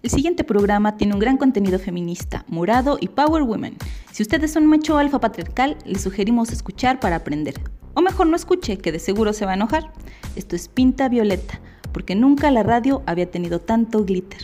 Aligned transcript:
El 0.00 0.10
siguiente 0.10 0.44
programa 0.44 0.96
tiene 0.96 1.14
un 1.14 1.18
gran 1.18 1.38
contenido 1.38 1.80
feminista, 1.80 2.44
morado 2.46 2.98
y 3.00 3.08
power 3.08 3.42
women. 3.42 3.76
Si 4.12 4.22
ustedes 4.22 4.52
son 4.52 4.64
macho 4.64 4.96
alfa 4.96 5.18
patriarcal, 5.18 5.76
les 5.84 6.02
sugerimos 6.02 6.52
escuchar 6.52 7.00
para 7.00 7.16
aprender. 7.16 7.54
O 7.94 8.00
mejor 8.00 8.28
no 8.28 8.36
escuche, 8.36 8.78
que 8.78 8.92
de 8.92 9.00
seguro 9.00 9.32
se 9.32 9.44
va 9.44 9.52
a 9.52 9.54
enojar. 9.54 9.92
Esto 10.36 10.54
es 10.54 10.68
Pinta 10.68 11.08
Violeta, 11.08 11.60
porque 11.92 12.14
nunca 12.14 12.52
la 12.52 12.62
radio 12.62 13.02
había 13.06 13.28
tenido 13.28 13.58
tanto 13.58 14.04
glitter. 14.04 14.42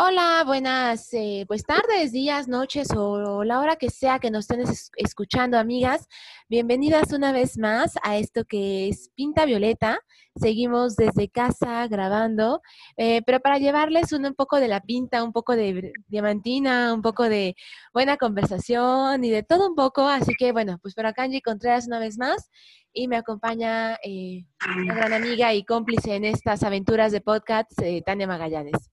Hola, 0.00 0.44
buenas 0.46 1.12
eh, 1.12 1.44
pues 1.48 1.64
tardes, 1.64 2.12
días, 2.12 2.46
noches 2.46 2.86
o, 2.96 3.42
la 3.42 3.58
hora 3.58 3.74
que 3.74 3.90
sea 3.90 4.20
que 4.20 4.30
nos 4.30 4.48
estén 4.48 4.62
escuchando, 4.96 5.58
amigas. 5.58 6.06
Bienvenidas 6.48 7.12
una 7.12 7.32
vez 7.32 7.58
más 7.58 7.94
a 8.04 8.16
esto 8.16 8.44
que 8.44 8.88
es 8.88 9.10
Pinta 9.16 9.44
Violeta. 9.44 9.98
Seguimos 10.36 10.94
desde 10.94 11.28
casa 11.28 11.84
grabando, 11.88 12.62
eh, 12.96 13.22
pero 13.26 13.40
para 13.40 13.58
llevarles 13.58 14.12
un, 14.12 14.32
poco 14.36 14.60
de 14.60 14.68
la 14.68 14.80
pinta, 14.82 15.24
un 15.24 15.32
poco 15.32 15.56
de 15.56 15.92
diamantina, 16.06 16.94
un 16.94 17.02
poco 17.02 17.28
de 17.28 17.56
buena 17.92 18.18
conversación 18.18 19.24
y 19.24 19.30
de 19.30 19.42
todo 19.42 19.68
un 19.68 19.74
poco. 19.74 20.06
Así 20.06 20.32
que 20.38 20.52
bueno, 20.52 20.78
pues 20.80 20.94
por 20.94 21.06
acá 21.06 21.24
Angie 21.24 21.42
Contreras 21.42 21.88
una 21.88 21.98
vez 21.98 22.18
más 22.18 22.50
y 22.92 23.08
me 23.08 23.16
acompaña 23.16 23.98
eh, 24.04 24.46
una 24.80 24.94
gran 24.94 25.12
amiga 25.12 25.54
y 25.54 25.64
cómplice 25.64 26.14
en 26.14 26.24
estas 26.24 26.62
aventuras 26.62 27.10
de 27.10 27.20
podcast, 27.20 27.72
Tania 28.06 28.28
Magallanes. 28.28 28.92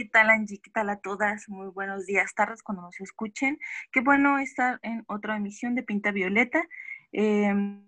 ¿Qué 0.00 0.08
tal 0.08 0.30
Angie? 0.30 0.58
¿Qué 0.62 0.70
tal 0.70 0.88
a 0.88 0.98
todas? 0.98 1.46
Muy 1.50 1.68
buenos 1.68 2.06
días, 2.06 2.34
tardes 2.34 2.62
cuando 2.62 2.80
nos 2.80 2.98
escuchen. 3.02 3.58
Qué 3.92 4.00
bueno 4.00 4.38
estar 4.38 4.80
en 4.82 5.04
otra 5.08 5.36
emisión 5.36 5.74
de 5.74 5.82
Pinta 5.82 6.10
Violeta. 6.10 6.66
Em, 7.12 7.86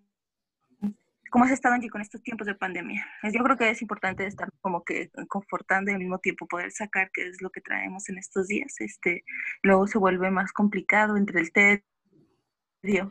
¿Cómo 1.30 1.47
has 1.47 1.53
estado 1.53 1.75
Angie 1.75 1.89
con 1.89 2.03
estos 2.03 2.23
tiempos 2.23 2.47
de 2.47 2.55
pandemia? 2.55 3.06
Yo 3.33 3.43
creo 3.43 3.56
que 3.56 3.70
es 3.70 3.80
importante 3.80 4.27
estar 4.27 4.51
como 4.61 4.84
que 4.84 5.11
confortando 5.27 5.91
y 5.91 5.95
al 5.95 6.01
mismo 6.01 6.19
tiempo 6.19 6.47
poder 6.47 6.70
sacar 6.70 7.11
qué 7.15 7.29
es 7.29 7.41
lo 7.41 7.48
que 7.48 7.62
traemos 7.62 8.06
en 8.11 8.19
estos 8.19 8.47
días. 8.47 8.79
Este, 8.81 9.25
luego 9.62 9.87
se 9.87 9.97
vuelve 9.97 10.31
más 10.31 10.53
complicado 10.53 11.17
entre 11.17 11.41
el 11.41 11.50
tedio 11.50 11.83
y 12.83 13.03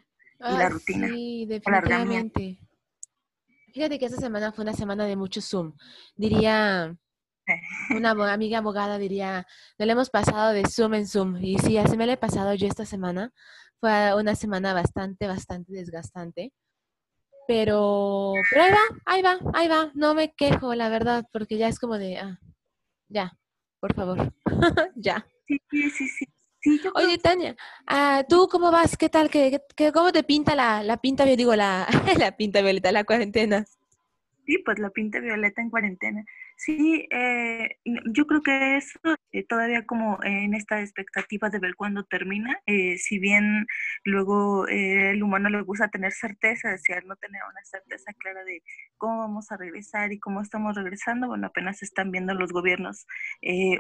la 0.42 0.70
rutina. 0.70 1.08
Sí, 1.08 1.48
definitivamente. 1.48 2.60
Fíjate 3.74 3.98
que 3.98 4.06
esta 4.06 4.22
semana 4.22 4.52
fue 4.52 4.64
una 4.64 4.74
semana 4.74 5.06
de 5.06 5.16
mucho 5.16 5.42
Zoom. 5.42 5.74
Diría 6.16 6.96
una 7.96 8.12
amiga 8.34 8.60
abogada 8.60 8.98
diría, 8.98 9.48
no 9.78 9.86
le 9.86 9.92
hemos 9.92 10.10
pasado 10.10 10.52
de 10.54 10.64
Zoom 10.68 10.94
en 10.96 11.08
Zoom. 11.08 11.38
Y 11.42 11.58
sí, 11.60 11.78
así 11.78 11.98
me 11.98 12.06
lo 12.06 12.14
he 12.14 12.18
pasado 12.18 12.54
yo 12.54 12.68
esta 12.68 12.86
semana. 12.86 13.32
Fue 13.80 14.14
una 14.16 14.36
semana 14.36 14.74
bastante, 14.74 15.28
bastante 15.28 15.74
desgastante. 15.74 16.54
Pero, 17.48 18.34
pero 18.50 18.64
ahí 18.64 18.72
va, 18.72 18.80
ahí 19.06 19.22
va, 19.22 19.40
ahí 19.54 19.68
va. 19.68 19.92
No 19.96 20.14
me 20.14 20.34
quejo, 20.34 20.76
la 20.76 20.90
verdad, 20.90 21.26
porque 21.34 21.58
ya 21.58 21.68
es 21.68 21.80
como 21.80 21.98
de, 21.98 22.18
ah, 22.18 22.40
ya, 23.10 23.38
por 23.80 23.94
favor, 23.94 24.34
ya. 24.96 25.26
Sí, 25.48 25.60
sí, 25.90 26.08
sí. 26.08 26.26
Oye, 26.94 27.18
Tania, 27.18 27.56
ah, 27.88 28.24
¿tú 28.30 28.48
cómo 28.50 28.70
vas? 28.72 28.96
¿Qué 28.96 29.10
tal? 29.10 29.32
¿Qué, 29.32 29.62
qué, 29.76 29.92
cómo 29.92 30.12
te 30.12 30.24
pinta 30.24 30.54
la, 30.56 30.84
la 30.84 30.98
pinta, 30.98 31.26
yo 31.26 31.36
digo, 31.36 31.56
la, 31.56 31.88
la 32.20 32.38
pinta 32.38 32.62
violeta, 32.62 32.92
la 32.92 33.04
cuarentena? 33.04 33.66
Sí, 34.52 34.58
pues 34.58 34.80
la 34.80 34.90
pinta 34.90 35.22
violeta 35.22 35.62
en 35.62 35.70
cuarentena. 35.70 36.26
Sí, 36.58 37.08
eh, 37.10 37.78
yo 38.14 38.28
creo 38.28 38.42
que 38.44 38.76
eso 38.76 39.00
eh, 39.32 39.46
todavía 39.48 39.86
como 39.86 40.20
en 40.24 40.54
esta 40.56 40.82
expectativa 40.82 41.50
de 41.50 41.60
ver 41.60 41.76
cuándo 41.76 42.04
termina, 42.04 42.60
eh, 42.66 42.98
si 42.98 43.18
bien 43.18 43.66
luego 44.04 44.68
el 44.68 45.24
humano 45.24 45.50
le 45.50 45.62
gusta 45.62 45.88
tener 45.88 46.12
certeza, 46.12 46.70
desear 46.70 47.06
no 47.06 47.16
tener 47.16 47.42
una 47.50 47.64
certeza 47.64 48.12
clara 48.20 48.44
de 48.44 48.62
cómo 48.98 49.20
vamos 49.20 49.50
a 49.54 49.58
regresar 49.58 50.12
y 50.12 50.20
cómo 50.20 50.42
estamos 50.42 50.76
regresando, 50.76 51.28
bueno, 51.30 51.48
apenas 51.48 51.82
están 51.82 52.12
viendo 52.12 52.34
los 52.34 52.52
gobiernos 52.52 53.06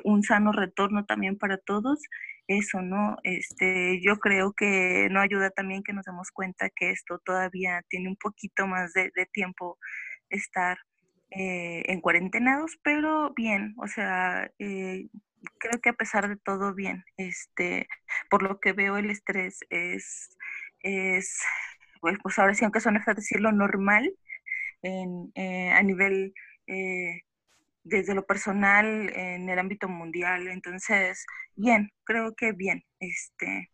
un 0.05 0.23
sano 0.23 0.53
retorno 0.53 1.05
también 1.05 1.37
para 1.37 1.57
todos, 1.57 1.99
eso, 2.47 2.81
¿no? 2.81 3.17
Este, 3.23 3.99
yo 4.01 4.17
creo 4.17 4.53
que 4.53 5.09
no 5.11 5.19
ayuda 5.19 5.49
también 5.49 5.83
que 5.83 5.93
nos 5.93 6.05
demos 6.05 6.31
cuenta 6.31 6.69
que 6.69 6.91
esto 6.91 7.19
todavía 7.25 7.83
tiene 7.89 8.09
un 8.09 8.17
poquito 8.17 8.67
más 8.67 8.93
de, 8.93 9.11
de 9.15 9.25
tiempo 9.27 9.77
estar 10.31 10.77
eh, 11.31 11.83
en 11.87 12.01
cuarentenados, 12.01 12.77
pero 12.83 13.33
bien, 13.35 13.75
o 13.79 13.87
sea, 13.87 14.51
eh, 14.59 15.07
creo 15.59 15.81
que 15.81 15.89
a 15.89 15.93
pesar 15.93 16.29
de 16.29 16.37
todo 16.37 16.73
bien, 16.75 17.03
este, 17.17 17.87
por 18.29 18.43
lo 18.43 18.59
que 18.59 18.73
veo 18.73 18.97
el 18.97 19.09
estrés 19.11 19.59
es, 19.69 20.37
es 20.81 21.41
pues, 22.01 22.17
pues 22.23 22.39
ahora 22.39 22.53
sí, 22.55 22.65
aunque 22.65 22.81
suene 22.81 23.01
feo 23.01 23.13
decirlo, 23.15 23.51
normal 23.51 24.13
en, 24.83 25.31
eh, 25.35 25.71
a 25.71 25.83
nivel, 25.83 26.33
desde 27.83 28.15
lo 28.15 28.25
personal, 28.25 29.11
en 29.15 29.49
el 29.49 29.59
ámbito 29.59 29.89
mundial, 29.89 30.47
entonces, 30.47 31.25
bien, 31.55 31.91
creo 32.05 32.35
que 32.35 32.53
bien, 32.53 32.83
este, 32.99 33.70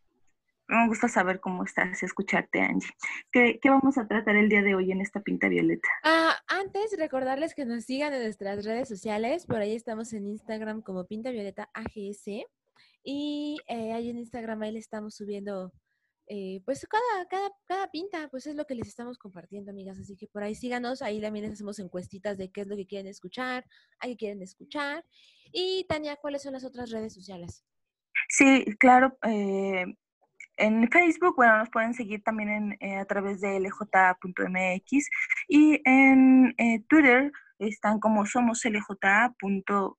me 0.67 0.87
gusta 0.87 1.07
saber 1.07 1.39
cómo 1.39 1.63
estás, 1.63 2.03
escucharte, 2.03 2.59
Angie. 2.59 2.89
¿Qué, 3.31 3.59
vamos 3.65 3.97
a 3.97 4.07
tratar 4.07 4.35
el 4.35 4.49
día 4.49 4.61
de 4.61 4.75
hoy 4.75 4.91
en 4.91 5.01
esta 5.01 5.21
pinta 5.21 5.47
violeta? 5.47 5.87
Ah, 6.03 6.35
antes, 6.47 6.93
recordarles 6.97 7.55
que 7.55 7.65
nos 7.65 7.85
sigan 7.85 8.13
en 8.13 8.23
nuestras 8.23 8.65
redes 8.65 8.89
sociales. 8.89 9.45
Por 9.45 9.57
ahí 9.57 9.75
estamos 9.75 10.11
en 10.13 10.27
Instagram 10.27 10.81
como 10.81 11.05
Pinta 11.05 11.31
Violeta 11.31 11.69
AGS. 11.73 12.45
Y 13.03 13.57
eh, 13.67 13.93
ahí 13.93 14.09
en 14.09 14.17
Instagram 14.17 14.61
ahí 14.61 14.73
le 14.73 14.79
estamos 14.79 15.15
subiendo, 15.15 15.71
eh, 16.27 16.61
pues 16.65 16.85
cada, 16.85 17.25
cada, 17.29 17.49
cada 17.65 17.89
pinta, 17.89 18.27
pues 18.29 18.45
es 18.47 18.55
lo 18.55 18.65
que 18.65 18.75
les 18.75 18.89
estamos 18.89 19.17
compartiendo, 19.17 19.71
amigas. 19.71 19.97
Así 19.97 20.17
que 20.17 20.27
por 20.27 20.43
ahí 20.43 20.53
síganos. 20.53 21.01
Ahí 21.01 21.21
también 21.21 21.45
les 21.45 21.53
hacemos 21.53 21.79
encuestitas 21.79 22.37
de 22.37 22.51
qué 22.51 22.61
es 22.61 22.67
lo 22.67 22.75
que 22.75 22.87
quieren 22.87 23.07
escuchar, 23.07 23.65
a 23.99 24.07
qué 24.07 24.17
quieren 24.17 24.41
escuchar. 24.41 25.05
Y 25.53 25.85
Tania, 25.87 26.17
¿cuáles 26.17 26.41
son 26.41 26.51
las 26.53 26.65
otras 26.65 26.91
redes 26.91 27.13
sociales? 27.13 27.63
Sí, 28.27 28.65
claro. 28.77 29.17
Eh, 29.23 29.85
en 30.57 30.89
Facebook, 30.89 31.35
bueno, 31.35 31.57
nos 31.57 31.69
pueden 31.69 31.93
seguir 31.93 32.23
también 32.23 32.49
en, 32.49 32.77
eh, 32.79 32.97
a 32.97 33.05
través 33.05 33.41
de 33.41 33.59
lj.mx 33.59 35.09
y 35.47 35.81
en 35.85 36.53
eh, 36.57 36.81
Twitter 36.89 37.31
están 37.59 37.99
como 37.99 38.25
somos 38.25 38.63
LJ. 38.65 39.33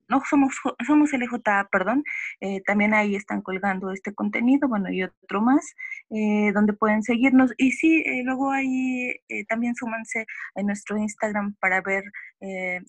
no 0.08 0.22
somos 0.30 0.54
somos 0.86 1.12
LJ, 1.12 1.68
perdón, 1.72 2.04
eh, 2.40 2.60
también 2.62 2.94
ahí 2.94 3.16
están 3.16 3.42
colgando 3.42 3.90
este 3.92 4.14
contenido, 4.14 4.68
bueno, 4.68 4.90
y 4.92 5.02
otro 5.02 5.40
más, 5.40 5.74
donde 6.08 6.72
pueden 6.72 7.02
seguirnos. 7.02 7.52
Y 7.56 7.72
sí, 7.72 8.04
luego 8.22 8.52
ahí 8.52 9.12
también 9.48 9.74
súmanse 9.74 10.24
en 10.54 10.66
nuestro 10.66 10.98
Instagram 10.98 11.56
para 11.60 11.80
ver 11.80 12.04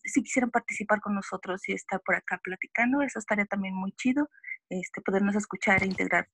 si 0.03 0.21
quisieran 0.21 0.51
participar 0.51 1.01
con 1.01 1.15
nosotros 1.15 1.67
y 1.67 1.73
estar 1.73 1.99
por 2.05 2.15
acá 2.15 2.39
platicando, 2.43 3.01
eso 3.01 3.17
estaría 3.17 3.45
también 3.45 3.73
muy 3.73 3.91
chido, 3.93 4.29
este, 4.69 5.01
podernos 5.01 5.35
escuchar 5.35 5.81
e 5.81 5.87
integrar 5.87 6.27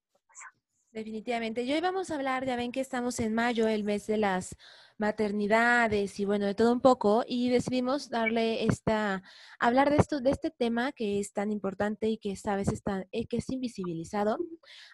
Definitivamente. 0.95 1.63
Y 1.63 1.73
hoy 1.73 1.81
vamos 1.81 2.09
a 2.09 2.15
hablar, 2.15 2.45
ya 2.45 2.55
ven 2.55 2.71
que 2.71 2.79
estamos 2.79 3.19
en 3.19 3.33
mayo, 3.33 3.67
el 3.67 3.83
mes 3.83 4.07
de 4.07 4.15
las 4.15 4.55
maternidades 4.97 6.17
y 6.21 6.23
bueno, 6.23 6.45
de 6.45 6.55
todo 6.55 6.71
un 6.71 6.79
poco, 6.79 7.25
y 7.27 7.49
decidimos 7.49 8.09
darle 8.09 8.63
esta, 8.63 9.21
hablar 9.59 9.89
de 9.89 9.97
esto, 9.97 10.21
de 10.21 10.29
este 10.29 10.51
tema 10.51 10.93
que 10.93 11.19
es 11.19 11.33
tan 11.33 11.51
importante 11.51 12.07
y 12.07 12.17
que 12.17 12.31
esta 12.31 12.55
vez 12.55 12.69
está, 12.69 13.05
eh, 13.11 13.25
que 13.27 13.35
es 13.37 13.49
invisibilizado, 13.49 14.37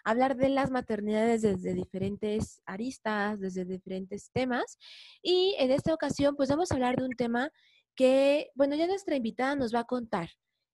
hablar 0.02 0.34
de 0.36 0.48
las 0.48 0.72
maternidades 0.72 1.42
desde 1.42 1.72
diferentes 1.72 2.60
aristas, 2.66 3.38
desde 3.38 3.64
diferentes 3.64 4.32
temas, 4.32 4.78
y 5.22 5.54
en 5.60 5.70
esta 5.70 5.94
ocasión 5.94 6.34
pues 6.34 6.48
vamos 6.48 6.72
a 6.72 6.74
hablar 6.74 6.96
de 6.96 7.04
un 7.04 7.14
tema 7.16 7.52
que, 7.94 8.50
bueno, 8.56 8.74
ya 8.74 8.88
nuestra 8.88 9.14
invitada 9.14 9.54
nos 9.54 9.72
va 9.72 9.80
a 9.80 9.84
contar 9.84 10.30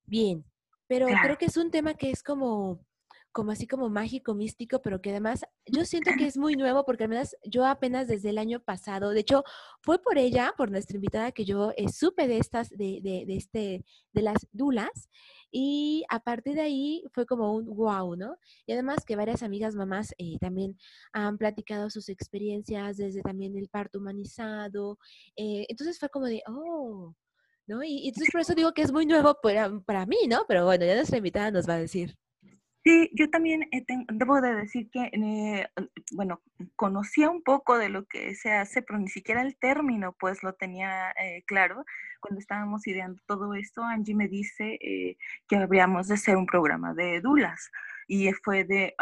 bien, 0.07 0.47
pero 0.87 1.07
creo 1.23 1.37
que 1.37 1.45
es 1.45 1.59
un 1.59 1.71
tema 1.71 1.93
que 1.93 2.11
es 2.11 2.23
como 2.23 2.81
como 3.33 3.53
así 3.53 3.67
como 3.67 3.89
mágico, 3.89 4.35
místico, 4.35 4.81
pero 4.83 5.01
que 5.01 5.11
además 5.11 5.45
yo 5.67 5.85
siento 5.85 6.11
que 6.19 6.27
es 6.27 6.37
muy 6.37 6.55
nuevo 6.55 6.85
porque 6.85 7.05
al 7.05 7.11
menos 7.11 7.37
yo 7.45 7.67
apenas 7.67 8.09
desde 8.09 8.31
el 8.31 8.39
año 8.39 8.61
pasado, 8.61 9.11
de 9.11 9.21
hecho 9.21 9.45
fue 9.83 10.01
por 10.01 10.19
ella, 10.19 10.55
por 10.57 10.71
nuestra 10.71 10.97
invitada, 10.97 11.33
que 11.33 11.45
yo 11.45 11.73
eh, 11.77 11.89
supe 11.89 12.27
de 12.29 12.39
estas, 12.39 12.71
de, 12.71 13.01
de, 13.03 13.25
de, 13.27 13.37
este, 13.37 13.85
de 14.13 14.23
las 14.23 14.47
dulas 14.53 15.09
y 15.51 16.05
a 16.11 16.21
partir 16.21 16.55
de 16.55 16.63
ahí 16.63 17.05
fue 17.13 17.27
como 17.27 17.55
un 17.55 17.67
wow, 17.67 18.17
¿no? 18.17 18.37
Y 18.67 18.73
además 18.73 19.05
que 19.07 19.17
varias 19.17 19.43
amigas 19.43 19.75
mamás 19.75 20.15
eh, 20.19 20.39
también 20.41 20.79
han 21.13 21.39
platicado 21.39 21.91
sus 21.91 22.09
experiencias 22.09 22.97
desde 22.97 23.23
también 23.23 23.57
el 23.57 23.69
parto 23.69 23.99
humanizado, 23.99 24.99
eh, 25.37 25.67
entonces 25.69 25.99
fue 25.99 26.09
como 26.09 26.27
de, 26.27 26.43
oh, 26.47 27.15
¿no? 27.67 27.83
Y, 27.85 28.05
y, 28.05 28.09
entonces 28.09 28.31
por 28.33 28.41
eso 28.41 28.55
digo 28.55 28.73
que 28.73 28.83
es 28.83 28.93
muy 28.93 29.07
nuevo 29.07 29.37
para, 29.43 29.71
para 29.81 30.07
mí, 30.07 30.19
¿no? 30.29 30.45
Pero 30.49 30.65
bueno, 30.65 30.85
ya 30.85 30.97
nuestra 30.97 31.19
invitada 31.19 31.51
nos 31.51 31.69
va 31.69 31.75
a 31.75 31.79
decir. 31.79 32.17
Sí, 32.85 33.11
yo 33.13 33.29
también 33.29 33.65
eh, 33.73 33.85
debo 34.13 34.41
de 34.41 34.55
decir 34.55 34.89
que, 34.91 35.11
eh, 35.13 35.69
bueno, 36.13 36.41
conocía 36.77 37.29
un 37.29 37.43
poco 37.43 37.77
de 37.77 37.89
lo 37.89 38.07
que 38.07 38.35
se 38.35 38.53
hace, 38.53 38.83
pero 38.83 38.99
ni 38.99 39.09
siquiera 39.09 39.43
el 39.43 39.57
término 39.57 40.13
pues 40.19 40.43
lo 40.43 40.55
tenía 40.55 41.11
eh, 41.21 41.43
claro. 41.47 41.85
Cuando 42.21 42.41
estábamos 42.41 42.87
ideando 42.87 43.21
todo 43.27 43.55
esto, 43.55 43.83
Angie 43.83 44.15
me 44.15 44.29
dice 44.29 44.79
que 45.49 45.57
habríamos 45.57 46.09
de 46.09 46.15
hacer 46.15 46.37
un 46.37 46.47
programa 46.47 46.95
de 46.95 47.21
dulas 47.21 47.71
y 48.09 48.33
fue 48.33 48.65
de, 48.65 48.95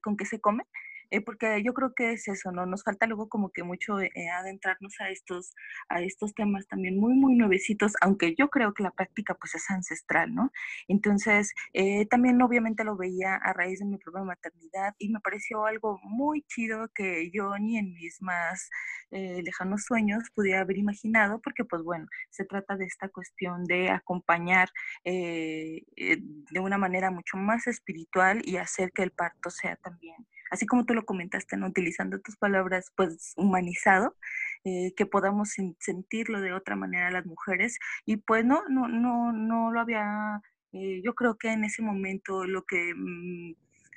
¿con 0.00 0.16
qué 0.16 0.24
se 0.24 0.40
come? 0.40 0.64
Eh, 1.10 1.20
porque 1.22 1.62
yo 1.64 1.72
creo 1.72 1.94
que 1.94 2.12
es 2.12 2.28
eso, 2.28 2.52
¿no? 2.52 2.66
Nos 2.66 2.82
falta 2.84 3.06
luego 3.06 3.28
como 3.28 3.50
que 3.50 3.62
mucho 3.62 4.00
eh, 4.00 4.10
adentrarnos 4.38 4.94
a 5.00 5.10
estos, 5.10 5.54
a 5.88 6.02
estos 6.02 6.34
temas 6.34 6.66
también 6.66 6.98
muy, 6.98 7.14
muy 7.14 7.34
nuevecitos, 7.34 7.94
aunque 8.02 8.34
yo 8.36 8.48
creo 8.50 8.74
que 8.74 8.82
la 8.82 8.90
práctica 8.90 9.34
pues 9.34 9.54
es 9.54 9.70
ancestral, 9.70 10.34
¿no? 10.34 10.52
Entonces, 10.86 11.52
eh, 11.72 12.06
también 12.06 12.40
obviamente 12.42 12.84
lo 12.84 12.96
veía 12.96 13.36
a 13.36 13.52
raíz 13.52 13.78
de 13.78 13.86
mi 13.86 13.96
propia 13.98 14.22
maternidad 14.22 14.94
y 14.98 15.10
me 15.10 15.20
pareció 15.20 15.64
algo 15.66 15.98
muy 16.02 16.42
chido 16.42 16.88
que 16.94 17.30
yo 17.32 17.56
ni 17.58 17.78
en 17.78 17.92
mis 17.94 18.20
más 18.22 18.68
lejanos 19.10 19.84
sueños 19.84 20.24
pudiera 20.34 20.60
haber 20.60 20.76
imaginado, 20.76 21.40
porque 21.40 21.64
pues 21.64 21.82
bueno, 21.82 22.06
se 22.30 22.44
trata 22.44 22.76
de 22.76 22.84
esta 22.84 23.08
cuestión 23.08 23.64
de 23.64 23.90
acompañar 23.90 24.68
de 25.04 26.60
una 26.60 26.78
manera 26.78 27.10
mucho 27.10 27.38
más 27.38 27.66
espiritual 27.66 28.42
y 28.44 28.58
hacer 28.58 28.92
que 28.92 29.02
el 29.02 29.12
parto 29.12 29.50
sea 29.50 29.76
también 29.76 30.26
así 30.50 30.66
como 30.66 30.84
tú 30.84 30.94
lo 30.94 31.04
comentaste, 31.04 31.56
¿no? 31.56 31.68
utilizando 31.68 32.20
tus 32.20 32.36
palabras, 32.36 32.92
pues 32.96 33.32
humanizado, 33.36 34.16
eh, 34.64 34.92
que 34.96 35.06
podamos 35.06 35.54
sentirlo 35.80 36.40
de 36.40 36.52
otra 36.52 36.76
manera 36.76 37.10
las 37.10 37.26
mujeres. 37.26 37.78
Y 38.06 38.18
pues 38.18 38.44
no, 38.44 38.62
no, 38.68 38.88
no, 38.88 39.32
no 39.32 39.72
lo 39.72 39.80
había, 39.80 40.40
eh, 40.72 41.00
yo 41.04 41.14
creo 41.14 41.36
que 41.38 41.52
en 41.52 41.64
ese 41.64 41.82
momento 41.82 42.44
lo 42.44 42.64
que 42.64 42.92
mm, 42.94 43.54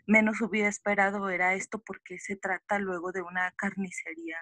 menos 0.07 0.41
hubiera 0.41 0.67
esperado 0.69 1.29
era 1.29 1.53
esto 1.55 1.79
porque 1.79 2.19
se 2.19 2.35
trata 2.35 2.79
luego 2.79 3.11
de 3.11 3.21
una 3.21 3.51
carnicería 3.55 4.37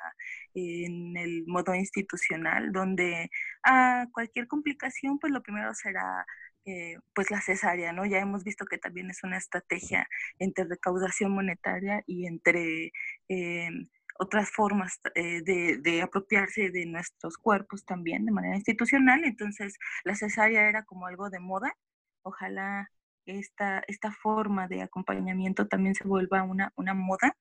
en 0.53 1.17
el 1.17 1.45
modo 1.47 1.75
institucional, 1.75 2.71
donde 2.71 3.29
a 3.63 4.07
cualquier 4.11 4.47
complicación, 4.47 5.19
pues 5.19 5.31
lo 5.33 5.43
primero 5.43 5.73
será 5.73 6.25
eh, 6.65 6.97
pues 7.13 7.31
la 7.31 7.41
cesárea, 7.41 7.93
¿no? 7.93 8.05
Ya 8.05 8.19
hemos 8.19 8.43
visto 8.43 8.65
que 8.65 8.77
también 8.77 9.09
es 9.09 9.23
una 9.23 9.37
estrategia 9.37 10.07
entre 10.39 10.65
recaudación 10.65 11.31
monetaria 11.31 12.03
y 12.05 12.27
entre 12.27 12.91
eh, 13.29 13.69
otras 14.19 14.51
formas 14.51 14.99
eh, 15.15 15.41
de, 15.43 16.01
apropiarse 16.01 16.69
de 16.69 16.85
nuestros 16.85 17.37
cuerpos 17.37 17.85
también 17.85 18.25
de 18.25 18.31
manera 18.31 18.55
institucional. 18.55 19.23
Entonces, 19.23 19.77
la 20.03 20.15
cesárea 20.15 20.67
era 20.69 20.83
como 20.83 21.07
algo 21.07 21.29
de 21.29 21.39
moda. 21.39 21.73
Ojalá 22.23 22.89
esta, 23.25 23.83
esta 23.87 24.11
forma 24.11 24.67
de 24.67 24.81
acompañamiento 24.81 25.67
también 25.67 25.95
se 25.95 26.07
vuelva 26.07 26.43
una, 26.43 26.71
una 26.75 26.93
moda 26.93 27.35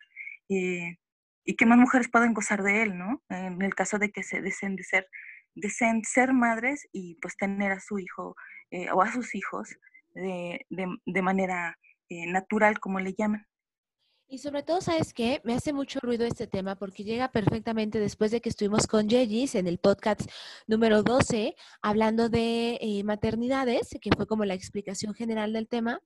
y 1.49 1.56
que 1.56 1.67
más 1.67 1.79
mujeres 1.79 2.11
puedan 2.11 2.35
gozar 2.35 2.62
de 2.62 2.82
él, 2.82 2.99
¿no? 2.99 3.23
En 3.31 3.62
el 3.62 3.75
caso 3.75 3.99
de 3.99 4.11
que 4.11 4.23
se 4.23 4.43
deseen 4.43 4.76
de 4.76 4.85
ser, 4.85 5.09
deseen 5.55 6.05
ser 6.05 6.35
madres 6.35 6.87
y 6.93 7.17
pues 7.23 7.37
tener 7.37 7.73
a 7.73 7.81
su 7.81 7.99
hijo 7.99 8.37
eh, 8.70 8.91
o 8.91 9.03
a 9.03 9.12
sus 9.12 9.35
hijos 9.35 9.69
de, 10.15 10.67
de, 10.70 11.23
manera 11.23 11.79
eh, 12.09 12.26
natural, 12.26 12.81
como 12.81 13.00
le 13.00 13.15
llaman. 13.15 13.47
Y 14.31 14.38
sobre 14.38 14.62
todo, 14.62 14.82
¿sabes 14.82 15.15
qué? 15.15 15.41
Me 15.43 15.55
hace 15.55 15.73
mucho 15.73 16.00
ruido 16.03 16.26
este 16.26 16.47
tema 16.47 16.76
porque 16.76 17.03
llega 17.03 17.32
perfectamente 17.32 17.99
después 17.99 18.31
de 18.31 18.43
que 18.43 18.50
estuvimos 18.50 18.87
con 18.87 19.09
Yegis 19.09 19.55
en 19.55 19.67
el 19.67 19.79
podcast 19.79 20.20
número 20.67 21.03
12, 21.03 21.56
hablando 21.81 22.29
de 22.29 22.79
eh, 22.82 23.03
maternidades, 23.05 23.88
que 24.03 24.11
fue 24.15 24.26
como 24.26 24.44
la 24.44 24.53
explicación 24.53 25.14
general 25.14 25.55
del 25.55 25.67
tema. 25.67 26.03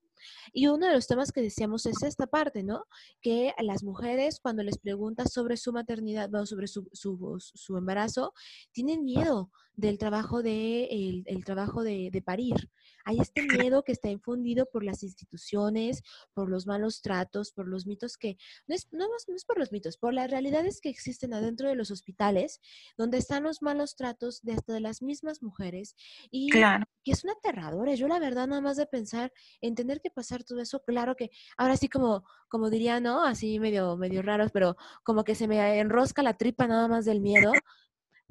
Y 0.52 0.68
uno 0.68 0.86
de 0.86 0.94
los 0.94 1.08
temas 1.08 1.32
que 1.32 1.42
decíamos 1.42 1.84
es 1.86 2.00
esta 2.04 2.28
parte, 2.28 2.62
¿no? 2.62 2.84
Que 3.20 3.54
las 3.58 3.82
mujeres 3.82 4.38
cuando 4.38 4.62
les 4.62 4.78
preguntas 4.78 5.32
sobre 5.32 5.56
su 5.56 5.72
maternidad, 5.72 6.30
bueno, 6.30 6.46
sobre 6.46 6.68
su, 6.68 6.88
su, 6.92 7.38
su 7.40 7.76
embarazo, 7.76 8.34
tienen 8.70 9.04
miedo 9.04 9.50
del 9.74 9.98
trabajo 9.98 10.42
de, 10.42 11.24
el, 11.26 11.44
trabajo 11.44 11.82
de, 11.82 12.10
de, 12.12 12.22
parir. 12.22 12.70
Hay 13.04 13.18
este 13.18 13.42
miedo 13.70 13.82
que 13.84 13.92
está 13.92 14.10
infundido 14.10 14.66
por 14.66 14.84
las 14.84 15.02
instituciones, 15.02 16.02
por 16.34 16.48
los 16.48 16.66
malos 16.66 17.02
tratos, 17.02 17.52
por 17.52 17.68
los 17.68 17.86
mitos 17.86 18.16
que, 18.16 18.36
no 18.66 18.74
es, 18.74 18.88
no, 18.92 19.06
no 19.08 19.36
es 19.36 19.44
por 19.44 19.58
los 19.58 19.72
mitos, 19.72 19.96
por 19.96 20.14
las 20.14 20.30
realidades 20.30 20.80
que 20.80 20.88
existen 20.88 21.32
adentro 21.34 21.68
de 21.68 21.74
los 21.74 21.90
hospitales, 21.90 22.60
donde 22.96 23.18
están 23.18 23.42
los 23.42 23.62
malos 23.62 23.96
tratos 23.96 24.42
de 24.42 24.52
hasta 24.52 24.72
de 24.72 24.80
las 24.80 25.02
mismas 25.02 25.42
mujeres 25.42 25.96
y 26.30 26.50
que 26.50 27.12
es 27.12 27.24
una 27.24 27.32
aterradora. 27.32 27.94
Yo 27.94 28.08
la 28.08 28.18
verdad 28.18 28.46
nada 28.46 28.60
más 28.60 28.76
de 28.76 28.86
pensar 28.86 29.32
en 29.60 29.74
tener 29.74 30.00
que 30.00 30.10
pasar 30.10 30.44
todo 30.44 30.60
eso, 30.60 30.82
claro 30.84 31.16
que 31.16 31.30
ahora 31.56 31.76
sí 31.76 31.88
como, 31.88 32.24
como 32.48 32.70
diría, 32.70 33.00
¿no? 33.00 33.24
Así 33.24 33.58
medio, 33.58 33.96
medio 33.96 34.22
raros, 34.22 34.50
pero 34.52 34.76
como 35.02 35.24
que 35.24 35.34
se 35.34 35.48
me 35.48 35.78
enrosca 35.78 36.22
la 36.22 36.36
tripa 36.36 36.66
nada 36.66 36.88
más 36.88 37.04
del 37.04 37.20
miedo. 37.20 37.52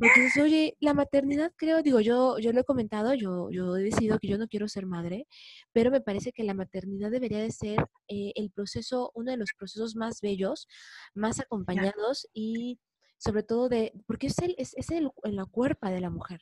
Porque 0.01 0.41
oye, 0.41 0.77
la 0.79 0.95
maternidad 0.95 1.53
creo, 1.55 1.83
digo, 1.83 1.99
yo, 1.99 2.39
yo 2.39 2.51
lo 2.53 2.61
he 2.61 2.63
comentado, 2.63 3.13
yo, 3.13 3.51
yo 3.51 3.77
he 3.77 3.83
decidido 3.83 4.17
que 4.17 4.29
yo 4.29 4.39
no 4.39 4.47
quiero 4.47 4.67
ser 4.67 4.87
madre, 4.87 5.27
pero 5.73 5.91
me 5.91 6.01
parece 6.01 6.31
que 6.31 6.43
la 6.43 6.55
maternidad 6.55 7.11
debería 7.11 7.37
de 7.37 7.51
ser 7.51 7.85
eh, 8.07 8.31
el 8.33 8.49
proceso, 8.49 9.11
uno 9.13 9.29
de 9.29 9.37
los 9.37 9.51
procesos 9.55 9.95
más 9.95 10.19
bellos, 10.19 10.67
más 11.13 11.39
acompañados 11.39 12.27
y 12.33 12.79
sobre 13.19 13.43
todo 13.43 13.69
de, 13.69 13.93
porque 14.07 14.25
es 14.25 14.39
el, 14.39 14.55
es, 14.57 14.73
el, 14.89 15.11
en 15.23 15.35
la 15.35 15.45
cuerpa 15.45 15.91
de 15.91 16.01
la 16.01 16.09
mujer. 16.09 16.41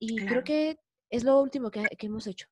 Y 0.00 0.16
creo 0.26 0.42
que 0.42 0.78
es 1.08 1.22
lo 1.22 1.40
último 1.40 1.70
que, 1.70 1.84
que 1.96 2.06
hemos 2.08 2.26
hecho. 2.26 2.48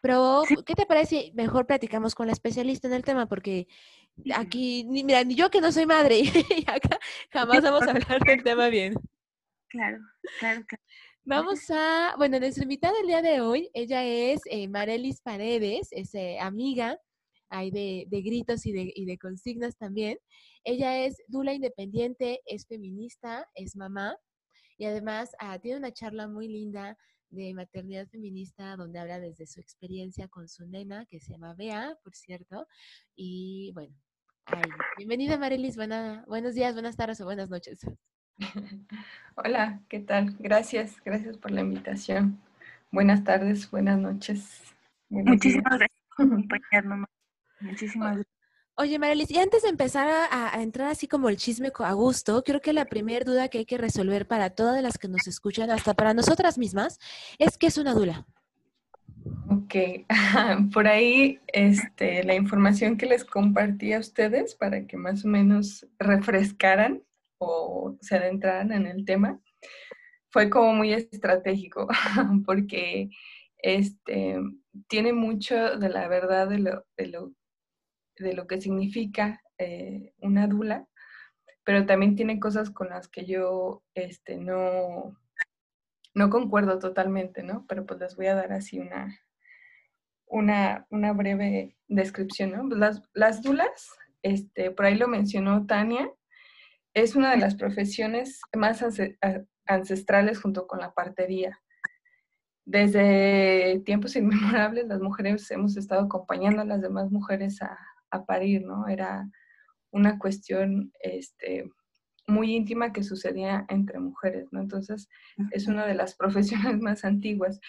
Pero, 0.00 0.42
¿qué 0.64 0.74
te 0.74 0.86
parece? 0.86 1.32
Mejor 1.34 1.66
platicamos 1.66 2.14
con 2.14 2.26
la 2.26 2.32
especialista 2.32 2.88
en 2.88 2.94
el 2.94 3.04
tema, 3.04 3.26
porque 3.26 3.68
aquí, 4.34 4.86
mira, 4.88 5.22
ni 5.22 5.34
yo 5.34 5.50
que 5.50 5.60
no 5.60 5.70
soy 5.70 5.84
madre, 5.84 6.20
y 6.56 6.64
acá 6.66 6.98
jamás 7.30 7.60
vamos 7.62 7.82
a 7.82 7.90
hablar 7.90 8.20
del 8.24 8.42
tema 8.42 8.68
bien. 8.68 8.94
Claro, 9.70 9.98
claro, 10.38 10.64
claro. 10.66 10.82
Vamos 11.24 11.70
a, 11.70 12.14
bueno, 12.18 12.38
nuestra 12.40 12.64
invitada 12.64 12.94
el 13.00 13.06
día 13.06 13.22
de 13.22 13.40
hoy, 13.40 13.70
ella 13.72 14.04
es 14.04 14.40
eh, 14.46 14.68
Marelis 14.68 15.20
Paredes, 15.20 15.88
es 15.92 16.14
eh, 16.14 16.38
amiga 16.40 16.98
hay 17.50 17.70
de, 17.70 18.06
de, 18.08 18.22
gritos 18.22 18.64
y 18.64 18.72
de, 18.72 18.92
y 18.94 19.04
de 19.04 19.18
consignas 19.18 19.76
también. 19.76 20.18
Ella 20.64 21.04
es 21.04 21.16
dula 21.26 21.52
independiente, 21.52 22.40
es 22.46 22.66
feminista, 22.66 23.46
es 23.54 23.76
mamá 23.76 24.16
y 24.78 24.86
además 24.86 25.32
ah, 25.40 25.58
tiene 25.58 25.78
una 25.78 25.92
charla 25.92 26.28
muy 26.28 26.48
linda 26.48 26.96
de 27.28 27.52
maternidad 27.54 28.08
feminista, 28.08 28.76
donde 28.76 28.98
habla 28.98 29.20
desde 29.20 29.46
su 29.46 29.60
experiencia 29.60 30.28
con 30.28 30.48
su 30.48 30.66
nena, 30.66 31.06
que 31.06 31.20
se 31.20 31.32
llama 31.32 31.54
Bea, 31.54 31.96
por 32.02 32.14
cierto. 32.14 32.66
Y 33.14 33.72
bueno, 33.74 33.94
bienvenida 34.96 35.36
Marelis, 35.36 35.76
buena, 35.76 36.24
buenos 36.26 36.54
días, 36.54 36.72
buenas 36.72 36.96
tardes 36.96 37.20
o 37.20 37.24
buenas 37.24 37.50
noches. 37.50 37.80
Hola, 39.36 39.80
¿qué 39.88 40.00
tal? 40.00 40.36
Gracias, 40.38 40.96
gracias 41.04 41.36
por 41.36 41.50
la 41.50 41.60
invitación. 41.60 42.40
Buenas 42.90 43.24
tardes, 43.24 43.70
buenas 43.70 43.98
noches. 43.98 44.74
Muchísimas 45.08 45.78
gracias 45.78 46.00
por 46.16 46.26
acompañarnos. 46.26 47.08
Muchísimas 47.60 48.14
gracias. 48.14 48.40
Oye, 48.76 48.98
Marelis, 48.98 49.30
y 49.30 49.38
antes 49.38 49.62
de 49.62 49.68
empezar 49.68 50.08
a, 50.08 50.62
entrar 50.62 50.88
así 50.88 51.06
como 51.06 51.28
el 51.28 51.36
chisme 51.36 51.70
a 51.80 51.92
gusto, 51.92 52.42
creo 52.42 52.62
que 52.62 52.72
la 52.72 52.86
primera 52.86 53.24
duda 53.24 53.48
que 53.48 53.58
hay 53.58 53.66
que 53.66 53.76
resolver 53.76 54.26
para 54.26 54.50
todas 54.50 54.82
las 54.82 54.96
que 54.96 55.06
nos 55.06 55.26
escuchan, 55.26 55.70
hasta 55.70 55.92
para 55.92 56.14
nosotras 56.14 56.56
mismas, 56.56 56.98
es 57.38 57.58
qué 57.58 57.66
es 57.66 57.76
una 57.76 57.92
dula. 57.92 58.26
Ok, 59.50 59.74
por 60.72 60.88
ahí 60.88 61.40
este, 61.48 62.24
la 62.24 62.34
información 62.34 62.96
que 62.96 63.04
les 63.04 63.22
compartí 63.24 63.92
a 63.92 63.98
ustedes 63.98 64.54
para 64.54 64.86
que 64.86 64.96
más 64.96 65.26
o 65.26 65.28
menos 65.28 65.86
refrescaran 65.98 67.02
o 67.40 67.96
se 68.00 68.16
adentraran 68.16 68.72
en 68.72 68.86
el 68.86 69.04
tema, 69.04 69.40
fue 70.30 70.48
como 70.50 70.72
muy 70.74 70.92
estratégico, 70.92 71.88
porque 72.46 73.10
este, 73.58 74.38
tiene 74.88 75.12
mucho 75.12 75.76
de 75.78 75.88
la 75.88 76.08
verdad 76.08 76.48
de 76.48 76.58
lo, 76.58 76.86
de 76.96 77.06
lo 77.08 77.32
de 78.20 78.34
lo 78.34 78.46
que 78.46 78.60
significa 78.60 79.42
eh, 79.58 80.12
una 80.18 80.46
dula, 80.46 80.86
pero 81.64 81.86
también 81.86 82.16
tiene 82.16 82.40
cosas 82.40 82.70
con 82.70 82.90
las 82.90 83.08
que 83.08 83.24
yo 83.24 83.82
este, 83.94 84.36
no, 84.36 85.16
no 86.14 86.30
concuerdo 86.30 86.78
totalmente, 86.78 87.42
¿no? 87.42 87.66
Pero 87.68 87.86
pues 87.86 88.00
les 88.00 88.16
voy 88.16 88.26
a 88.26 88.34
dar 88.34 88.52
así 88.52 88.78
una, 88.78 89.18
una, 90.26 90.86
una 90.90 91.12
breve 91.12 91.76
descripción, 91.88 92.52
¿no? 92.52 92.68
Pues, 92.68 92.78
las, 92.78 93.02
las 93.14 93.42
dulas, 93.42 93.90
este, 94.22 94.70
por 94.70 94.86
ahí 94.86 94.96
lo 94.96 95.08
mencionó 95.08 95.66
Tania, 95.66 96.10
es 96.94 97.16
una 97.16 97.30
de 97.30 97.36
las 97.38 97.54
profesiones 97.54 98.40
más 98.54 98.84
ancestrales 99.66 100.40
junto 100.40 100.66
con 100.66 100.80
la 100.80 100.92
partería. 100.92 101.58
Desde 102.64 103.80
tiempos 103.84 104.16
inmemorables 104.16 104.86
las 104.86 105.00
mujeres 105.00 105.50
hemos 105.50 105.76
estado 105.76 106.02
acompañando 106.02 106.62
a 106.62 106.66
las 106.66 106.80
demás 106.80 107.10
mujeres 107.10 107.60
a, 107.62 107.78
a 108.10 108.24
parir, 108.24 108.62
¿no? 108.62 108.88
Era 108.88 109.28
una 109.92 110.18
cuestión 110.18 110.92
este, 111.00 111.70
muy 112.26 112.54
íntima 112.54 112.92
que 112.92 113.02
sucedía 113.02 113.66
entre 113.68 113.98
mujeres, 113.98 114.48
¿no? 114.52 114.60
Entonces, 114.60 115.08
es 115.50 115.66
una 115.66 115.86
de 115.86 115.94
las 115.94 116.14
profesiones 116.16 116.80
más 116.80 117.04
antiguas. 117.04 117.60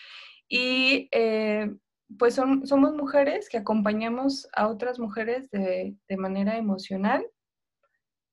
Y 0.47 1.09
eh, 1.11 1.71
pues 2.17 2.35
son, 2.35 2.67
somos 2.67 2.93
mujeres 2.93 3.49
que 3.49 3.57
acompañamos 3.57 4.47
a 4.53 4.67
otras 4.67 4.99
mujeres 4.99 5.49
de, 5.51 5.95
manera 6.17 6.57
emocional, 6.57 7.25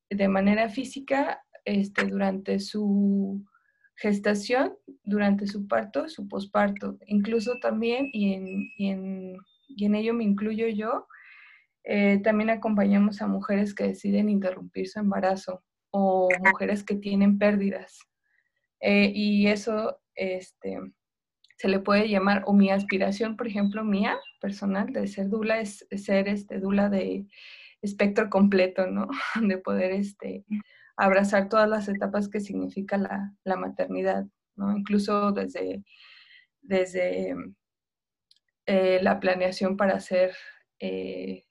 de 0.09 0.27
manera 0.27 0.69
física, 0.69 1.41
este, 1.65 2.05
durante 2.05 2.59
su 2.59 3.45
gestación, 3.95 4.73
durante 5.03 5.45
su 5.47 5.67
parto, 5.67 6.07
su 6.09 6.27
posparto, 6.27 6.97
incluso 7.07 7.59
también, 7.59 8.09
y 8.13 8.33
en, 8.33 8.71
y 8.77 8.89
en, 8.89 9.37
y 9.67 9.85
en 9.85 9.95
ello 9.95 10.13
me 10.13 10.23
incluyo 10.23 10.67
yo, 10.67 11.07
Eh, 11.91 12.19
también 12.21 12.49
acompañamos 12.49 13.21
a 13.21 13.27
mujeres 13.27 13.73
que 13.73 13.87
deciden 13.87 14.29
interrumpir 14.29 14.85
su 14.87 14.99
embarazo 14.99 15.63
o 15.91 16.27
mujeres 16.43 16.83
que 16.83 16.95
tienen 16.95 17.39
pérdidas. 17.39 17.99
Eh, 18.81 19.11
y 19.15 19.47
eso 19.47 19.97
este, 20.13 20.77
se 21.57 21.67
le 21.67 21.79
puede 21.79 22.07
llamar, 22.07 22.43
o 22.45 22.53
mi 22.53 22.69
aspiración, 22.69 23.35
por 23.37 23.47
ejemplo, 23.47 23.83
mía 23.83 24.17
personal 24.39 24.91
de 24.91 25.07
ser 25.07 25.29
dula, 25.29 25.61
es, 25.61 25.87
ser 25.95 26.27
este, 26.27 26.59
dula 26.59 26.89
de 26.89 27.25
espectro 27.81 28.29
completo, 28.29 28.87
¿no? 28.87 29.07
De 29.41 29.57
poder 29.57 29.91
este, 29.91 30.45
abrazar 30.97 31.49
todas 31.49 31.69
las 31.69 31.87
etapas 31.87 32.29
que 32.29 32.39
significa 32.39 32.97
la, 32.97 33.55
maternidad, 33.57 34.25
¿no? 34.55 34.75
Incluso 34.77 35.31
desde, 35.31 35.83
desde 36.61 37.35
eh, 38.65 38.99
la 39.01 39.19
planeación 39.19 39.77
para 39.77 39.99
ser 39.99 40.35
eh, 40.79 41.45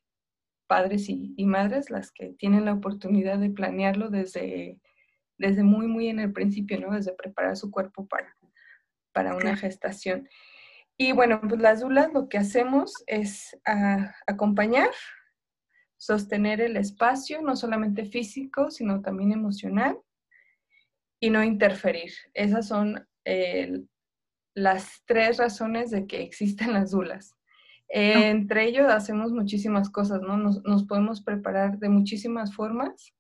padres 0.67 1.09
y, 1.09 1.45
madres, 1.47 1.91
las 1.91 2.13
que 2.13 2.35
tienen 2.35 2.65
la 2.67 2.75
oportunidad 2.75 3.39
de 3.39 3.51
planearlo 3.51 4.11
desde, 4.11 4.79
desde 5.39 5.63
muy, 5.63 5.87
muy 5.87 6.09
en 6.09 6.21
el 6.21 6.33
principio, 6.33 6.79
¿no? 6.81 6.95
Desde 6.95 7.15
preparar 7.15 7.57
su 7.57 7.71
cuerpo 7.71 8.07
para 8.07 8.39
para 9.19 9.35
una 9.35 9.57
gestación. 9.57 10.29
Y 10.97 11.11
bueno, 11.11 11.41
pues 11.41 11.61
las 11.61 11.81
dulas 11.81 12.13
lo 12.13 12.29
que 12.29 12.39
hacemos 12.39 12.93
es 13.09 13.57
ah, 13.67 14.15
acompañar, 14.29 14.91
sostener 15.99 16.61
el 16.63 16.77
espacio, 16.77 17.43
no 17.43 17.57
solamente 17.57 18.07
físico, 18.07 18.71
sino 18.71 19.03
también 19.03 19.33
emocional, 19.33 19.99
y 21.21 21.31
no 21.31 21.43
interferir. 21.43 22.13
Esas 22.33 22.69
son 22.69 23.07
las 24.55 25.03
tres 25.05 25.37
razones 25.37 25.91
de 25.91 26.07
que 26.07 26.23
existen 26.23 26.73
las 26.73 26.93
dulas. 26.93 27.35
entre 27.91 28.67
ellos 28.67 28.87
hacemos 28.91 29.33
muchísimas 29.33 29.91
cosas, 29.91 30.21
¿no? 30.23 30.37
Nos, 30.37 30.85
podemos 30.85 31.23
preparar 31.23 31.79
de 31.79 31.89
muchísimas 31.89 32.55
formas. 32.55 33.15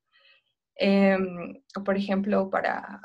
Em, 0.77 1.63
por 1.85 1.97
ejemplo, 1.97 2.51
para 2.51 3.01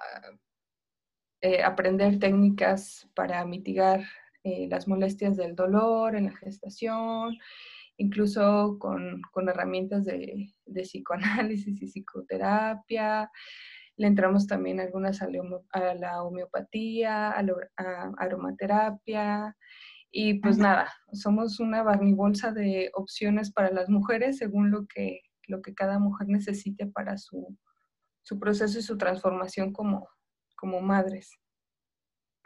eh, 1.42 1.64
aprender 1.64 2.20
técnicas 2.20 3.10
para 3.16 3.44
mitigar 3.46 4.06
eh, 4.44 4.68
las 4.70 4.88
molestias 4.88 5.36
del 5.36 5.56
dolor 5.56 6.16
en 6.16 6.26
la 6.26 6.36
gestación, 6.38 7.38
incluso 7.98 8.78
con, 8.80 9.22
herramientas 9.48 10.06
de, 10.06 10.54
psicoanálisis 10.66 11.82
y 11.82 11.88
psicoterapia. 11.88 13.30
Le 13.96 14.08
entramos 14.08 14.48
también 14.48 14.80
algunas 14.80 15.22
a, 15.22 15.30
la 15.30 16.24
homeopatía, 16.24 17.32
a 17.32 17.44
la 17.44 17.54
aromaterapia. 18.18 19.56
Y 20.12 20.36
pues 20.36 20.58
nada, 20.58 20.92
somos 21.12 21.60
una 21.60 21.82
barnibolsa 21.84 22.52
de 22.52 22.92
opciones 22.94 23.52
para 23.52 23.72
las 23.72 23.90
mujeres 23.90 24.38
según 24.38 24.70
lo 24.70 24.86
que, 24.86 25.22
lo 25.48 25.62
que 25.62 25.74
cada 25.74 25.98
mujer 25.98 26.28
necesite 26.28 26.86
para 26.86 27.18
su, 27.18 27.58
su 28.22 28.40
proceso 28.40 28.80
y 28.80 28.84
su 28.84 28.98
transformación 28.98 29.74
como, 29.74 30.08
como 30.56 30.82
madres. 30.82 31.32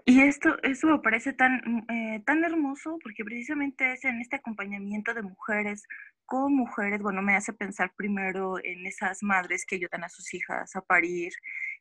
Y 0.09 0.21
esto, 0.21 0.55
eso 0.63 0.87
me 0.87 0.99
parece 0.99 1.33
tan, 1.33 1.61
mm, 1.65 1.91
eh, 1.91 2.23
tan 2.25 2.41
hermoso 2.45 2.97
porque 3.03 3.25
precisamente 3.25 3.91
es 3.91 4.05
en 4.05 4.21
este 4.21 4.37
acompañamiento 4.37 5.13
de 5.13 5.21
mujeres 5.21 5.83
con 6.25 6.55
mujeres, 6.55 7.01
bueno, 7.01 7.21
me 7.21 7.35
hace 7.35 7.51
pensar 7.51 7.91
primero 7.97 8.55
en 8.63 8.85
esas 8.85 9.21
madres 9.21 9.65
que 9.65 9.75
ayudan 9.75 10.05
a 10.05 10.09
sus 10.09 10.33
hijas 10.33 10.75
a 10.77 10.81
parir, 10.81 11.33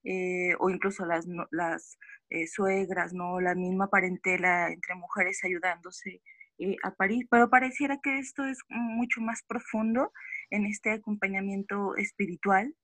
eh, 0.04 0.54
o 0.58 0.70
incluso 0.70 1.06
las, 1.06 1.24
las 1.52 1.98
eh, 2.30 2.48
suegras, 2.48 3.12
¿no? 3.12 3.40
La 3.40 3.54
misma 3.54 3.88
parentela 3.90 4.70
entre 4.72 4.96
mujeres 4.96 5.44
ayudándose 5.44 6.20
a 6.82 6.90
parir, 6.94 7.28
pero 7.30 7.48
pareciera 7.50 8.00
que 8.02 8.18
esto 8.18 8.44
es 8.44 8.58
mucho 8.68 9.20
más 9.20 9.42
profundo 9.46 10.12
en 10.50 10.66
este 10.66 10.90
acompañamiento 10.90 11.94
espiritual 11.96 12.74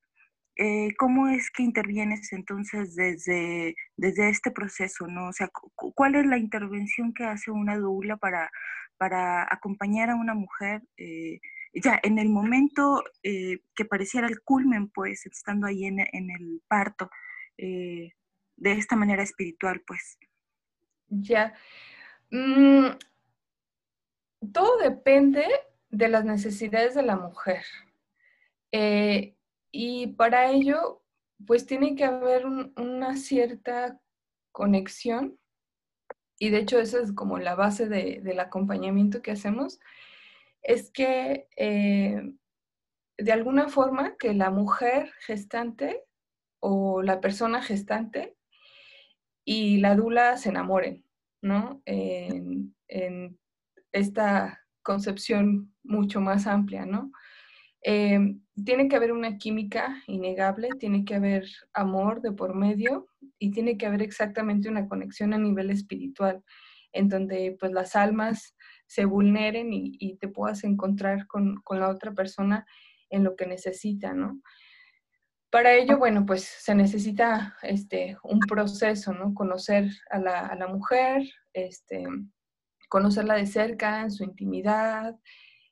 eh, 0.56 0.94
¿cómo 0.98 1.28
es 1.28 1.50
que 1.50 1.62
intervienes 1.62 2.32
entonces 2.32 2.94
desde, 2.94 3.74
desde 3.96 4.28
este 4.28 4.50
proceso? 4.50 5.06
¿no? 5.06 5.28
O 5.28 5.32
sea, 5.32 5.48
¿cuál 5.74 6.14
es 6.14 6.26
la 6.26 6.36
intervención 6.36 7.14
que 7.14 7.24
hace 7.24 7.50
una 7.50 7.78
doula 7.78 8.16
para, 8.18 8.50
para 8.98 9.44
acompañar 9.44 10.10
a 10.10 10.14
una 10.14 10.34
mujer 10.34 10.82
eh, 10.98 11.40
ya 11.74 11.98
en 12.02 12.18
el 12.18 12.28
momento 12.28 13.02
eh, 13.22 13.60
que 13.74 13.86
pareciera 13.86 14.26
el 14.26 14.42
culmen, 14.42 14.90
pues, 14.90 15.24
estando 15.24 15.66
ahí 15.66 15.86
en, 15.86 16.00
el 16.00 16.62
parto, 16.68 17.08
de 17.56 18.12
esta 18.72 18.94
manera 18.94 19.22
espiritual, 19.22 19.82
pues? 19.86 20.18
Ya. 21.08 21.54
Mm, 22.30 22.88
todo 24.52 24.76
depende 24.78 25.46
de 25.88 26.08
las 26.08 26.26
necesidades 26.26 26.94
de 26.94 27.02
la 27.02 27.16
mujer. 27.16 27.64
Y 29.72 30.08
para 30.08 30.50
ello, 30.50 31.02
pues 31.46 31.66
tiene 31.66 31.96
que 31.96 32.04
haber 32.04 32.46
una 32.46 33.16
cierta 33.16 33.98
conexión, 34.52 35.38
y 36.38 36.50
de 36.50 36.58
hecho 36.58 36.78
esa 36.78 37.00
es 37.00 37.12
como 37.12 37.38
la 37.38 37.54
base 37.54 37.88
del 37.88 38.38
acompañamiento 38.40 39.22
que 39.22 39.30
hacemos, 39.30 39.80
es 40.62 40.90
que 40.90 41.48
eh, 41.56 42.32
de 43.18 43.32
alguna 43.32 43.68
forma 43.68 44.16
que 44.16 44.34
la 44.34 44.50
mujer 44.50 45.10
gestante 45.26 46.04
o 46.60 47.02
la 47.02 47.20
persona 47.20 47.62
gestante 47.62 48.36
y 49.44 49.78
la 49.78 49.94
dula 49.96 50.36
se 50.36 50.50
enamoren, 50.50 51.04
¿no? 51.40 51.82
En, 51.86 52.76
en 52.88 53.38
esta 53.92 54.60
concepción 54.82 55.74
mucho 55.82 56.20
más 56.20 56.46
amplia, 56.46 56.86
¿no? 56.86 57.12
Eh, 57.84 58.36
tiene 58.54 58.88
que 58.88 58.96
haber 58.96 59.12
una 59.12 59.38
química 59.38 60.02
innegable, 60.06 60.68
tiene 60.78 61.04
que 61.04 61.14
haber 61.14 61.46
amor 61.72 62.20
de 62.20 62.32
por 62.32 62.54
medio 62.54 63.08
y 63.38 63.50
tiene 63.50 63.78
que 63.78 63.86
haber 63.86 64.02
exactamente 64.02 64.68
una 64.68 64.88
conexión 64.88 65.32
a 65.32 65.38
nivel 65.38 65.70
espiritual, 65.70 66.42
en 66.92 67.08
donde 67.08 67.56
pues 67.58 67.72
las 67.72 67.96
almas 67.96 68.54
se 68.86 69.06
vulneren 69.06 69.68
y, 69.72 70.16
te 70.18 70.28
puedas 70.28 70.64
encontrar 70.64 71.26
con, 71.26 71.62
la 71.70 71.88
otra 71.88 72.12
persona 72.12 72.66
en 73.08 73.24
lo 73.24 73.36
que 73.36 73.46
necesita, 73.46 74.12
¿no? 74.12 74.40
Para 75.50 75.74
ello, 75.74 75.98
bueno, 75.98 76.24
pues 76.26 76.44
se 76.44 76.74
necesita 76.74 77.56
este, 77.62 78.16
un 78.22 78.38
proceso, 78.40 79.12
¿no? 79.12 79.34
Conocer 79.34 79.90
a 80.10 80.18
la, 80.18 80.66
mujer, 80.68 81.22
este, 81.54 82.04
conocerla 82.88 83.34
de 83.34 83.46
cerca, 83.46 84.02
en 84.02 84.10
su 84.10 84.24
intimidad, 84.24 85.18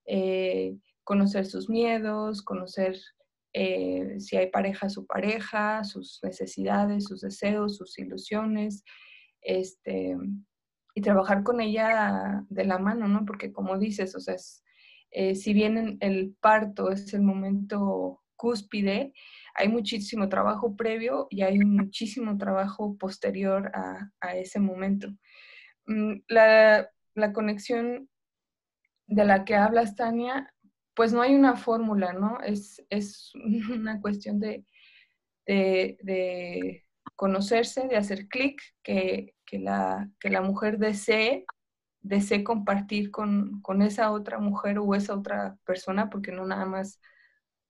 eh, 0.07 0.77
conocer 1.11 1.45
sus 1.45 1.69
miedos, 1.69 2.40
conocer 2.40 2.97
eh, 3.52 4.21
si 4.21 4.37
hay 4.37 4.49
pareja, 4.49 4.88
su 4.88 5.09
pareja, 5.09 5.83
sus 5.83 6.21
necesidades, 6.23 7.07
sus 7.07 7.21
deseos, 7.23 7.76
sus 7.79 7.99
ilusiones, 7.99 8.85
este, 9.40 10.17
y 10.95 11.00
trabajar 11.00 11.43
con 11.43 11.61
ella 11.61 12.45
de 12.49 12.64
la 12.64 12.79
mano, 12.79 13.09
¿no? 13.09 13.26
Porque 13.26 13.50
como 13.50 13.76
dices, 13.76 14.14
o 14.14 14.21
sea, 14.21 14.37
eh, 15.11 15.35
si 15.35 15.52
bien 15.52 15.99
el 16.00 16.37
parto 16.40 16.93
es 16.93 17.12
el 17.12 17.23
momento 17.23 18.23
cúspide, 18.37 19.12
hay 19.57 19.69
muchísimo 19.69 20.29
trabajo 20.29 20.76
previo 20.76 21.26
y 21.29 21.43
hay 21.43 21.59
muchísimo 21.59 22.38
trabajo 22.38 22.97
posterior 22.97 23.73
a, 23.75 24.37
ese 24.37 24.61
momento. 24.61 25.09
Mm, 25.87 26.21
la, 26.29 26.88
la, 27.17 27.33
conexión 27.33 28.09
de 29.09 29.25
la 29.25 29.45
que 29.45 29.57
hablas, 29.57 29.97
Tania, 29.97 30.55
pues 31.00 31.14
no 31.14 31.23
hay 31.23 31.35
una 31.35 31.57
fórmula, 31.57 32.12
¿no? 32.12 32.40
Es, 32.42 33.33
una 33.73 34.02
cuestión 34.02 34.38
de, 34.38 34.66
de, 35.47 36.85
conocerse, 37.16 37.88
de 37.88 37.97
hacer 37.97 38.28
clic, 38.28 38.61
que, 38.83 39.33
la, 39.52 40.11
que 40.21 40.28
la 40.28 40.42
mujer 40.42 40.76
desee, 40.76 41.47
desee 42.02 42.45
compartir 42.45 43.11
con, 43.11 43.62
esa 43.80 44.12
otra 44.12 44.40
mujer 44.40 44.78
o 44.78 44.95
esa 44.95 45.14
otra 45.14 45.57
persona, 45.64 46.11
porque 46.11 46.33
no 46.33 46.45
nada 46.45 46.66
más 46.66 47.00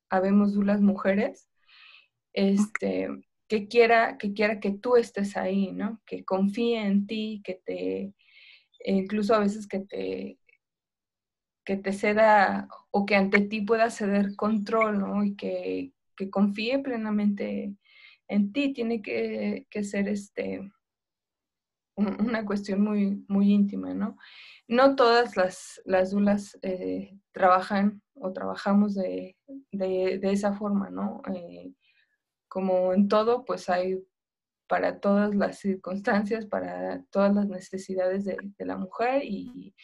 habemos 0.09 0.53
dulas 0.53 0.81
mujeres, 0.81 1.49
este, 2.33 3.11
que 3.47 3.69
quiera, 3.69 4.19
que 4.19 4.33
quiera 4.33 4.59
que 4.59 4.73
tú 4.73 4.97
estés 4.97 5.37
ahí, 5.37 5.71
¿no? 5.71 6.01
Que 6.05 6.25
confíe 6.25 6.85
en 6.85 7.07
ti, 7.07 7.43
que 7.45 7.63
te, 7.65 8.13
incluso 8.85 9.37
a 9.37 9.39
veces 9.39 9.69
que 9.69 9.79
te, 9.79 10.40
que 11.65 11.77
te 11.77 11.93
ceda 11.93 12.69
o 12.91 13.07
que 13.07 13.17
ante 13.17 13.41
ti 13.41 13.61
pueda 13.63 13.91
ceder 13.91 14.37
control, 14.37 14.99
¿no? 14.99 15.25
Y 15.25 15.37
que, 15.37 15.93
confíe 16.31 16.79
plenamente 16.81 17.75
en 18.29 18.53
ti. 18.53 18.73
Tiene 18.75 19.01
que, 19.01 19.67
ser 19.83 20.09
este, 20.09 20.71
una 21.97 22.45
cuestión 22.45 22.83
muy, 22.83 23.25
muy 23.29 23.53
íntima, 23.53 23.95
¿no? 23.95 24.19
No 24.69 24.97
todas 24.97 25.37
las, 25.37 25.81
las 25.85 26.11
dulas 26.11 26.59
eh, 26.63 27.19
trabajan 27.33 28.03
o 28.15 28.33
trabajamos 28.33 28.95
de, 28.95 29.37
esa 29.73 30.53
forma, 30.53 30.91
¿no? 30.91 31.23
Eh, 31.35 31.73
como 32.49 32.93
en 32.93 33.09
todo, 33.09 33.45
pues 33.45 33.69
hay 33.69 33.99
para 34.71 35.01
todas 35.01 35.35
las 35.35 35.59
circunstancias, 35.59 36.47
para 36.47 37.03
todas 37.11 37.35
las 37.35 37.49
necesidades 37.49 38.25
de, 38.25 38.37
la 38.59 38.77
mujer 38.77 39.25
y, 39.25 39.75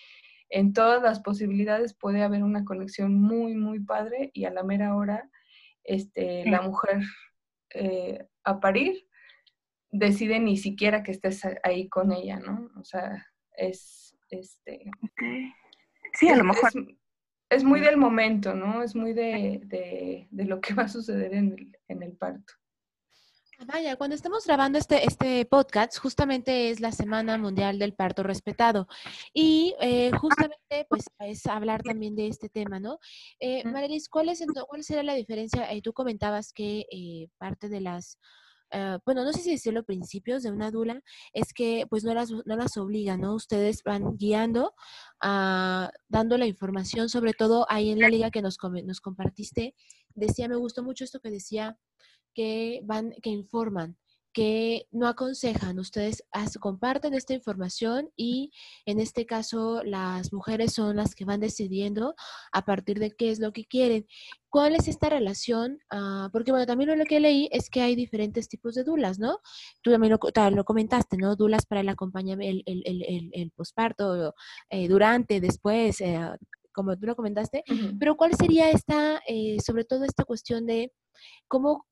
en 0.48 0.72
todas 0.72 1.02
las 1.02 1.20
posibilidades 1.20 1.94
puede 1.94 2.22
haber 2.22 2.42
una 2.42 2.64
conexión 2.64 3.14
muy, 3.14 3.54
muy 3.54 3.80
padre 3.80 4.30
y 4.32 4.44
a 4.44 4.50
la 4.50 4.62
mera 4.62 4.94
hora 4.94 5.28
este, 5.84 6.48
la 6.48 6.62
mujer 6.62 7.02
eh, 7.70 8.26
a 8.44 8.60
parir 8.60 9.06
decide 9.90 10.40
ni 10.40 10.56
siquiera 10.56 11.02
que 11.02 11.12
estés 11.12 11.42
ahí 11.62 11.88
con 11.88 12.12
ella, 12.12 12.38
¿no? 12.38 12.70
O 12.78 12.84
sea, 12.84 13.26
es, 13.56 14.16
este... 14.30 14.90
Sí, 16.14 16.28
a 16.28 16.36
lo 16.36 16.44
mejor... 16.44 16.70
Es, 17.48 17.62
muy 17.62 17.80
del 17.80 17.96
momento, 17.96 18.54
¿no? 18.54 18.82
Es 18.82 18.96
muy 18.96 19.12
de, 19.12 20.28
lo 20.32 20.60
que 20.60 20.74
va 20.74 20.84
a 20.84 20.88
suceder 20.88 21.34
en 21.34 21.52
el, 21.52 21.78
en 21.88 22.02
el 22.02 22.12
parto. 22.16 22.54
Vaya, 23.64 23.96
cuando 23.96 24.14
estamos 24.14 24.44
grabando 24.44 24.78
este, 24.78 25.06
este 25.06 25.46
podcast, 25.46 25.98
justamente 25.98 26.68
es 26.68 26.80
la 26.80 26.92
Semana 26.92 27.38
Mundial 27.38 27.78
del 27.78 27.94
Parto 27.94 28.22
Respetado. 28.22 28.86
Y 29.32 29.74
eh, 29.80 30.10
justamente, 30.12 30.86
pues, 30.90 31.04
es 31.20 31.46
hablar 31.46 31.82
también 31.82 32.14
de 32.14 32.28
este 32.28 32.50
tema, 32.50 32.80
¿no? 32.80 32.98
Eh, 33.40 33.64
Marilis, 33.64 34.10
¿cuál, 34.10 34.28
es, 34.28 34.44
¿cuál 34.68 34.84
sería 34.84 35.02
la 35.02 35.14
diferencia? 35.14 35.72
Eh, 35.72 35.80
tú 35.80 35.94
comentabas 35.94 36.52
que 36.52 36.86
eh, 36.92 37.28
parte 37.38 37.70
de 37.70 37.80
las, 37.80 38.18
bueno, 39.06 39.24
no 39.24 39.32
sé 39.32 39.40
si 39.40 39.52
decirlo 39.52 39.84
principios 39.84 40.42
de 40.42 40.50
una 40.50 40.70
dula, 40.70 41.02
es 41.32 41.54
que 41.54 41.86
pues 41.88 42.04
no 42.04 42.12
las, 42.12 42.30
no 42.30 42.56
las 42.56 42.76
obligan, 42.76 43.22
¿no? 43.22 43.34
Ustedes 43.34 43.82
van 43.82 44.18
guiando, 44.18 44.74
ah, 45.20 45.90
dando 46.08 46.36
la 46.36 46.46
información, 46.46 47.08
sobre 47.08 47.32
todo 47.32 47.64
ahí 47.70 47.90
en 47.90 48.00
la 48.00 48.10
liga 48.10 48.30
que 48.30 48.42
nos, 48.42 48.58
nos 48.84 49.00
compartiste. 49.00 49.74
Decía, 50.14 50.46
me 50.46 50.56
gustó 50.56 50.82
mucho 50.82 51.04
esto 51.04 51.20
que 51.20 51.30
decía 51.30 51.78
que 52.36 52.82
van, 52.84 53.12
que 53.22 53.30
informan, 53.30 53.96
que 54.34 54.86
no 54.92 55.08
aconsejan. 55.08 55.78
Ustedes 55.78 56.22
comparten 56.60 57.14
esta 57.14 57.32
información 57.32 58.10
y 58.16 58.52
en 58.84 59.00
este 59.00 59.24
caso 59.24 59.82
las 59.82 60.30
mujeres 60.34 60.74
son 60.74 60.96
las 60.96 61.14
que 61.14 61.24
van 61.24 61.40
decidiendo 61.40 62.14
a 62.52 62.66
partir 62.66 62.98
de 62.98 63.12
qué 63.12 63.30
es 63.30 63.38
lo 63.38 63.52
que 63.54 63.64
quieren. 63.64 64.06
¿Cuál 64.50 64.74
es 64.74 64.88
esta 64.88 65.08
relación? 65.08 65.78
Ah, 65.90 66.28
porque 66.32 66.50
bueno, 66.50 66.66
también 66.66 66.98
lo 66.98 67.04
que 67.06 67.18
leí 67.18 67.48
es 67.50 67.70
que 67.70 67.80
hay 67.80 67.96
diferentes 67.96 68.46
tipos 68.50 68.74
de 68.74 68.84
dulas, 68.84 69.18
¿no? 69.18 69.38
Tú 69.80 69.90
también 69.90 70.12
lo, 70.12 70.64
comentaste, 70.66 71.16
¿no? 71.16 71.34
Dulas 71.34 71.64
para 71.64 71.80
el 71.80 71.88
acompañamiento, 71.88 72.62
el, 72.66 72.82
el, 72.84 73.30
el, 73.32 73.50
posparto, 73.52 74.34
eh, 74.68 74.86
durante, 74.86 75.40
después, 75.40 75.98
eh, 76.02 76.20
como 76.72 76.94
tú 76.98 77.06
lo 77.06 77.16
comentaste. 77.16 77.64
Pero 77.98 78.18
¿cuál 78.18 78.34
sería 78.36 78.70
esta, 78.70 79.22
eh, 79.26 79.56
sobre 79.64 79.84
todo 79.84 80.04
esta 80.04 80.24
cuestión 80.24 80.66
de 80.66 80.92
cómo 81.48 81.86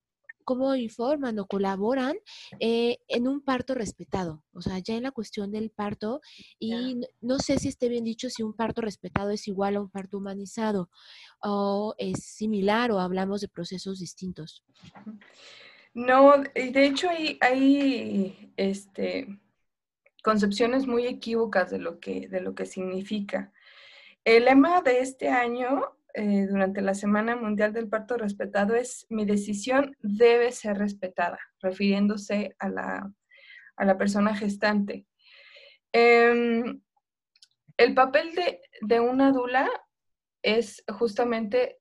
cómo 0.44 0.74
informan 0.74 1.38
o 1.38 1.46
colaboran 1.46 2.16
eh, 2.60 2.98
en 3.08 3.26
un 3.26 3.40
parto 3.40 3.74
respetado. 3.74 4.42
O 4.52 4.62
sea, 4.62 4.78
ya 4.78 4.94
en 4.94 5.02
la 5.02 5.10
cuestión 5.10 5.50
del 5.50 5.70
parto, 5.70 6.20
y 6.58 7.00
no 7.20 7.38
sé 7.38 7.58
si 7.58 7.68
esté 7.68 7.88
bien 7.88 8.04
dicho 8.04 8.30
si 8.30 8.42
un 8.42 8.54
parto 8.54 8.80
respetado 8.80 9.30
es 9.30 9.48
igual 9.48 9.76
a 9.76 9.80
un 9.80 9.90
parto 9.90 10.18
humanizado 10.18 10.90
o 11.42 11.94
es 11.98 12.24
similar 12.24 12.90
o 12.92 13.00
hablamos 13.00 13.40
de 13.40 13.48
procesos 13.48 13.98
distintos. 13.98 14.64
No, 15.94 16.34
de 16.54 16.86
hecho 16.86 17.08
hay, 17.08 17.38
hay 17.40 18.52
este, 18.56 19.38
concepciones 20.22 20.86
muy 20.86 21.06
equívocas 21.06 21.70
de 21.70 21.78
lo, 21.78 22.00
que, 22.00 22.28
de 22.28 22.40
lo 22.40 22.54
que 22.54 22.66
significa. 22.66 23.52
El 24.24 24.46
lema 24.46 24.80
de 24.80 25.00
este 25.00 25.28
año 25.28 25.82
eh, 26.16 26.46
durante 26.48 26.80
la 26.80 26.94
Semana 26.94 27.34
Mundial 27.34 27.72
del 27.72 27.88
Parto 27.88 28.16
Respetado 28.16 28.76
es 28.76 29.04
mi 29.10 29.24
decisión 29.24 29.96
debe 30.00 30.52
ser 30.52 30.78
respetada, 30.78 31.40
refiriéndose 31.60 32.54
a 32.60 32.68
la, 32.68 33.96
persona 33.98 34.36
gestante. 34.36 35.06
Em, 35.92 36.80
el 37.76 37.94
papel 37.94 38.30
de, 38.80 39.00
una 39.00 39.32
dula 39.32 39.68
es 40.40 40.84
justamente, 40.88 41.80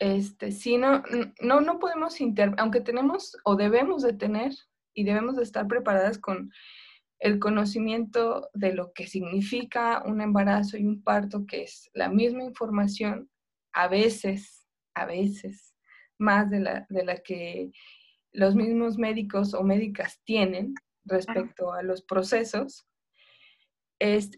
este, 0.00 0.50
si 0.50 0.76
no, 0.76 1.04
no, 1.40 1.60
no 1.60 1.78
podemos, 1.78 2.18
aunque 2.58 2.80
tenemos 2.80 3.36
o 3.44 3.54
debemos 3.54 4.02
de 4.02 4.14
tener 4.14 4.52
y 4.94 5.04
debemos 5.04 5.36
de 5.36 5.44
estar 5.44 5.68
preparadas 5.68 6.18
con 6.18 6.50
el 7.20 7.38
conocimiento 7.38 8.50
de 8.52 8.74
lo 8.74 8.92
que 8.92 9.06
significa 9.06 10.02
un 10.04 10.20
embarazo 10.20 10.76
y 10.76 10.86
un 10.86 11.04
parto, 11.04 11.46
que 11.46 11.62
es 11.62 11.88
la 11.94 12.08
misma 12.08 12.42
información, 12.42 13.30
a 13.74 13.88
veces, 13.88 14.66
a 14.94 15.04
veces, 15.06 15.74
más 16.18 16.48
de 16.50 16.60
la, 16.60 16.86
de 16.88 17.04
la 17.04 17.18
que 17.18 17.70
los 18.32 18.54
mismos 18.54 18.98
médicos 18.98 19.54
o 19.54 19.62
médicas 19.62 20.20
tienen 20.24 20.74
respecto 21.04 21.72
a 21.72 21.82
los 21.82 22.02
procesos, 22.02 22.86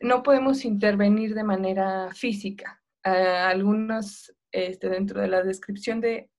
no 0.03 0.23
podemos 0.23 0.65
intervenir 0.65 1.35
de 1.35 1.45
manera 1.45 2.11
física. 2.15 2.83
algunos, 3.03 4.35
este, 4.53 4.89
dentro 4.89 5.21
de 5.21 5.29
la 5.29 5.43
descripción 5.43 6.01
de, 6.01 6.31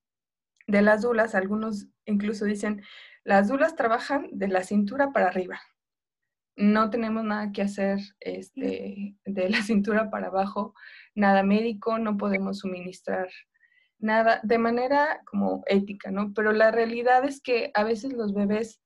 de 0.67 0.81
las 0.81 1.01
dulas, 1.01 1.35
algunos 1.35 1.87
incluso 2.05 2.45
dicen, 2.45 2.83
las 3.23 3.47
dulas 3.47 3.75
trabajan 3.75 4.29
de 4.31 4.47
la 4.47 4.63
cintura 4.63 5.11
para 5.11 5.27
arriba. 5.27 5.59
No 6.57 6.89
tenemos 6.89 7.23
nada 7.23 7.51
que 7.51 7.61
hacer 7.61 7.99
este, 8.19 9.15
de 9.25 9.49
la 9.49 9.61
cintura 9.63 10.09
para 10.09 10.27
abajo 10.27 10.73
nada 11.15 11.43
médico, 11.43 11.97
no 11.97 12.17
podemos 12.17 12.59
suministrar 12.59 13.29
nada 13.99 14.39
de 14.43 14.57
manera 14.57 15.21
como 15.25 15.63
ética, 15.65 16.11
¿no? 16.11 16.33
Pero 16.33 16.51
la 16.51 16.71
realidad 16.71 17.25
es 17.25 17.41
que 17.41 17.71
a 17.73 17.83
veces 17.83 18.13
los 18.13 18.33
bebés 18.33 18.79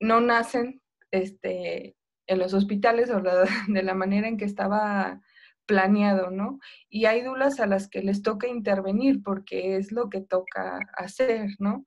no 0.00 0.20
nacen 0.20 0.80
este, 1.10 1.96
en 2.26 2.38
los 2.38 2.54
hospitales 2.54 3.10
o 3.10 3.20
de 3.68 3.82
la 3.82 3.94
manera 3.94 4.28
en 4.28 4.36
que 4.36 4.44
estaba 4.44 5.20
planeado, 5.66 6.30
¿no? 6.30 6.58
Y 6.88 7.06
hay 7.06 7.22
dulas 7.22 7.60
a 7.60 7.66
las 7.66 7.88
que 7.88 8.02
les 8.02 8.22
toca 8.22 8.46
intervenir 8.46 9.22
porque 9.22 9.76
es 9.76 9.92
lo 9.92 10.10
que 10.10 10.20
toca 10.20 10.78
hacer, 10.96 11.50
¿no? 11.58 11.86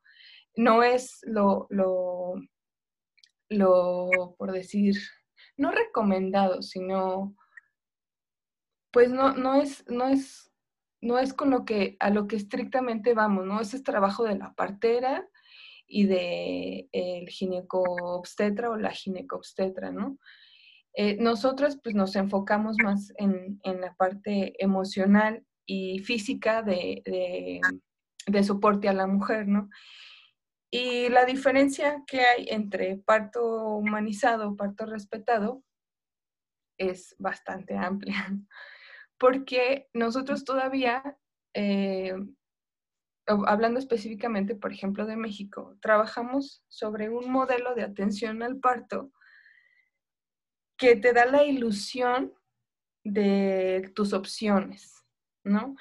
No 0.55 0.81
es 0.81 1.19
lo, 1.23 1.67
lo, 1.69 2.35
lo 3.49 4.35
por 4.37 4.51
decir, 4.51 4.95
no 5.57 5.71
recomendado, 5.71 6.61
sino 6.61 7.35
pues 8.91 9.11
no, 9.11 9.33
no 9.33 9.55
es, 9.55 9.85
no 9.87 10.07
es, 10.07 10.51
no 11.01 11.19
es 11.19 11.33
con 11.33 11.49
lo 11.49 11.65
que, 11.65 11.97
a 11.99 12.09
lo 12.09 12.27
que 12.27 12.35
estrictamente 12.35 13.13
vamos, 13.13 13.45
¿no? 13.45 13.61
Ese 13.61 13.77
es 13.77 13.83
trabajo 13.83 14.23
de 14.23 14.37
la 14.37 14.53
partera 14.53 15.27
y 15.85 16.05
de 16.05 16.89
el 16.91 17.29
gineco-obstetra 17.29 18.69
o 18.69 18.77
la 18.77 18.91
gineco-obstetra, 18.91 19.91
¿no? 19.91 20.17
Eh, 20.93 21.15
nosotros 21.19 21.77
pues 21.83 21.93
nos 21.93 22.15
enfocamos 22.15 22.75
más 22.83 23.13
en, 23.17 23.59
la 23.63 23.93
parte 23.95 24.55
emocional 24.63 25.45
y 25.65 25.99
física 25.99 26.63
de, 26.63 27.03
de, 28.25 28.43
soporte 28.43 28.89
a 28.89 28.93
la 28.93 29.05
mujer, 29.05 29.47
¿no? 29.47 29.69
Y 30.69 31.09
la 31.09 31.25
diferencia 31.25 32.03
que 32.05 32.21
hay 32.21 32.47
entre 32.49 32.97
parto 32.97 33.43
humanizado, 33.77 34.55
parto 34.55 34.85
respetado, 34.85 35.63
es 36.77 37.15
bastante 37.17 37.75
amplia 37.75 38.15
porque 39.17 39.89
nosotros 39.93 40.45
todavía, 40.45 41.17
eh, 41.53 42.13
hablando 43.25 43.79
específicamente, 43.79 44.55
por 44.55 44.71
ejemplo, 44.71 45.05
de 45.05 45.17
México, 45.17 45.77
trabajamos 45.81 46.63
sobre 46.67 47.09
un 47.09 47.31
modelo 47.31 47.73
de 47.73 47.83
atención 47.83 48.43
al 48.43 48.59
parto 48.59 49.11
que 50.77 50.95
te 50.95 51.13
da 51.13 51.25
la 51.25 51.43
ilusión 51.43 52.33
de 53.03 53.91
tus 53.95 54.13
opciones, 54.13 55.03
¿no? 55.43 55.75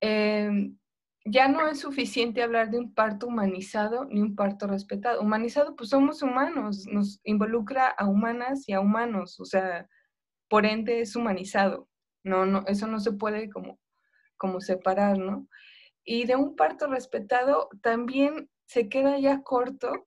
Em, 0.00 0.76
ya 1.24 1.48
no 1.48 1.66
es 1.68 1.80
suficiente 1.80 2.42
hablar 2.42 2.70
de 2.70 2.78
un 2.78 2.92
parto 2.92 3.26
humanizado 3.26 4.04
ni 4.04 4.20
un 4.20 4.36
parto 4.36 4.66
respetado. 4.66 5.22
Humanizado, 5.22 5.74
pues 5.74 5.90
somos 5.90 6.22
humanos, 6.22 6.86
nos 6.86 7.20
involucra 7.24 7.88
a 7.88 8.06
humanas 8.06 8.68
y 8.68 8.74
a 8.74 8.80
humanos, 8.80 9.40
o 9.40 9.44
sea, 9.46 9.88
por 10.48 10.66
ende 10.66 11.00
es 11.00 11.16
humanizado. 11.16 11.88
No, 12.22 12.46
no, 12.46 12.64
eso 12.66 12.86
no 12.86 13.00
se 13.00 13.12
puede 13.12 13.50
como, 13.50 13.78
como 14.36 14.60
separar, 14.60 15.18
¿no? 15.18 15.48
Y 16.04 16.26
de 16.26 16.36
un 16.36 16.56
parto 16.56 16.86
respetado 16.86 17.68
también 17.82 18.50
se 18.66 18.88
queda 18.88 19.18
ya 19.18 19.42
corto 19.42 20.06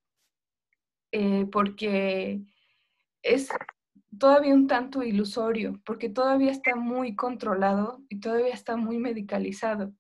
eh, 1.12 1.48
porque 1.52 2.42
es 3.24 3.50
todavía 4.20 4.54
un 4.54 4.68
tanto 4.68 5.04
ilusorio, 5.04 5.82
porque 5.86 6.10
todavía 6.10 6.52
está 6.52 6.76
muy 6.76 7.16
controlado 7.16 8.04
y 8.10 8.20
todavía 8.20 8.54
está 8.54 8.78
muy 8.78 8.98
medicalizado. 9.00 9.94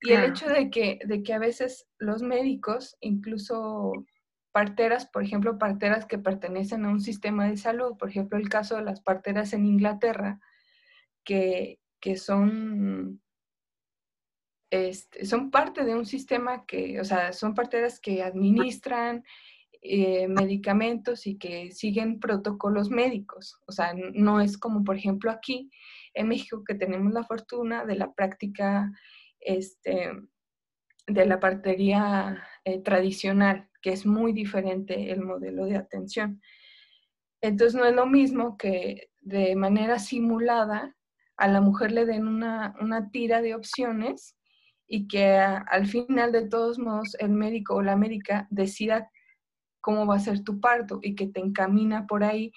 Y 0.00 0.12
el 0.12 0.24
hecho 0.24 0.48
de 0.48 0.70
que, 0.70 0.98
de 1.04 1.22
que 1.22 1.32
a 1.32 1.38
veces 1.38 1.86
los 1.98 2.22
médicos, 2.22 2.96
incluso 3.00 3.92
parteras, 4.54 5.06
por 5.06 5.24
ejemplo, 5.24 5.58
parteras 5.58 6.06
que 6.06 6.18
pertenecen 6.18 6.84
a 6.84 6.90
un 6.90 7.00
sistema 7.00 7.48
de 7.48 7.56
salud, 7.56 7.96
por 7.96 8.08
ejemplo, 8.08 8.38
el 8.38 8.48
caso 8.48 8.76
de 8.76 8.84
las 8.84 9.00
parteras 9.00 9.52
en 9.52 9.66
Inglaterra, 9.66 10.38
que, 11.24 11.80
son, 12.16 13.20
este, 14.70 15.24
son 15.24 15.50
parte 15.50 15.84
de 15.84 15.94
un 15.94 16.06
sistema 16.06 16.66
que, 16.66 17.00
o 17.00 17.04
sea, 17.04 17.32
son 17.32 17.54
parteras 17.54 17.98
que 17.98 18.22
administran 18.22 19.24
eh, 19.82 20.28
medicamentos 20.28 21.26
y 21.26 21.36
que 21.36 21.72
siguen 21.72 22.20
protocolos 22.20 22.90
médicos. 22.90 23.58
O 23.66 23.72
sea, 23.72 23.92
no 24.14 24.40
es 24.40 24.56
como, 24.56 24.84
por 24.84 24.96
ejemplo, 24.96 25.32
aquí 25.32 25.70
en 26.14 26.28
México 26.28 26.62
que 26.64 26.74
tenemos 26.74 27.12
la 27.12 27.24
fortuna 27.24 27.84
de 27.84 27.96
la 27.96 28.12
práctica 28.12 28.92
este, 29.44 30.10
de 31.06 31.26
la 31.26 31.38
partería 31.38 32.42
eh, 32.64 32.80
tradicional, 32.80 33.68
que 33.82 33.92
es 33.92 34.06
muy 34.06 34.32
diferente 34.32 35.12
el 35.12 35.22
modelo 35.22 35.66
de 35.66 35.76
atención. 35.76 36.40
Entonces 37.40 37.74
no 37.78 37.84
es 37.84 37.94
lo 37.94 38.06
mismo 38.06 38.56
que 38.56 39.10
de 39.20 39.54
manera 39.54 39.98
simulada 39.98 40.96
a 41.36 41.48
la 41.48 41.60
mujer 41.60 41.92
le 41.92 42.06
den 42.06 42.26
una, 42.26 42.74
tira 43.12 43.42
de 43.42 43.54
opciones 43.54 44.36
y 44.86 45.08
que 45.08 45.36
al 45.36 45.86
final 45.86 46.32
de 46.32 46.48
todos 46.48 46.78
modos 46.78 47.16
el 47.18 47.30
médico 47.30 47.74
o 47.74 47.82
la 47.82 47.96
médica 47.96 48.46
decida 48.50 49.10
cómo 49.80 50.06
va 50.06 50.16
a 50.16 50.20
ser 50.20 50.42
tu 50.42 50.60
parto 50.60 51.00
y 51.02 51.14
que 51.14 51.26
te 51.26 51.40
encamina 51.40 52.06
por 52.06 52.24
ahí 52.24 52.52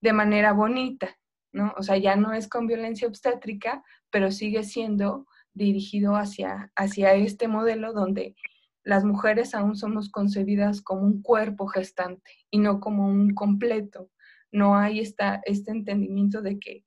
de 0.00 0.12
manera 0.12 0.52
bonita, 0.52 1.14
¿no? 1.52 1.74
O 1.76 1.82
sea, 1.82 1.96
ya 1.98 2.16
no 2.16 2.32
es 2.32 2.48
con 2.48 2.66
violencia 2.66 3.08
obstétrica, 3.08 3.84
pero 4.10 4.30
sigue 4.30 4.62
siendo 4.62 5.26
dirigido 5.54 6.16
hacia, 6.16 6.72
hacia 6.76 7.14
este 7.14 7.48
modelo 7.48 7.92
donde 7.92 8.34
las 8.84 9.04
mujeres 9.04 9.54
aún 9.54 9.76
somos 9.76 10.10
concebidas 10.10 10.82
como 10.82 11.02
un 11.02 11.22
cuerpo 11.22 11.66
gestante 11.66 12.30
y 12.50 12.58
no 12.58 12.80
como 12.80 13.06
un 13.06 13.34
completo. 13.34 14.10
No 14.50 14.76
hay 14.76 15.00
esta, 15.00 15.40
este 15.44 15.70
entendimiento 15.70 16.42
de 16.42 16.58
que, 16.58 16.84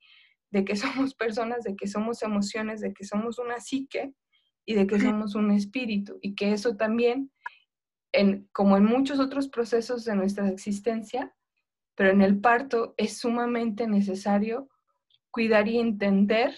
de 0.52 0.66
que 0.66 0.76
somos 0.76 1.14
personas, 1.14 1.64
de 1.64 1.76
que 1.76 1.88
somos 1.88 2.22
emociones, 2.22 2.82
de 2.82 2.94
que 2.94 3.06
somos 3.06 3.40
una 3.40 3.60
psique 3.60 4.14
y 4.66 4.74
de 4.74 4.88
que 4.88 5.00
somos 5.00 5.36
un 5.36 5.52
espíritu 5.52 6.18
y 6.22 6.36
que 6.36 6.52
eso 6.52 6.76
también 6.76 7.32
como 8.52 8.78
en 8.78 8.86
muchos 8.86 9.20
otros 9.20 9.50
procesos 9.50 10.06
de 10.06 10.16
nuestra 10.16 10.48
existencia, 10.50 11.34
pero 11.96 12.12
en 12.12 12.22
el 12.22 12.40
parto 12.40 12.94
es 12.98 13.18
sumamente 13.18 13.88
necesario 13.88 14.70
cuidar 15.32 15.68
y 15.68 15.80
entender 15.80 16.56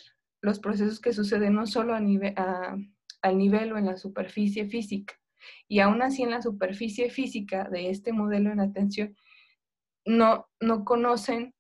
los 0.48 0.60
procesos 0.60 1.00
que 1.00 1.14
suceden 1.14 1.54
no 1.54 1.68
solo 1.68 1.94
a 1.94 2.78
al 3.22 3.38
nivel 3.38 3.74
o 3.74 3.78
en 3.78 3.86
la 3.86 3.98
superficie 3.98 4.66
física. 4.66 5.14
Y 5.68 5.80
aún 5.80 6.02
así 6.02 6.24
en 6.24 6.32
la 6.32 6.42
superficie 6.42 7.10
física 7.10 7.70
de 7.70 7.90
este 7.90 8.14
modelo 8.14 8.52
en 8.52 8.62
atención, 8.62 9.16
no, 10.06 10.48
no 10.62 10.86
conocen 10.86 11.54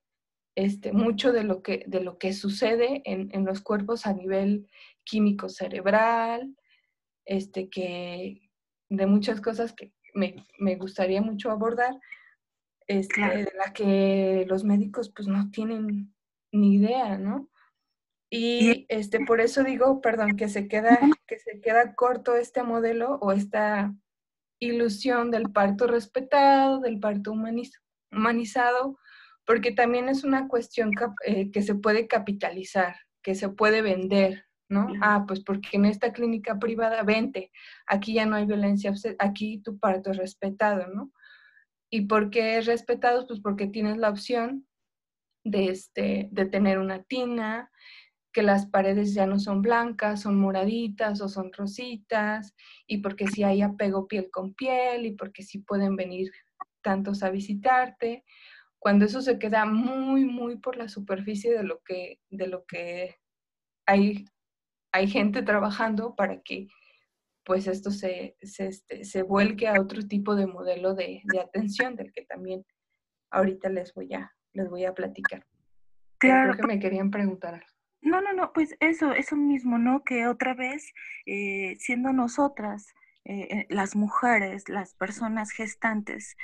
este, 0.55 0.93
mucho 0.93 1.33
de 1.33 1.43
lo 1.43 1.61
que, 1.61 1.83
de 1.87 2.01
lo 2.01 2.17
que 2.17 2.31
sucede 2.31 3.01
en, 3.05 3.29
en 3.33 3.45
los 3.45 3.61
cuerpos 3.61 4.07
a 4.07 4.13
nivel 4.13 4.67
químico 5.03 5.49
cerebral, 5.49 6.55
este, 7.25 7.69
que, 7.69 8.49
de 8.89 9.05
muchas 9.05 9.41
cosas 9.41 9.73
que 9.73 9.91
me, 10.13 10.45
me 10.57 10.75
gustaría 10.77 11.21
mucho 11.21 11.51
abordar, 11.51 11.99
este, 12.87 13.21
de 13.21 13.51
las 13.57 13.73
que 13.73 14.45
los 14.47 14.63
médicos 14.63 15.11
pues 15.13 15.27
no 15.27 15.51
tienen 15.51 16.15
ni 16.53 16.75
idea, 16.75 17.17
¿no? 17.17 17.49
Y 18.29 18.85
este, 18.89 19.21
por 19.25 19.39
eso 19.39 19.63
digo, 19.63 20.01
perdón, 20.01 20.35
que 20.35 20.49
se 20.49 20.67
queda, 20.67 20.99
que 21.27 21.39
se 21.39 21.61
queda 21.61 21.95
corto 21.95 22.35
este 22.35 22.63
modelo 22.63 23.15
o 23.21 23.31
esta 23.31 23.93
ilusión 24.59 25.31
del 25.31 25.51
parto 25.51 25.87
respetado, 25.87 26.79
del 26.79 26.99
parto 26.99 27.31
humanizado, 27.31 28.97
porque 29.45 29.71
también 29.71 30.09
es 30.09 30.23
una 30.23 30.47
cuestión 30.47 30.91
eh, 31.25 31.51
que 31.51 31.61
se 31.61 31.75
puede 31.75 32.07
capitalizar, 32.07 32.97
que 33.21 33.33
se 33.33 33.49
puede 33.49 33.81
vender, 33.81 34.45
¿no? 34.67 34.89
Ah, 35.01 35.23
pues 35.25 35.41
porque 35.41 35.69
en 35.73 35.85
esta 35.85 36.11
clínica 36.11 36.59
privada, 36.59 37.03
vente, 37.03 37.51
aquí 37.85 38.13
ya 38.13 38.25
no 38.25 38.35
hay 38.35 38.45
violencia, 38.45 38.93
aquí 39.19 39.59
tu 39.59 39.79
parto 39.79 40.11
es 40.11 40.17
respetado, 40.17 40.87
¿no? 40.87 41.11
¿Y 41.89 42.01
por 42.07 42.29
qué 42.29 42.57
es 42.57 42.65
respetado? 42.65 43.25
Pues 43.25 43.39
porque 43.39 43.67
tienes 43.67 43.97
la 43.97 44.09
opción 44.09 44.67
de, 45.45 45.69
este, 45.69 46.27
de 46.31 46.45
tener 46.45 46.79
una 46.79 47.03
tina, 47.03 47.71
que 48.37 48.43
las 48.43 48.67
paredes 48.67 49.15
ya 49.15 49.25
no 49.25 49.39
son 49.39 49.63
blancas, 49.63 50.21
son 50.21 50.39
moraditas 50.39 51.21
o 51.21 51.27
son 51.27 51.51
rositas, 51.51 52.53
y 52.85 52.99
porque 52.99 53.25
si 53.25 53.41
hay 53.41 53.63
apego 53.63 54.07
piel 54.07 54.29
con 54.29 54.53
piel, 54.53 55.07
y 55.07 55.13
porque 55.13 55.41
si 55.41 55.57
pueden 55.57 55.95
venir 55.95 56.31
tantos 56.83 57.23
a 57.23 57.31
visitarte, 57.31 58.23
cuando 58.77 59.05
eso 59.05 59.23
se 59.23 59.39
queda 59.39 59.65
muy, 59.65 60.25
muy 60.25 60.59
por 60.59 60.77
la 60.77 60.87
superficie 60.87 61.51
de 61.51 61.63
lo 61.63 61.81
que, 61.83 62.19
de 62.29 62.45
lo 62.45 62.63
que 62.67 63.15
hay 63.87 64.25
hay 64.91 65.07
gente 65.07 65.41
trabajando 65.41 66.13
para 66.15 66.39
que 66.43 66.67
pues 67.43 67.65
esto 67.65 67.89
se, 67.89 68.37
se, 68.43 68.67
este, 68.67 69.03
se 69.03 69.23
vuelque 69.23 69.67
a 69.67 69.81
otro 69.81 70.03
tipo 70.03 70.35
de 70.35 70.45
modelo 70.45 70.93
de, 70.93 71.21
de, 71.23 71.39
atención 71.39 71.95
del 71.95 72.13
que 72.13 72.23
también 72.23 72.63
ahorita 73.31 73.69
les 73.69 73.95
voy 73.95 74.13
a, 74.13 74.31
les 74.53 74.69
voy 74.69 74.85
a 74.85 74.93
platicar. 74.93 75.43
Claro. 76.19 76.53
Creo 76.53 76.61
que 76.61 76.75
me 76.75 76.79
querían 76.79 77.09
preguntar 77.09 77.63
No, 78.01 78.21
no, 78.21 78.33
no, 78.33 78.53
pues 78.53 78.75
eso, 78.79 79.11
eso 79.11 79.35
mismo, 79.35 79.77
¿no? 79.77 80.03
Que 80.03 80.27
otra 80.27 80.53
vez, 80.53 80.93
eh, 81.25 81.75
siendo 81.79 82.13
nosotras, 82.13 82.93
eh, 83.25 83.47
eh, 83.49 83.65
las 83.69 83.95
mujeres, 83.95 84.69
las 84.69 84.93
personas 84.93 85.51
gestantes, 85.51 86.37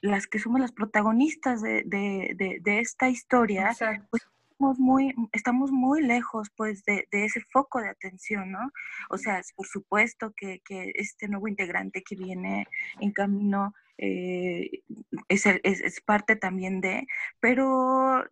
las 0.00 0.26
que 0.26 0.38
somos 0.38 0.60
las 0.60 0.72
protagonistas 0.72 1.60
de, 1.60 1.82
de, 1.84 2.58
de, 2.62 2.78
esta 2.78 3.08
historia, 3.08 3.74
pues 4.10 4.22
estamos 4.58 4.78
muy, 4.80 5.14
estamos 5.32 5.70
muy 5.70 6.02
lejos 6.02 6.48
pues 6.56 6.82
de, 6.84 7.06
ese 7.12 7.40
foco 7.52 7.80
de 7.80 7.90
atención, 7.90 8.50
¿no? 8.50 8.72
O 9.08 9.16
sea, 9.16 9.40
por 9.54 9.66
supuesto 9.66 10.32
que, 10.36 10.60
este 10.94 11.28
nuevo 11.28 11.46
integrante 11.46 12.02
que 12.02 12.16
viene 12.16 12.66
en 13.00 13.12
camino 13.12 13.72
eh, 13.98 14.82
es, 15.28 15.46
es, 15.46 16.00
parte 16.00 16.34
también 16.34 16.80
de, 16.80 17.06
pero 17.38 18.24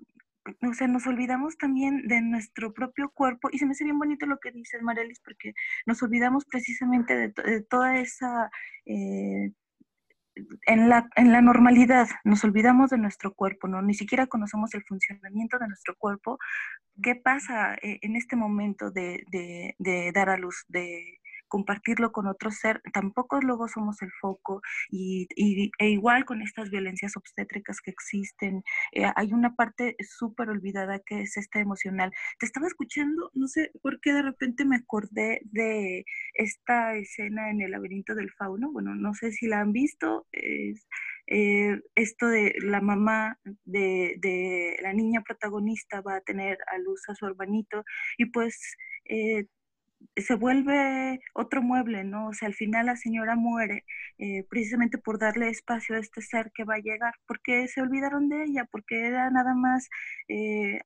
o 0.63 0.75
sea, 0.75 0.89
nos 0.89 1.07
olvidamos 1.07 1.57
también 1.59 2.07
de 2.07 2.21
nuestro 2.21 2.73
propio 2.73 3.11
cuerpo 3.11 3.49
y 3.53 3.59
se 3.59 3.67
me 3.67 3.73
hace 3.73 3.85
bien 3.85 3.99
bonito 3.99 4.27
lo 4.27 4.39
que 4.39 4.53
dices, 4.53 4.83
Marelis, 4.83 5.21
porque 5.21 5.55
nos 5.87 6.03
olvidamos 6.03 6.45
precisamente 6.45 7.17
de, 7.17 7.63
toda 7.69 7.99
esa 7.99 8.51
eh, 8.87 9.53
en 10.67 10.89
la, 10.89 11.09
en 11.17 11.33
la 11.33 11.41
normalidad 11.41 12.09
nos 12.25 12.45
olvidamos 12.45 12.91
de 12.91 12.99
nuestro 12.99 13.33
cuerpo, 13.35 13.69
¿no? 13.69 13.81
Ni 13.83 13.95
siquiera 13.95 14.27
conocemos 14.27 14.75
el 14.75 14.85
funcionamiento 14.85 15.59
de 15.59 15.69
nuestro 15.69 15.97
cuerpo. 15.97 16.39
¿Qué 17.03 17.15
pasa 17.15 17.75
eh, 17.83 17.99
en 18.03 18.17
este 18.17 18.37
momento 18.37 18.91
de, 18.91 19.25
de, 19.31 19.75
de 19.79 20.13
dar 20.13 20.29
a 20.29 20.37
luz, 20.37 20.65
de, 20.69 21.21
compartirlo 21.49 22.13
con 22.13 22.27
otro 22.27 22.51
ser, 22.51 22.81
tampoco 22.93 23.41
luego 23.41 23.69
somos 23.69 24.03
el 24.03 24.11
foco 24.21 24.63
y, 24.91 25.29
e 25.79 25.89
igual 25.89 26.25
con 26.25 26.43
estas 26.43 26.71
violencias 26.71 27.17
obstétricas 27.17 27.81
que 27.81 27.91
existen, 27.91 28.63
eh, 28.93 29.11
hay 29.17 29.33
una 29.33 29.55
parte 29.55 29.97
súper 30.01 30.51
olvidada 30.51 31.01
que 31.01 31.23
es 31.23 31.37
esta 31.37 31.61
emocional. 31.61 32.13
Te 32.39 32.47
estaba 32.47 32.67
escuchando, 32.67 33.31
no 33.35 33.49
sé 33.49 33.71
por 33.83 34.01
qué 34.01 34.13
de 34.13 34.23
repente 34.23 34.65
me 34.65 34.77
acordé 34.77 35.41
de 35.45 36.05
esta 36.35 36.97
escena 36.97 37.51
en 37.51 37.61
el 37.61 37.73
laberinto 37.73 38.15
del 38.15 38.33
fauno, 38.33 38.73
bueno, 38.73 38.95
no 38.95 39.15
sé 39.15 39.33
si 39.33 39.47
la 39.47 39.61
han 39.61 39.73
visto, 39.73 40.27
es, 40.33 40.87
eh, 41.27 41.81
esto 41.95 42.29
de 42.29 42.55
la 42.63 42.81
mamá 42.81 43.39
de, 43.65 44.17
de, 44.19 44.77
la 44.83 44.93
niña 44.93 45.23
protagonista 45.23 46.01
va 46.01 46.17
a 46.17 46.21
tener 46.21 46.59
a 46.69 46.79
luz 46.79 47.09
a 47.09 47.15
su 47.15 47.27
hermanito 47.27 47.85
y 48.17 48.27
pues 48.27 48.77
eh, 49.09 49.47
se 50.17 50.35
vuelve 50.35 51.21
otro 51.35 51.63
mueble, 51.63 52.05
¿no? 52.05 52.29
O 52.29 52.33
sea, 52.33 52.49
al 52.49 52.55
final 52.55 52.87
la 52.87 52.97
señora 52.97 53.37
muere 53.37 53.85
eh, 54.19 54.45
precisamente 54.49 54.99
por 54.99 55.19
darle 55.19 55.49
espacio 55.49 55.97
a 55.97 55.99
este 55.99 56.23
ser 56.23 56.51
que 56.55 56.65
va 56.65 56.75
a 56.77 56.79
llegar, 56.79 57.15
porque 57.27 57.69
se 57.69 57.81
olvidaron 57.81 58.29
de 58.29 58.45
ella, 58.45 58.65
porque 58.71 59.07
era 59.07 59.31
nada 59.31 59.55
más 59.55 59.89
eh, 60.29 60.81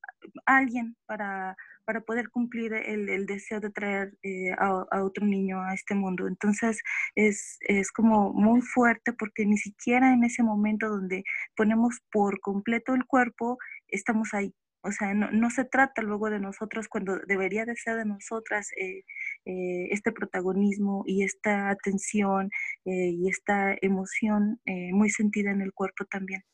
alguien 0.47 0.97
para, 1.07 1.57
para 1.85 2.01
poder 2.03 2.31
cumplir 2.31 2.73
el, 2.75 3.27
deseo 3.27 3.61
de 3.61 3.71
traer 3.71 4.13
eh, 4.23 4.53
a, 4.59 4.87
otro 5.03 5.27
niño 5.27 5.63
a 5.63 5.75
este 5.75 5.95
mundo. 5.95 6.29
Entonces 6.29 6.81
es, 7.15 7.59
es 7.61 7.91
como 7.93 8.33
muy 8.33 8.61
fuerte 8.63 9.13
porque 9.13 9.47
ni 9.47 9.59
siquiera 9.59 10.13
en 10.13 10.25
ese 10.25 10.43
momento 10.43 10.89
donde 10.89 11.25
ponemos 11.57 12.01
por 12.13 12.41
completo 12.41 12.95
el 12.95 13.05
cuerpo, 13.07 13.59
estamos 13.89 14.35
ahí. 14.35 14.55
O 14.83 14.93
sea, 14.93 15.13
no, 15.13 15.51
se 15.51 15.65
trata 15.65 16.01
luego 16.01 16.31
de 16.31 16.41
nosotros 16.41 16.89
cuando 16.89 17.19
debería 17.27 17.67
de 17.67 17.77
ser 17.77 17.97
de 17.97 18.07
nosotras 18.07 18.71
eh, 18.79 19.05
eh, 19.45 19.89
este 19.91 20.11
protagonismo 20.11 21.05
y 21.07 21.23
esta 21.23 21.69
atención 21.69 22.51
eh, 22.87 23.11
y 23.11 23.29
esta 23.29 23.77
emoción 23.83 24.61
muy 24.93 25.11
sentida 25.11 25.51
en 25.51 25.61
el 25.61 25.75
cuerpo 25.75 26.05
también. 26.07 26.45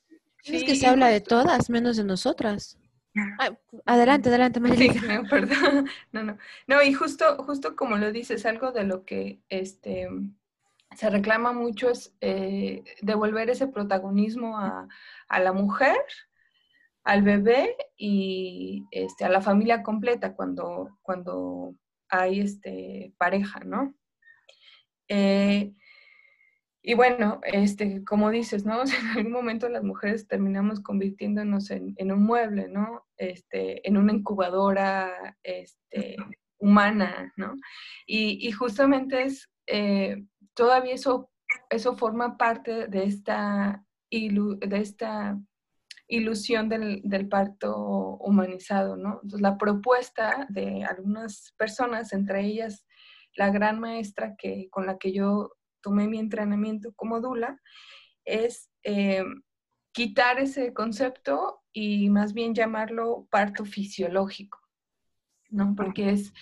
es 0.42 0.64
que 0.64 0.74
se 0.74 0.86
habla 0.86 1.08
de 1.08 1.20
todas, 1.20 1.70
menos 1.70 1.96
de 1.96 2.04
nosotras. 2.04 2.78
adelante, 3.84 4.28
adelante, 4.28 4.58
María. 4.58 4.92
Sí, 4.92 5.00
no, 5.06 5.22
perdón. 5.28 5.88
No, 6.12 6.24
no. 6.24 6.38
No, 6.66 6.82
y 6.82 6.92
justo, 6.92 7.36
justo 7.44 7.76
como 7.76 7.96
lo 7.96 8.10
dices, 8.10 8.44
algo 8.44 8.72
de 8.72 8.84
lo 8.84 9.04
que 9.04 9.38
este, 9.48 10.08
se 10.96 11.10
reclama 11.10 11.52
mucho 11.52 11.90
es 11.90 12.12
devolver 13.02 13.50
ese 13.50 13.68
protagonismo 13.68 14.58
a, 14.58 14.88
a 15.28 15.40
la 15.40 15.52
mujer 15.52 15.96
al 17.06 17.22
bebé 17.22 17.76
y 17.96 18.84
este, 18.90 19.24
a 19.24 19.28
la 19.28 19.40
familia 19.40 19.84
completa 19.84 20.34
cuando, 20.34 20.98
cuando 21.02 21.76
hay 22.08 22.40
este, 22.40 23.14
pareja, 23.16 23.60
¿no? 23.60 23.94
Eh, 25.06 25.72
y 26.82 26.94
bueno, 26.94 27.40
este, 27.44 28.04
como 28.04 28.30
dices, 28.30 28.66
¿no? 28.66 28.82
en 28.82 29.18
algún 29.18 29.32
momento 29.32 29.68
las 29.68 29.84
mujeres 29.84 30.26
terminamos 30.26 30.80
convirtiéndonos 30.80 31.70
en, 31.70 31.94
un 32.10 32.24
mueble, 32.24 32.66
¿no? 32.66 33.06
Este, 33.16 33.86
en 33.86 33.98
una 33.98 34.12
incubadora 34.12 35.36
este, 35.44 36.16
humana, 36.58 37.32
¿no? 37.36 37.54
Y, 38.04 38.50
justamente 38.50 39.22
es, 39.22 39.48
eh, 39.68 40.24
todavía 40.54 40.94
eso, 40.94 41.30
eso 41.70 41.96
forma 41.96 42.36
parte 42.36 42.88
de 42.88 43.04
esta, 43.04 43.84
de 44.10 44.78
esta 44.80 45.38
ilusión 46.08 46.68
del, 46.68 47.28
parto 47.28 47.76
humanizado, 48.20 48.96
¿no? 48.96 49.14
Entonces, 49.14 49.40
la 49.40 49.58
propuesta 49.58 50.46
de 50.48 50.84
algunas 50.84 51.54
personas, 51.56 52.12
entre 52.12 52.44
ellas 52.44 52.86
la 53.34 53.50
gran 53.50 53.80
maestra 53.80 54.34
que, 54.36 54.68
con 54.70 54.86
la 54.86 54.98
que 54.98 55.12
yo 55.12 55.52
tomé 55.82 56.08
mi 56.08 56.18
entrenamiento 56.18 56.92
como 56.94 57.20
Dula, 57.20 57.60
es 58.24 58.70
eh, 58.82 59.24
quitar 59.92 60.38
ese 60.40 60.72
concepto 60.72 61.62
y 61.72 62.08
más 62.08 62.32
bien 62.32 62.54
llamarlo 62.54 63.26
parto 63.30 63.64
fisiológico, 63.64 64.58
¿no? 65.50 65.74
Porque 65.76 66.10
es, 66.10 66.32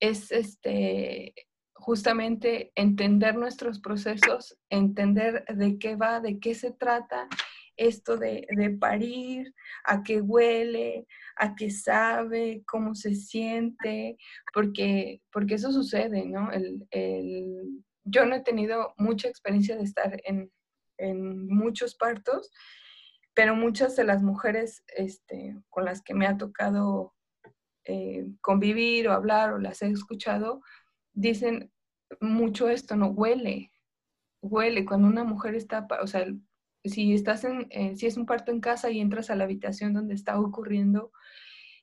es 0.00 0.30
este, 0.32 1.34
justamente 1.72 2.72
entender 2.74 3.36
nuestros 3.36 3.80
procesos, 3.80 4.58
entender 4.70 5.44
de 5.46 5.78
qué 5.78 5.96
va, 5.96 6.20
de 6.20 6.38
qué 6.38 6.54
se 6.54 6.72
trata 6.72 7.28
esto 7.76 8.16
de, 8.16 8.46
parir, 8.80 9.54
a 9.84 10.02
qué 10.02 10.20
huele, 10.20 11.06
a 11.36 11.54
qué 11.54 11.70
sabe, 11.70 12.62
cómo 12.66 12.94
se 12.94 13.14
siente, 13.14 14.16
porque, 14.52 15.20
porque 15.32 15.54
eso 15.54 15.72
sucede, 15.72 16.26
¿no? 16.26 16.50
Yo 18.04 18.26
no 18.26 18.36
he 18.36 18.42
tenido 18.42 18.94
mucha 18.98 19.28
experiencia 19.28 19.76
de 19.76 19.84
estar 19.84 20.20
en, 20.24 20.50
muchos 21.48 21.96
partos, 21.96 22.50
pero 23.34 23.56
muchas 23.56 23.96
de 23.96 24.04
las 24.04 24.22
mujeres 24.22 24.84
este, 24.96 25.56
con 25.68 25.84
las 25.84 26.02
que 26.02 26.14
me 26.14 26.26
ha 26.26 26.36
tocado 26.36 27.14
eh, 27.84 28.26
convivir 28.40 29.08
o 29.08 29.12
hablar 29.12 29.52
o 29.52 29.58
las 29.58 29.82
he 29.82 29.88
escuchado, 29.88 30.62
dicen 31.12 31.72
mucho 32.20 32.68
esto, 32.68 32.94
no 32.94 33.08
huele, 33.08 33.72
huele 34.40 34.84
cuando 34.84 35.08
una 35.08 35.24
mujer 35.24 35.54
está, 35.54 35.86
o 36.00 36.06
sea, 36.06 36.26
si 36.84 37.14
estás 37.14 37.44
en, 37.44 37.66
eh, 37.70 37.96
si 37.96 38.06
es 38.06 38.16
un 38.16 38.26
parto 38.26 38.52
en 38.52 38.60
casa 38.60 38.90
y 38.90 39.00
entras 39.00 39.30
a 39.30 39.36
la 39.36 39.44
habitación 39.44 39.94
donde 39.94 40.14
está 40.14 40.38
ocurriendo 40.38 41.12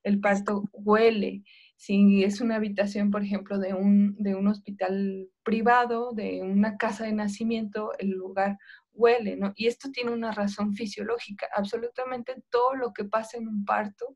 el 0.04 0.20
parto, 0.20 0.70
huele. 0.72 1.44
Si 1.76 2.24
es 2.24 2.42
una 2.42 2.58
habitación, 2.58 3.10
por 3.10 3.24
ejemplo, 3.24 3.58
de 3.58 3.74
un, 3.74 4.16
de 4.18 4.36
un 4.36 4.48
hospital 4.48 5.30
privado, 5.44 6.12
de 6.14 6.42
una 6.44 6.78
casa 6.78 7.06
de 7.06 7.14
nacimiento, 7.14 7.92
el 7.98 8.12
lugar 8.12 8.58
huele, 8.94 9.36
¿no? 9.36 9.54
Y 9.56 9.68
esto 9.68 9.90
tiene 9.92 10.12
una 10.12 10.32
razón 10.32 10.74
fisiológica. 10.74 11.48
Absolutamente 11.56 12.44
todo 12.50 12.76
lo 12.76 12.94
que 12.94 13.06
pasa 13.06 13.38
en 13.38 13.48
un 13.48 13.66
parto 13.66 14.16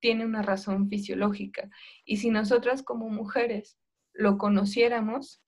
tiene 0.00 0.24
una 0.24 0.42
razón 0.42 0.88
fisiológica. 0.88 1.68
Y 2.04 2.16
si 2.16 2.30
nosotras 2.30 2.82
como 2.82 3.08
mujeres 3.08 3.78
lo 4.12 4.38
conociéramos, 4.38 5.40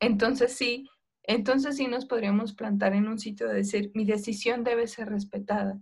entonces 0.00 0.52
sí 0.54 0.88
entonces 1.30 1.76
sí 1.76 1.86
nos 1.86 2.06
podríamos 2.06 2.54
plantar 2.54 2.92
en 2.92 3.06
un 3.06 3.20
sitio 3.20 3.46
de 3.46 3.54
decir, 3.54 3.92
mi 3.94 4.04
decisión 4.04 4.64
debe 4.64 4.88
ser 4.88 5.08
respetada, 5.08 5.80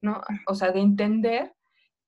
¿no? 0.00 0.20
O 0.48 0.56
sea, 0.56 0.72
de 0.72 0.80
entender 0.80 1.54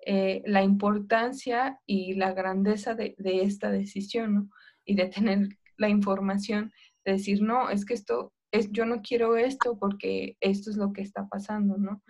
eh, 0.05 0.43
la 0.45 0.65
importancia 0.65 1.81
y 1.87 2.15
la 2.15 2.33
grandeza 2.33 2.97
de, 2.97 3.15
esta 3.17 3.71
decisión, 3.71 4.35
¿no? 4.35 4.51
Y 4.85 4.97
de 4.97 5.07
tener 5.07 5.51
la 5.77 5.89
información, 5.89 6.73
de 7.05 7.13
decir, 7.13 7.43
no, 7.43 7.71
es 7.71 7.85
que 7.85 7.95
esto, 7.95 8.33
es, 8.51 8.73
yo 8.73 8.85
no 8.87 9.03
quiero 9.03 9.37
esto 9.37 9.79
porque 9.79 10.37
esto 10.41 10.71
es 10.71 10.77
lo 10.77 10.93
que 10.93 11.03
está 11.03 11.29
pasando, 11.29 11.79
¿no? 11.79 12.03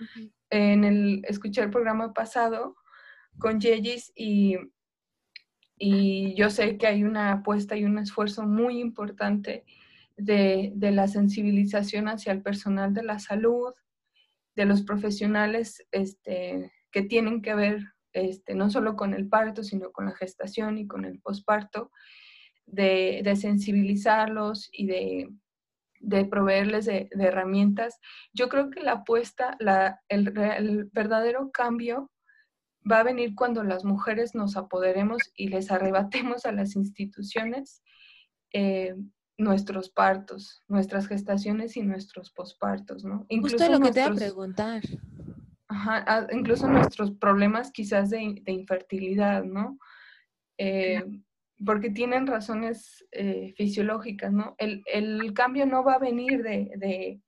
En 0.48 0.84
el, 0.84 1.22
escuché 1.28 1.60
el 1.60 1.70
programa 1.70 2.14
pasado 2.14 2.74
con 3.38 3.60
Yeyis 3.60 4.12
y, 4.14 4.56
y 5.76 6.34
yo 6.36 6.48
sé 6.48 6.78
que 6.78 6.86
hay 6.86 7.04
una 7.04 7.32
apuesta 7.32 7.76
y 7.76 7.84
un 7.84 7.98
esfuerzo 7.98 8.46
muy 8.46 8.80
importante 8.80 9.66
de, 10.24 10.72
la 10.78 11.08
sensibilización 11.08 12.08
hacia 12.08 12.32
el 12.32 12.42
personal 12.42 12.94
de 12.94 13.02
la 13.02 13.18
salud, 13.18 13.72
de 14.56 14.64
los 14.64 14.82
profesionales 14.82 15.86
este, 15.90 16.72
que 16.90 17.02
tienen 17.02 17.42
que 17.42 17.54
ver 17.54 17.82
este, 18.12 18.54
no 18.54 18.70
solo 18.70 18.96
con 18.96 19.14
el 19.14 19.28
parto, 19.28 19.62
sino 19.62 19.92
con 19.92 20.06
la 20.06 20.14
gestación 20.14 20.78
y 20.78 20.86
con 20.86 21.04
el 21.04 21.20
posparto, 21.20 21.90
de, 22.66 23.22
sensibilizarlos 23.36 24.68
y 24.72 24.86
de, 24.86 26.24
proveerles 26.26 26.86
de, 26.86 27.08
herramientas. 27.18 27.98
Yo 28.32 28.48
creo 28.48 28.70
que 28.70 28.82
la 28.82 28.92
apuesta, 28.92 29.56
la, 29.60 30.00
el, 30.08 30.88
verdadero 30.92 31.50
cambio 31.50 32.10
va 32.90 33.00
a 33.00 33.04
venir 33.04 33.34
cuando 33.34 33.62
las 33.62 33.84
mujeres 33.84 34.34
nos 34.34 34.56
apoderemos 34.56 35.20
y 35.34 35.48
les 35.48 35.70
arrebatemos 35.70 36.46
a 36.46 36.52
las 36.52 36.76
instituciones 36.76 37.82
eh, 38.52 38.94
nuestros 39.40 39.90
partos, 39.90 40.62
nuestras 40.68 41.08
gestaciones 41.08 41.76
y 41.76 41.82
nuestros 41.82 42.30
pospartos, 42.30 43.04
¿no? 43.04 43.26
Incluso 43.28 43.68
lo 43.68 43.80
que 43.80 43.92
te 43.92 44.02
voy 44.02 44.12
a 44.12 44.14
preguntar. 44.14 44.82
Ajá, 45.68 46.26
incluso 46.32 46.68
nuestros 46.68 47.12
problemas 47.12 47.70
quizás 47.70 48.10
de, 48.10 48.42
infertilidad, 48.46 49.44
¿no? 49.44 49.78
Eh, 50.58 51.04
porque 51.64 51.90
tienen 51.90 52.26
razones 52.26 53.06
eh, 53.12 53.54
fisiológicas, 53.56 54.32
¿no? 54.32 54.56
El, 54.58 54.82
cambio 55.34 55.66
no 55.66 55.84
va 55.84 55.94
a 55.94 55.98
venir 55.98 56.42
de, 56.42 57.20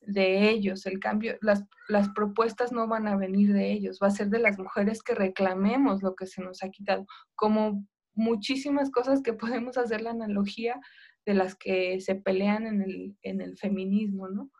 de, 0.00 0.50
ellos, 0.50 0.86
el 0.86 0.98
cambio, 1.00 1.36
las, 1.40 1.64
las 1.88 2.08
propuestas 2.10 2.72
no 2.72 2.86
van 2.86 3.08
a 3.08 3.16
venir 3.16 3.52
de 3.52 3.72
ellos, 3.72 3.98
va 4.02 4.08
a 4.08 4.12
ser 4.12 4.28
de 4.28 4.38
las 4.38 4.58
mujeres 4.58 5.02
que 5.02 5.14
reclamemos 5.14 6.02
lo 6.02 6.14
que 6.14 6.26
se 6.26 6.42
nos 6.42 6.62
ha 6.62 6.68
quitado, 6.70 7.06
como 7.34 7.86
muchísimas 8.14 8.90
cosas 8.90 9.22
que 9.22 9.32
podemos 9.32 9.76
hacer 9.76 10.00
la 10.00 10.10
analogía 10.10 10.80
de 11.26 11.34
las 11.34 11.54
que 11.54 12.00
se 12.00 12.14
pelean 12.16 12.66
en 12.66 12.82
el, 12.82 13.16
en 13.22 13.40
el 13.40 13.56
feminismo, 13.56 14.28
¿no? 14.28 14.50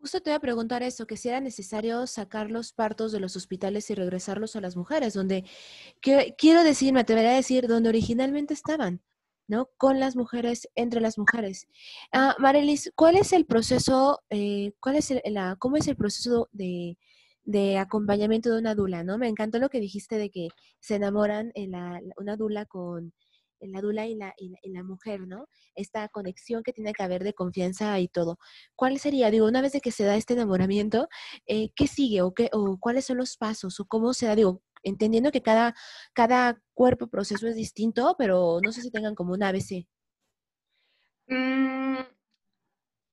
Justo 0.00 0.22
te 0.22 0.30
voy 0.30 0.36
a 0.36 0.40
preguntar 0.40 0.82
eso, 0.82 1.06
que 1.06 1.18
si 1.18 1.28
era 1.28 1.42
necesario 1.42 2.06
sacar 2.06 2.50
los 2.50 2.72
partos 2.72 3.12
de 3.12 3.20
los 3.20 3.36
hospitales 3.36 3.90
y 3.90 3.94
regresarlos 3.94 4.56
a 4.56 4.62
las 4.62 4.74
mujeres, 4.74 5.12
donde, 5.12 5.44
quiero 6.00 6.64
decir, 6.64 6.94
me 6.94 7.00
atrevería 7.00 7.32
a 7.32 7.36
decir, 7.36 7.68
donde 7.68 7.90
originalmente 7.90 8.54
estaban, 8.54 9.02
¿no? 9.46 9.68
Con 9.76 10.00
las 10.00 10.16
mujeres, 10.16 10.70
entre 10.74 11.02
las 11.02 11.18
mujeres. 11.18 11.66
Ah, 12.12 12.34
Marelis, 12.38 12.90
¿cuál 12.96 13.16
es 13.16 13.34
el 13.34 13.44
proceso, 13.44 14.20
eh, 14.30 14.72
cuál 14.80 14.96
es 14.96 15.10
el, 15.10 15.20
la, 15.26 15.56
cómo 15.58 15.76
es 15.76 15.86
el 15.86 15.96
proceso 15.96 16.48
de, 16.50 16.96
de, 17.44 17.76
acompañamiento 17.76 18.50
de 18.50 18.58
una 18.58 18.74
dula, 18.74 19.04
¿no? 19.04 19.18
Me 19.18 19.28
encantó 19.28 19.58
lo 19.58 19.68
que 19.68 19.80
dijiste 19.80 20.16
de 20.16 20.30
que 20.30 20.48
se 20.78 20.94
enamoran 20.94 21.52
en 21.54 21.72
la, 21.72 22.00
una 22.16 22.36
dula 22.36 22.64
con 22.64 23.12
la 23.60 23.80
dula 23.80 24.06
y 24.06 24.14
la, 24.14 24.34
y 24.38 24.70
la, 24.70 24.82
mujer, 24.82 25.26
¿no? 25.26 25.46
Esta 25.74 26.08
conexión 26.08 26.62
que 26.62 26.72
tiene 26.72 26.92
que 26.92 27.02
haber 27.02 27.24
de 27.24 27.34
confianza 27.34 27.98
y 28.00 28.08
todo. 28.08 28.38
¿Cuál 28.76 28.98
sería, 28.98 29.30
digo, 29.30 29.46
una 29.46 29.62
vez 29.62 29.72
de 29.72 29.80
que 29.80 29.92
se 29.92 30.04
da 30.04 30.16
este 30.16 30.34
enamoramiento, 30.34 31.08
eh, 31.46 31.70
qué 31.76 31.86
sigue 31.86 32.22
o, 32.22 32.32
qué, 32.34 32.48
o 32.52 32.78
cuáles 32.78 33.04
son 33.06 33.18
los 33.18 33.36
pasos 33.36 33.80
o 33.80 33.86
cómo 33.86 34.14
se 34.14 34.26
da, 34.26 34.34
digo, 34.34 34.62
entendiendo 34.82 35.30
que 35.30 35.42
cada, 35.42 35.74
cada 36.12 36.60
cuerpo, 36.74 37.08
proceso 37.08 37.46
es 37.46 37.56
distinto, 37.56 38.14
pero 38.18 38.60
no 38.64 38.72
sé 38.72 38.82
si 38.82 38.90
tengan 38.90 39.14
como 39.14 39.34
un 39.34 39.42
ABC. 39.42 39.86
Mm, 41.28 41.98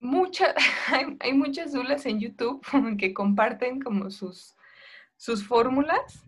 hay, 1.19 1.33
muchas 1.33 1.73
dulas 1.73 2.05
en 2.05 2.19
YouTube 2.19 2.62
que 2.99 3.13
comparten 3.13 3.79
como 3.81 4.10
sus, 4.10 4.55
sus 5.17 5.45
fórmulas 5.45 6.23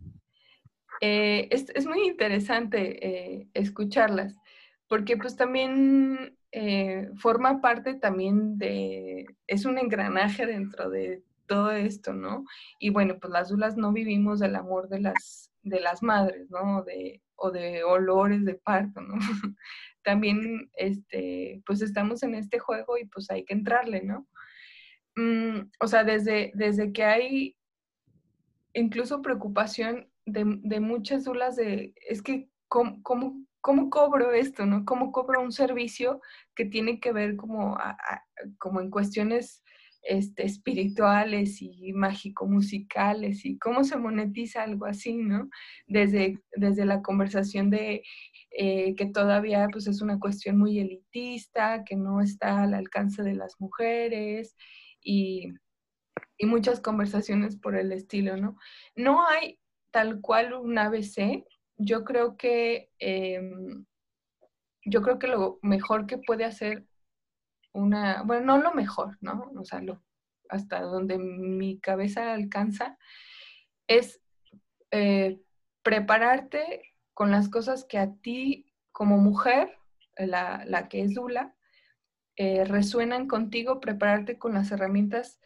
eh, 1.02 1.48
es, 1.52 1.86
muy 1.86 2.08
interesante 2.08 3.08
eh, 3.08 3.48
escucharlas, 3.54 4.36
porque 4.88 5.18
pues 5.18 5.36
también 5.36 6.38
eh, 6.52 7.10
forma 7.16 7.62
parte 7.62 7.94
también 7.94 8.58
de, 8.58 9.26
es 9.48 9.66
un 9.66 9.78
engranaje 9.78 10.46
dentro 10.46 10.90
de 10.90 11.24
todo 11.48 11.72
esto, 11.72 12.14
¿no? 12.14 12.44
Y 12.80 12.90
bueno, 12.90 13.18
pues 13.20 13.32
las 13.32 13.50
dulas 13.50 13.78
no 13.78 13.92
vivimos 13.92 14.40
del 14.40 14.56
amor 14.56 14.90
de 14.90 15.00
las, 15.00 15.52
de 15.64 15.80
las 15.80 16.04
madres, 16.04 16.50
¿no? 16.50 16.84
De, 16.84 17.22
o 17.36 17.52
de 17.52 17.84
olores 17.84 18.46
de 18.46 18.56
parto, 18.56 19.02
¿no? 19.02 19.16
también, 20.04 20.70
este, 20.74 21.62
pues 21.66 21.82
estamos 21.82 22.24
en 22.24 22.36
este 22.36 22.60
juego 22.60 22.98
y 22.98 23.06
pues 23.06 23.30
hay 23.32 23.46
que 23.46 23.54
entrarle, 23.54 24.02
¿no? 24.04 24.28
Mm, 25.16 25.70
o 25.80 25.88
sea, 25.88 26.04
desde, 26.04 26.52
desde 26.56 26.92
que 26.92 27.04
hay 27.04 27.56
incluso 28.74 29.22
preocupación 29.22 30.10
de, 30.26 30.80
muchas 30.80 31.24
dudas 31.26 31.56
de, 31.56 31.94
es 32.08 32.22
que, 32.22 32.50
¿cómo, 32.68 33.02
cómo, 33.04 33.90
cobro 33.90 34.32
esto, 34.32 34.66
no? 34.66 34.86
¿Cómo 34.86 35.12
cobro 35.12 35.42
un 35.42 35.52
servicio 35.52 36.22
que 36.56 36.66
tiene 36.66 37.00
que 37.00 37.12
ver 37.12 37.36
como, 37.36 37.78
como 38.58 38.82
en 38.82 38.90
cuestiones 38.90 39.64
este, 40.02 40.46
espirituales 40.46 41.62
y 41.62 41.92
mágico-musicales 41.94 43.46
y 43.46 43.58
cómo 43.58 43.84
se 43.84 43.98
monetiza 43.98 44.64
algo 44.64 44.86
así, 44.86 45.14
¿no? 45.18 45.50
Desde, 45.88 46.40
desde 46.54 46.86
la 46.86 47.02
conversación 47.02 47.70
de 47.70 48.04
eh, 48.52 48.96
que 48.96 49.06
todavía 49.08 49.68
pues, 49.72 49.88
es 49.88 50.02
una 50.02 50.20
cuestión 50.20 50.58
muy 50.58 50.80
elitista, 50.80 51.84
que 51.84 51.96
no 51.96 52.22
está 52.22 52.64
al 52.64 52.74
alcance 52.74 53.24
de 53.24 53.36
las 53.36 53.60
mujeres 53.60 54.56
y, 55.02 55.54
y 56.38 56.46
muchas 56.46 56.80
conversaciones 56.80 57.58
por 57.58 57.76
el 57.76 57.92
estilo, 57.92 58.38
¿no? 58.38 58.58
No 58.96 59.28
hay 59.28 59.60
tal 59.92 60.22
cual 60.22 60.54
un 60.54 60.78
ABC, 60.78 61.46
yo 61.78 62.04
creo 62.04 62.38
que... 62.38 62.90
Em, 63.00 63.86
yo 64.86 65.02
creo 65.02 65.20
que 65.20 65.28
lo 65.28 65.60
mejor 65.62 66.08
que 66.08 66.18
puede 66.18 66.46
hacer 66.46 66.86
una, 67.74 68.24
bueno, 68.24 68.58
no 68.58 68.64
lo 68.64 68.74
mejor, 68.74 69.18
¿no? 69.22 69.52
O 69.56 69.64
sea, 69.64 69.82
hasta 70.50 70.82
donde 70.82 71.18
mi 71.18 71.80
cabeza 71.80 72.34
alcanza, 72.34 72.98
es 73.88 74.22
eh, 74.92 75.40
prepararte 75.84 76.82
con 77.14 77.32
las 77.32 77.50
cosas 77.50 77.86
que 77.86 77.98
a 77.98 78.14
ti 78.16 78.74
como 78.92 79.18
mujer, 79.18 79.78
la, 80.18 80.88
que 80.90 81.02
es 81.02 81.14
Dula, 81.14 81.56
eh, 82.36 82.66
resuenan 82.66 83.28
contigo, 83.28 83.80
prepararte 83.80 84.38
con 84.38 84.54
las 84.54 84.72
herramientas 84.72 85.40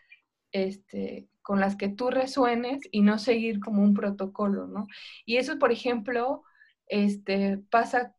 este, 0.51 1.27
con 1.43 1.59
las 1.59 1.75
que 1.75 1.89
tú 1.89 2.09
resuenes 2.09 2.81
y 2.91 3.01
no 3.01 3.19
seguir 3.19 3.59
como 3.59 3.83
un 3.83 3.93
protocolo, 3.93 4.65
¿no? 4.67 4.87
Y 5.25 5.37
eso, 5.37 5.59
por 5.59 5.71
ejemplo, 5.71 6.43
este, 6.87 7.59
pasa 7.69 8.15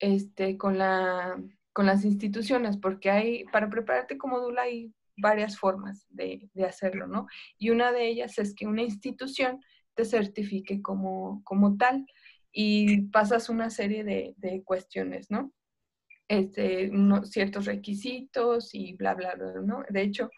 este, 0.00 0.58
con, 0.58 0.76
la, 0.76 1.42
con 1.72 1.86
las 1.86 2.04
instituciones, 2.04 2.76
porque 2.76 3.10
hay, 3.10 3.44
para 3.46 3.70
prepararte 3.70 4.18
como 4.18 4.40
Dula 4.40 4.62
hay 4.62 4.92
varias 5.16 5.58
formas 5.58 6.06
de, 6.10 6.50
hacerlo, 6.66 7.06
¿no? 7.06 7.26
Y 7.58 7.70
una 7.70 7.92
de 7.92 8.08
ellas 8.08 8.38
es 8.38 8.54
que 8.54 8.66
una 8.66 8.82
institución 8.82 9.60
te 9.94 10.04
certifique 10.04 10.82
como, 10.82 11.42
como 11.44 11.76
tal 11.76 12.06
y 12.52 13.02
pasas 13.08 13.48
una 13.48 13.70
serie 13.70 14.04
de, 14.04 14.62
cuestiones, 14.64 15.30
¿no? 15.30 15.52
Este, 16.28 16.90
unos 16.90 17.30
ciertos 17.30 17.66
requisitos 17.66 18.74
y 18.74 18.94
bla, 18.94 19.14
bla, 19.14 19.34
bla, 19.34 19.54
¿no? 19.62 19.82
De 19.88 20.02
hecho, 20.02 20.30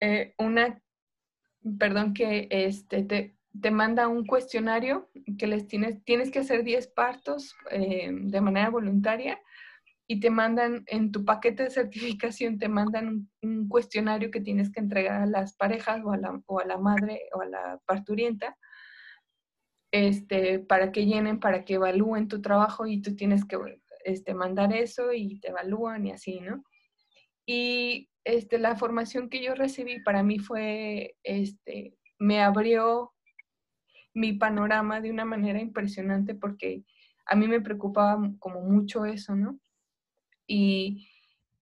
eh, 0.00 0.34
una, 0.38 0.80
perdón, 1.78 2.14
que 2.14 2.48
este, 2.50 3.02
te, 3.02 3.36
te 3.60 3.70
manda 3.70 4.08
un 4.08 4.26
cuestionario 4.26 5.08
que 5.38 5.46
les 5.46 5.66
tienes, 5.66 6.02
tienes 6.04 6.30
que 6.30 6.40
hacer 6.40 6.64
10 6.64 6.88
partos 6.88 7.54
eh, 7.70 8.10
de 8.12 8.40
manera 8.40 8.70
voluntaria 8.70 9.40
y 10.06 10.20
te 10.20 10.30
mandan 10.30 10.84
en 10.86 11.12
tu 11.12 11.24
paquete 11.24 11.64
de 11.64 11.70
certificación, 11.70 12.58
te 12.58 12.68
mandan 12.68 13.28
un, 13.42 13.68
cuestionario 13.68 14.30
que 14.30 14.40
tienes 14.40 14.70
que 14.70 14.80
entregar 14.80 15.22
a 15.22 15.26
las 15.26 15.54
parejas 15.54 16.00
o 16.04 16.12
a 16.12 16.16
la, 16.16 16.40
o 16.46 16.60
a 16.60 16.64
la 16.64 16.78
madre 16.78 17.22
o 17.34 17.42
a 17.42 17.46
la 17.46 17.80
parturienta 17.84 18.56
este, 19.92 20.60
para 20.60 20.92
que 20.92 21.04
llenen, 21.04 21.40
para 21.40 21.64
que 21.64 21.74
evalúen 21.74 22.28
tu 22.28 22.40
trabajo 22.40 22.86
y 22.86 23.02
tú 23.02 23.16
tienes 23.16 23.44
que 23.44 23.58
este, 24.04 24.34
mandar 24.34 24.72
eso 24.72 25.12
y 25.12 25.40
te 25.40 25.48
evalúan 25.48 26.06
y 26.06 26.12
así, 26.12 26.40
¿no? 26.40 26.64
Y 27.50 28.10
este, 28.24 28.58
la 28.58 28.76
formación 28.76 29.30
que 29.30 29.42
yo 29.42 29.54
recibí 29.54 30.00
para 30.00 30.22
mí 30.22 30.38
fue, 30.38 31.16
este, 31.22 31.96
me 32.18 32.42
abrió 32.42 33.14
mi 34.12 34.34
panorama 34.34 35.00
de 35.00 35.10
una 35.10 35.24
manera 35.24 35.58
impresionante 35.58 36.34
porque 36.34 36.84
a 37.24 37.36
mí 37.36 37.48
me 37.48 37.62
preocupaba 37.62 38.20
como 38.38 38.60
mucho 38.60 39.06
eso, 39.06 39.34
¿no? 39.34 39.58
Y, 40.46 41.08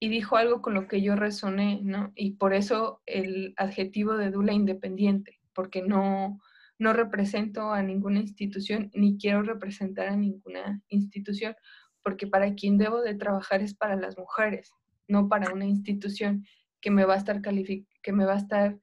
dijo 0.00 0.36
algo 0.36 0.60
con 0.60 0.74
lo 0.74 0.88
que 0.88 1.02
yo 1.02 1.14
resoné, 1.14 1.80
¿no? 1.82 2.12
Y 2.16 2.32
por 2.32 2.52
eso 2.52 3.00
el 3.06 3.54
adjetivo 3.56 4.16
de 4.16 4.32
Dula 4.32 4.52
independiente, 4.52 5.38
porque 5.52 5.82
no, 5.82 6.40
no 6.80 6.92
represento 6.94 7.72
a 7.72 7.82
ninguna 7.82 8.18
institución 8.20 8.90
ni 8.92 9.18
quiero 9.18 9.42
representar 9.42 10.08
a 10.08 10.16
ninguna 10.16 10.82
institución, 10.88 11.54
porque 12.02 12.26
para 12.26 12.54
quien 12.54 12.76
debo 12.76 13.02
de 13.02 13.14
trabajar 13.14 13.62
es 13.62 13.74
para 13.74 13.94
las 13.96 14.18
mujeres, 14.18 14.72
no 15.08 15.28
para 15.28 15.52
una 15.52 15.66
institución 15.66 16.44
que 16.80 16.90
me 16.90 17.04
va 17.04 17.14
a 17.14 17.18
estar 17.18 17.40
que 17.42 18.12
me 18.12 18.24
va 18.24 18.34
a 18.34 18.38
estar 18.38 18.78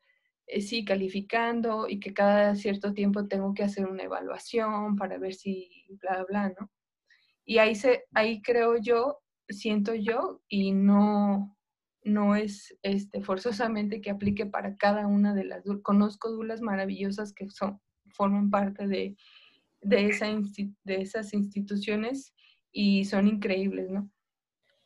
eh, 0.48 0.62
sí, 0.62 0.84
calificando 0.84 1.88
y 1.88 2.00
que 2.00 2.14
cada 2.14 2.56
cierto 2.56 2.94
tiempo 2.94 3.28
tengo 3.28 3.54
que 3.54 3.64
hacer 3.64 3.86
una 3.86 4.04
evaluación 4.04 4.96
para 4.98 5.18
ver 5.18 5.34
si 5.34 5.86
bla, 6.02 6.26
bla, 6.28 6.50
¿no? 6.60 6.70
Y 7.46 7.58
ahí, 7.58 7.76
se, 7.76 8.06
ahí 8.14 8.42
creo 8.42 8.78
yo, 8.78 9.20
siento 9.50 9.96
yo, 9.96 10.42
y 10.48 10.72
no, 10.72 11.58
no 12.04 12.36
es 12.36 12.78
este, 12.84 13.22
forzosamente 13.22 14.02
que 14.02 14.12
aplique 14.12 14.46
para 14.46 14.76
cada 14.78 15.08
una 15.08 15.34
de 15.34 15.46
las, 15.46 15.64
conozco 15.82 16.30
dulas 16.32 16.62
maravillosas 16.62 17.34
que 17.34 17.50
son, 17.50 17.82
forman 18.10 18.50
parte 18.50 18.88
de, 18.88 19.16
de, 19.82 20.06
esa, 20.08 20.28
de 20.28 21.02
esas 21.02 21.34
instituciones 21.34 22.34
y 22.72 23.06
son 23.06 23.28
increíbles, 23.28 23.90
¿no? 23.90 24.10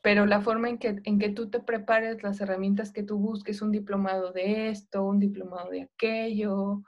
Pero 0.08 0.26
la 0.26 0.40
forma 0.40 0.70
en 0.70 0.78
que, 0.78 1.02
en 1.04 1.20
que 1.20 1.28
tú 1.28 1.50
te 1.50 1.60
prepares, 1.60 2.24
las 2.24 2.40
herramientas 2.40 2.94
que 2.94 3.04
tú 3.04 3.18
busques, 3.18 3.62
un 3.62 3.74
diplomado 3.74 4.32
de 4.32 4.70
esto, 4.70 5.04
un 5.04 5.20
diplomado 5.20 5.70
de 5.70 5.82
aquello, 5.82 6.82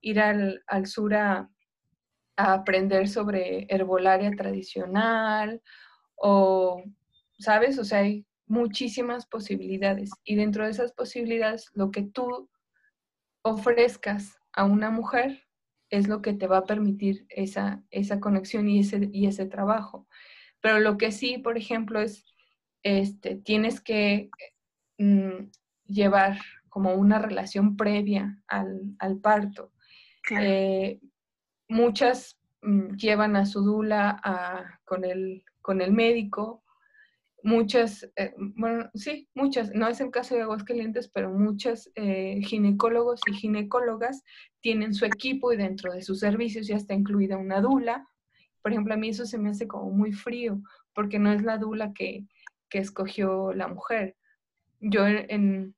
ir 0.00 0.18
al, 0.18 0.64
al 0.66 0.86
sur 0.86 1.14
a, 1.14 1.50
aprender 2.34 3.08
sobre 3.08 3.66
herbolaria 3.68 4.30
tradicional 4.30 5.60
o, 6.16 6.82
¿sabes? 7.38 7.78
O 7.78 7.84
sea, 7.84 7.98
hay 7.98 8.24
muchísimas 8.46 9.26
posibilidades 9.26 10.08
y 10.24 10.36
dentro 10.36 10.64
de 10.64 10.70
esas 10.70 10.94
posibilidades 10.94 11.70
lo 11.74 11.90
que 11.90 12.04
tú 12.04 12.48
ofrezcas 13.42 14.38
a 14.54 14.64
una 14.64 14.90
mujer 14.90 15.42
es 15.90 16.08
lo 16.08 16.22
que 16.22 16.32
te 16.32 16.46
va 16.46 16.56
a 16.56 16.64
permitir 16.64 17.26
esa, 17.28 17.82
esa 17.90 18.18
conexión 18.18 18.66
y 18.70 18.80
ese, 18.80 19.10
y 19.12 19.26
ese 19.26 19.44
trabajo. 19.44 20.08
Pero 20.62 20.78
lo 20.78 20.96
que 20.96 21.12
sí, 21.12 21.36
por 21.36 21.58
ejemplo, 21.58 22.00
es 22.00 22.31
este, 22.82 23.36
tienes 23.36 23.80
que 23.80 24.30
mm, 24.98 25.50
llevar 25.86 26.38
como 26.68 26.94
una 26.94 27.18
relación 27.18 27.76
previa 27.76 28.38
al, 28.46 29.18
parto. 29.20 29.72
Eh, 30.30 31.00
muchas 31.68 32.38
mm, 32.62 32.94
llevan 32.96 33.36
a 33.36 33.46
su 33.46 33.62
dula 33.62 34.80
con, 34.84 35.04
el, 35.04 35.44
con 35.60 35.80
el 35.80 35.92
médico, 35.92 36.62
muchas, 37.42 38.08
eh, 38.16 38.34
bueno, 38.36 38.90
sí, 38.94 39.28
muchas, 39.34 39.72
no 39.74 39.88
es 39.88 40.00
el 40.00 40.10
caso 40.10 40.34
de 40.34 40.42
Aguascalientes, 40.42 41.08
pero 41.08 41.30
muchas 41.30 41.90
eh, 41.94 42.40
ginecólogos 42.44 43.20
y 43.26 43.34
ginecólogas 43.34 44.22
tienen 44.60 44.94
su 44.94 45.04
equipo 45.04 45.52
y 45.52 45.56
dentro 45.56 45.92
de 45.92 46.02
sus 46.02 46.20
servicios 46.20 46.66
ya 46.66 46.76
está 46.76 46.94
incluida 46.94 47.36
una 47.36 47.60
dula. 47.60 48.08
Por 48.62 48.72
ejemplo, 48.72 48.94
a 48.94 48.96
mí 48.96 49.08
eso 49.08 49.26
se 49.26 49.38
me 49.38 49.50
hace 49.50 49.66
como 49.66 49.90
muy 49.90 50.12
frío, 50.12 50.62
porque 50.94 51.18
no 51.18 51.32
es 51.32 51.42
la 51.42 51.58
dula 51.58 51.92
que, 51.92 52.26
que 52.72 52.78
escogió 52.78 53.52
la 53.52 53.68
mujer. 53.68 54.16
Yo 54.80 55.06
en, 55.06 55.76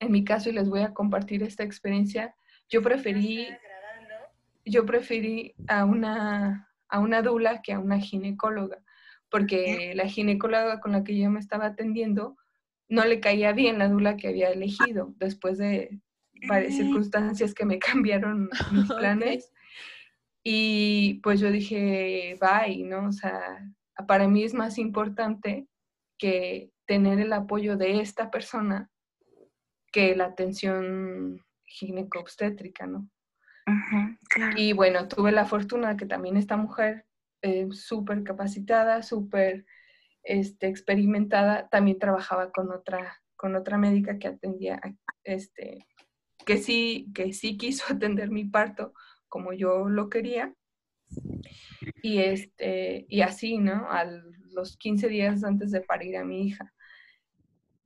mi 0.00 0.24
caso, 0.24 0.48
y 0.48 0.52
les 0.52 0.70
voy 0.70 0.80
a 0.80 0.94
compartir 0.94 1.42
esta 1.42 1.64
experiencia, 1.64 2.34
yo 2.70 2.80
preferí, 2.80 3.46
yo 4.64 4.86
preferí 4.86 5.54
a 5.68 5.84
una, 5.84 6.66
a 6.88 6.98
una 6.98 7.20
dula 7.20 7.60
que 7.60 7.74
a 7.74 7.78
una 7.78 8.00
ginecóloga, 8.00 8.78
porque 9.28 9.92
la 9.94 10.08
ginecóloga 10.08 10.80
con 10.80 10.92
la 10.92 11.04
que 11.04 11.18
yo 11.18 11.30
me 11.30 11.40
estaba 11.40 11.66
atendiendo 11.66 12.38
no 12.88 13.04
le 13.04 13.20
caía 13.20 13.52
bien 13.52 13.78
la 13.78 13.88
dula 13.88 14.16
que 14.16 14.28
había 14.28 14.48
elegido 14.48 15.12
después 15.18 15.58
de 15.58 16.00
varias 16.48 16.74
circunstancias 16.74 17.52
que 17.52 17.66
me 17.66 17.78
cambiaron 17.86 18.48
mis 18.72 18.86
planes. 18.86 19.52
Y 20.42 21.20
pues 21.22 21.38
yo 21.38 21.50
dije, 21.50 22.38
bye, 22.40 22.82
¿no? 22.84 23.08
O 23.08 23.12
sea, 23.12 23.62
para 24.08 24.26
mí 24.26 24.42
es 24.42 24.54
más 24.54 24.78
importante 24.78 25.68
que 26.20 26.70
tener 26.86 27.18
el 27.18 27.32
apoyo 27.32 27.76
de 27.76 28.00
esta 28.00 28.30
persona 28.30 28.90
que 29.90 30.14
la 30.14 30.26
atención 30.26 31.40
ginecobstétrica, 31.64 32.86
¿no? 32.86 33.08
Y 34.56 34.72
bueno, 34.72 35.08
tuve 35.08 35.32
la 35.32 35.46
fortuna 35.46 35.96
que 35.96 36.06
también 36.06 36.36
esta 36.36 36.56
mujer, 36.56 37.06
eh, 37.42 37.68
súper 37.70 38.22
capacitada, 38.22 39.02
súper 39.02 39.64
este, 40.22 40.66
experimentada, 40.66 41.68
también 41.68 41.98
trabajaba 41.98 42.50
con 42.52 42.70
otra, 42.72 43.20
con 43.36 43.54
otra 43.54 43.78
médica 43.78 44.18
que 44.18 44.28
atendía, 44.28 44.80
este, 45.24 45.86
que 46.44 46.58
sí, 46.58 47.10
que 47.14 47.32
sí 47.32 47.56
quiso 47.56 47.84
atender 47.94 48.30
mi 48.30 48.44
parto 48.44 48.92
como 49.28 49.52
yo 49.52 49.88
lo 49.88 50.10
quería. 50.10 50.54
Y, 52.02 52.18
este, 52.18 53.06
y 53.08 53.22
así, 53.22 53.58
¿no? 53.58 53.88
Los 54.52 54.76
15 54.76 55.08
días 55.08 55.44
antes 55.44 55.70
de 55.70 55.80
parir 55.80 56.16
a 56.16 56.24
mi 56.24 56.48
hija. 56.48 56.72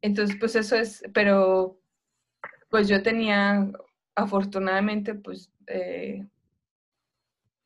Entonces, 0.00 0.36
pues 0.38 0.54
eso 0.56 0.76
es, 0.76 1.02
pero 1.14 1.80
pues 2.68 2.88
yo 2.88 3.02
tenía, 3.02 3.70
afortunadamente, 4.14 5.14
pues 5.14 5.50
eh, 5.66 6.26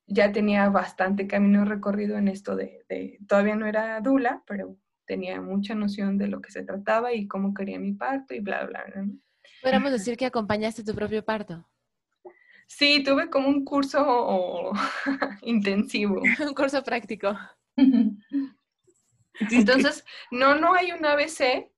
ya 0.07 0.33
tenía 0.33 0.69
bastante 0.69 1.27
camino 1.27 1.65
recorrido 1.65 2.17
en 2.17 2.29
esto 2.29 2.57
de, 2.57 3.19
todavía 3.27 3.57
no 3.57 3.67
era 3.67 4.01
dula, 4.01 4.43
pero 4.47 4.77
tenía 5.05 5.41
mucha 5.41 5.75
noción 5.75 6.19
de 6.19 6.29
lo 6.29 6.41
que 6.41 6.51
se 6.51 6.63
trataba 6.63 7.13
y 7.13 7.27
cómo 7.27 7.55
quería 7.55 7.79
mi 7.79 7.93
parto 7.93 8.35
y 8.35 8.41
bla, 8.41 8.65
bla, 8.67 8.85
bla. 8.85 9.07
Podríamos 9.63 9.93
decir 9.93 10.17
que 10.17 10.27
acompañaste 10.27 10.85
tu 10.85 10.95
propio 10.95 11.25
parto. 11.25 11.67
Sí, 12.67 13.03
tuve 13.03 13.31
como 13.31 13.49
un 13.49 13.65
curso 13.65 14.73
intensivo. 15.43 16.21
un 16.47 16.55
curso 16.55 16.83
práctico. 16.83 17.37
Entonces, 19.51 20.05
no, 20.31 20.55
no 20.57 20.75
hay 20.75 20.93
un 20.93 21.05
ABC 21.05 21.71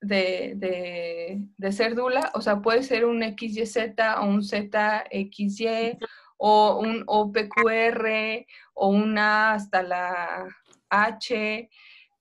de, 0.00 1.40
de, 1.56 1.72
ser 1.72 1.94
dula, 1.94 2.30
o 2.34 2.40
sea, 2.40 2.60
puede 2.60 2.82
ser 2.82 3.04
un 3.04 3.22
XYZ 3.22 3.76
o 4.18 4.26
un 4.26 4.42
ZXY 4.42 5.98
o 6.36 6.80
un 6.80 7.04
OPQR 7.06 8.46
o 8.74 8.88
una 8.88 9.52
hasta 9.54 9.82
la 9.82 10.48
H, 10.88 11.70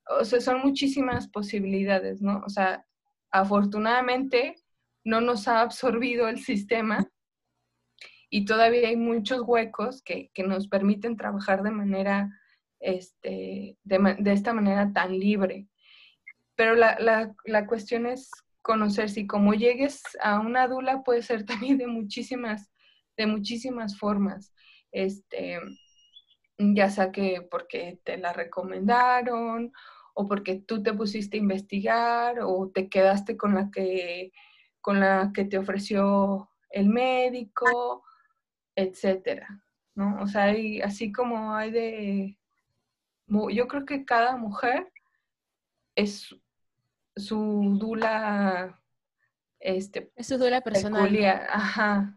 o 0.09 0.25
sea, 0.25 0.41
son 0.41 0.61
muchísimas 0.61 1.27
posibilidades, 1.27 2.21
¿no? 2.21 2.41
O 2.45 2.49
sea, 2.49 2.85
afortunadamente 3.31 4.55
no 5.03 5.21
nos 5.21 5.47
ha 5.47 5.61
absorbido 5.61 6.27
el 6.27 6.39
sistema 6.39 7.09
y 8.29 8.45
todavía 8.45 8.89
hay 8.89 8.95
muchos 8.95 9.41
huecos 9.45 10.03
que, 10.03 10.31
nos 10.45 10.67
permiten 10.67 11.17
trabajar 11.17 11.63
de 11.63 11.71
manera, 11.71 12.29
este, 12.79 13.77
de, 13.83 14.31
esta 14.31 14.53
manera 14.53 14.91
tan 14.93 15.17
libre. 15.17 15.67
Pero 16.55 16.75
la, 16.75 17.33
la, 17.45 17.67
cuestión 17.67 18.05
es 18.05 18.29
conocer 18.61 19.09
si 19.09 19.25
como 19.27 19.53
llegues 19.53 20.01
a 20.21 20.39
una 20.39 20.67
dula 20.67 21.03
puede 21.03 21.21
ser 21.21 21.45
también 21.45 21.77
de 21.77 21.87
muchísimas, 21.87 22.69
de 23.17 23.27
muchísimas 23.27 23.97
formas. 23.97 24.53
Este, 24.91 25.59
ya 26.57 26.89
sea 26.89 27.11
que 27.11 27.41
porque 27.49 27.99
te 28.03 28.17
la 28.17 28.33
recomendaron 28.33 29.71
o 30.13 30.27
porque 30.27 30.55
tú 30.55 30.83
te 30.83 30.93
pusiste 30.93 31.37
a 31.37 31.39
investigar 31.39 32.39
o 32.41 32.69
te 32.73 32.89
quedaste 32.89 33.37
con 33.37 33.55
la 33.55 33.69
que, 33.71 34.31
con 34.81 34.99
la 34.99 35.31
que 35.33 35.45
te 35.45 35.57
ofreció 35.57 36.49
el 36.71 36.89
médico 36.89 38.03
etcétera, 38.79 39.61
¿no? 39.95 40.21
O 40.21 40.27
sea, 40.27 40.43
hay, 40.45 40.81
así 40.81 41.11
como 41.11 41.53
hay 41.53 41.71
de, 41.71 42.38
yo 43.49 43.67
creo 43.67 43.85
que 43.85 44.05
cada 44.05 44.37
mujer 44.37 44.91
es 45.95 46.35
su 47.15 47.77
dula, 47.79 48.81
este, 49.59 50.11
es 50.15 50.27
su 50.27 50.37
dula 50.37 50.61
personal. 50.61 51.15
Ajá. 51.49 52.15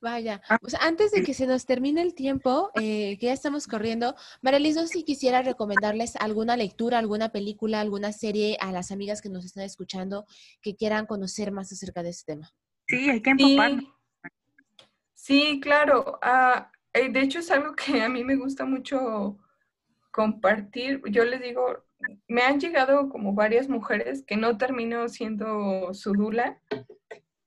Vaya, 0.00 0.40
ah, 0.48 0.58
antes 0.80 1.10
de 1.10 1.22
que 1.22 1.34
se 1.34 1.46
nos 1.46 1.66
termine 1.66 2.02
el 2.02 2.14
tiempo, 2.14 2.70
eh, 2.80 3.18
que 3.18 3.26
ya 3.26 3.32
estamos 3.32 3.66
corriendo, 3.66 4.14
Marelis, 4.42 4.76
no 4.76 4.86
si 4.86 5.04
quisiera 5.04 5.42
recomendarles 5.42 6.16
alguna 6.16 6.56
lectura, 6.56 6.98
alguna 6.98 7.30
película, 7.30 7.80
alguna 7.80 8.12
serie 8.12 8.56
a 8.60 8.72
las 8.72 8.92
amigas 8.92 9.20
que 9.20 9.28
nos 9.28 9.44
están 9.44 9.64
escuchando 9.64 10.24
que 10.62 10.76
quieran 10.76 11.06
conocer 11.06 11.52
más 11.52 11.72
acerca 11.72 12.02
de 12.02 12.10
este 12.10 12.32
tema. 12.32 12.54
Sí, 12.86 13.10
hay 13.10 13.20
que 13.20 13.30
empaparnos. 13.30 13.84
Sí, 15.14 15.60
claro. 15.60 16.18
Ah, 16.22 16.70
eh, 16.92 17.10
de 17.10 17.20
hecho, 17.20 17.40
es 17.40 17.50
algo 17.50 17.74
que 17.74 18.00
a 18.02 18.08
mí 18.08 18.24
me 18.24 18.36
gusta 18.36 18.64
mucho 18.64 19.38
compartir. 20.10 21.02
Yo 21.10 21.24
les 21.24 21.40
digo, 21.40 21.84
me 22.28 22.42
han 22.42 22.60
llegado 22.60 23.08
como 23.08 23.34
varias 23.34 23.68
mujeres 23.68 24.24
que 24.26 24.36
no 24.36 24.56
termino 24.58 25.08
siendo 25.08 25.92
su 25.94 26.12
dula, 26.12 26.60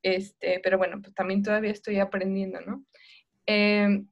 este, 0.01 0.59
pero 0.63 0.77
bueno, 0.77 1.01
pues 1.01 1.13
también 1.13 1.43
todavía 1.43 1.71
estoy 1.71 1.99
aprendiendo, 1.99 2.59
¿no? 2.61 2.85
Em, 3.45 4.07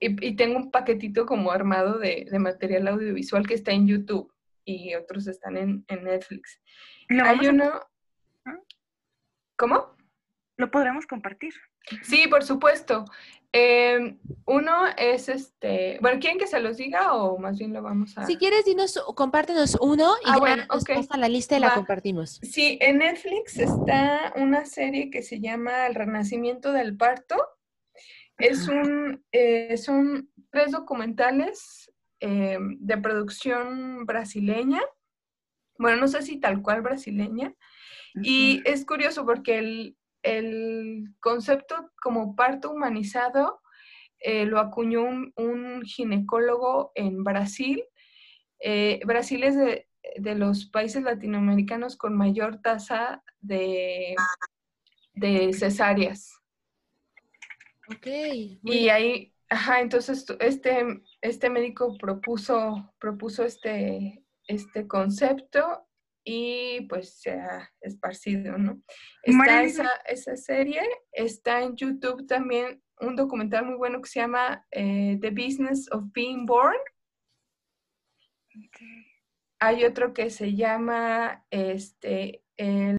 y, 0.00 0.36
tengo 0.36 0.56
un 0.56 0.70
paquetito 0.70 1.26
como 1.26 1.50
armado 1.50 1.98
de, 1.98 2.26
material 2.38 2.88
audiovisual 2.88 3.46
que 3.46 3.54
está 3.54 3.72
en 3.72 3.88
YouTube 3.88 4.32
y 4.64 4.94
otros 4.94 5.26
están 5.26 5.56
en, 5.56 5.84
Netflix. 5.88 6.60
Hay 7.08 7.48
uno... 7.48 7.80
¿Cómo? 9.56 9.96
Lo 10.56 10.70
podremos 10.70 11.06
compartir. 11.06 11.52
Sí, 12.02 12.28
por 12.28 12.44
supuesto. 12.44 13.04
Em, 13.52 14.18
uno 14.44 14.72
es 14.98 15.30
este, 15.30 15.98
bueno, 16.02 16.20
¿quieren 16.20 16.38
que 16.38 16.46
se 16.46 16.60
los 16.60 16.76
diga 16.76 17.14
o 17.14 17.38
más 17.38 17.58
bien 17.58 17.72
lo 17.72 17.82
vamos 17.82 18.16
a...? 18.18 18.26
Si 18.26 18.36
quieres, 18.36 18.66
dinos, 18.66 19.02
compártenos 19.14 19.78
uno 19.80 20.14
y 20.24 20.28
ah, 20.28 20.38
bueno, 20.38 20.64
nos 20.68 21.16
la 21.16 21.28
lista 21.28 21.56
y 21.56 21.60
la 21.60 21.74
compartimos. 21.74 22.40
Sí, 22.42 22.78
en 22.80 22.98
Netflix 22.98 23.58
está 23.58 24.34
una 24.36 24.66
serie 24.66 25.10
que 25.10 25.22
se 25.22 25.40
llama 25.40 25.86
El 25.86 25.94
Renacimiento 25.94 26.72
del 26.72 26.96
Parto. 26.96 27.36
Es 28.36 28.68
un, 28.68 29.24
eh, 29.32 29.76
son 29.78 30.30
tres 30.50 30.70
documentales 30.70 31.90
em, 32.20 32.76
de 32.80 32.98
producción 32.98 34.04
brasileña. 34.04 34.82
Bueno, 35.78 36.02
no 36.02 36.08
sé 36.08 36.22
si 36.22 36.38
tal 36.38 36.62
cual 36.62 36.82
brasileña. 36.82 37.54
Y 38.22 38.62
es 38.64 38.84
curioso 38.84 39.24
porque 39.24 39.58
el, 39.58 39.96
el 40.36 41.14
concepto 41.20 41.90
como 42.02 42.36
parto 42.36 42.70
humanizado 42.70 43.60
eh, 44.20 44.46
lo 44.46 44.58
acuñó 44.58 45.02
un, 45.36 45.82
ginecólogo 45.84 46.92
en 46.94 47.22
Brasil. 47.22 47.84
Eh, 48.60 49.00
Brasil 49.04 49.44
es 49.44 49.56
de, 49.56 49.84
los 50.34 50.66
países 50.66 51.02
latinoamericanos 51.02 51.96
con 51.96 52.16
mayor 52.16 52.60
tasa 52.60 53.22
de, 53.40 54.14
de 55.14 55.52
cesáreas. 55.52 56.40
Ok. 57.90 58.06
Y 58.64 58.88
ahí, 58.88 59.34
ajá, 59.48 59.80
entonces 59.80 60.26
este, 60.40 61.02
este 61.20 61.50
médico 61.50 61.96
propuso, 61.98 62.92
propuso 62.98 63.44
este, 63.44 64.24
este 64.46 64.86
concepto 64.88 65.87
y 66.30 66.82
pues 66.82 67.20
se 67.22 67.30
ha 67.30 67.72
esparcido, 67.80 68.58
¿no? 68.58 68.82
Está 69.22 69.62
esa, 69.62 69.88
esa, 70.04 70.36
serie, 70.36 70.82
está 71.10 71.62
en 71.62 71.74
YouTube 71.74 72.26
también 72.26 72.82
un 73.00 73.16
documental 73.16 73.64
muy 73.64 73.76
bueno 73.76 74.02
que 74.02 74.10
se 74.10 74.20
llama 74.20 74.66
eh, 74.70 75.16
The 75.22 75.30
Business 75.30 75.90
of 75.90 76.04
Being 76.12 76.44
Born. 76.44 76.76
Hay 79.58 79.84
otro 79.84 80.12
que 80.12 80.28
se 80.28 80.54
llama 80.54 81.46
este, 81.50 82.42
el 82.58 82.98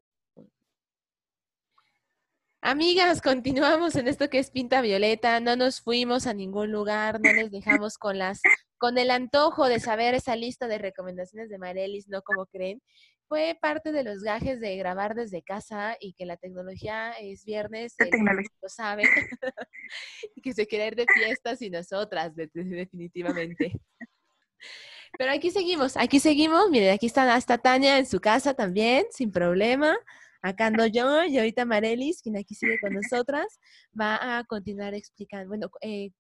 Amigas, 2.62 3.22
continuamos 3.22 3.96
en 3.96 4.08
esto 4.08 4.30
que 4.30 4.40
es 4.40 4.50
Pinta 4.50 4.82
Violeta, 4.82 5.40
no 5.40 5.56
nos 5.56 5.82
fuimos 5.82 6.26
a 6.26 6.34
ningún 6.34 6.72
lugar, 6.72 7.22
no 7.22 7.32
les 7.32 7.52
dejamos 7.52 8.00
con 8.00 8.18
las 8.18 8.42
con 8.80 8.98
el 8.98 9.12
antojo 9.12 9.68
de 9.68 9.80
saber 9.80 10.16
esa 10.16 10.36
lista 10.36 10.68
de 10.68 10.78
recomendaciones 10.78 11.50
de 11.50 11.58
Marelis, 11.58 12.08
no 12.08 12.22
como 12.22 12.46
creen 12.48 12.82
fue 13.30 13.56
parte 13.62 13.92
de 13.92 14.04
los 14.04 14.24
gajes 14.24 14.60
de 14.60 14.76
grabar 14.76 15.14
desde 15.14 15.44
casa 15.44 15.96
y 16.00 16.14
que 16.14 16.26
la 16.26 16.36
tecnología 16.36 17.12
es 17.12 17.46
viernes, 17.46 17.94
la 18.00 18.10
tecnología. 18.10 18.50
lo 18.62 18.70
saben, 18.70 19.06
y 20.36 20.42
que 20.42 20.52
se 20.54 20.66
quiere 20.66 20.88
ir 20.88 20.96
de 20.96 21.06
fiestas 21.14 21.62
y 21.62 21.70
nosotras, 21.70 22.34
definitivamente. 22.36 23.80
Pero 25.18 25.32
aquí 25.32 25.52
seguimos, 25.52 25.96
aquí 25.96 26.20
seguimos, 26.20 26.70
miren, 26.72 26.94
aquí 26.94 27.06
está 27.06 27.34
hasta 27.36 27.60
Tania 27.60 28.00
en 28.00 28.08
su 28.08 28.20
casa 28.20 28.56
también, 28.56 29.06
sin 29.12 29.32
problema. 29.32 29.96
Acá 30.42 30.68
ando 30.68 30.88
yo 30.88 31.24
y 31.26 31.38
ahorita 31.38 31.66
Marelis, 31.66 32.22
quien 32.22 32.36
aquí 32.36 32.56
sigue 32.56 32.80
con 32.80 32.94
nosotras, 32.94 33.60
va 34.00 34.40
a 34.40 34.44
continuar 34.46 34.96
explicando, 34.96 35.50
bueno, 35.50 35.70
eh, 35.82 36.12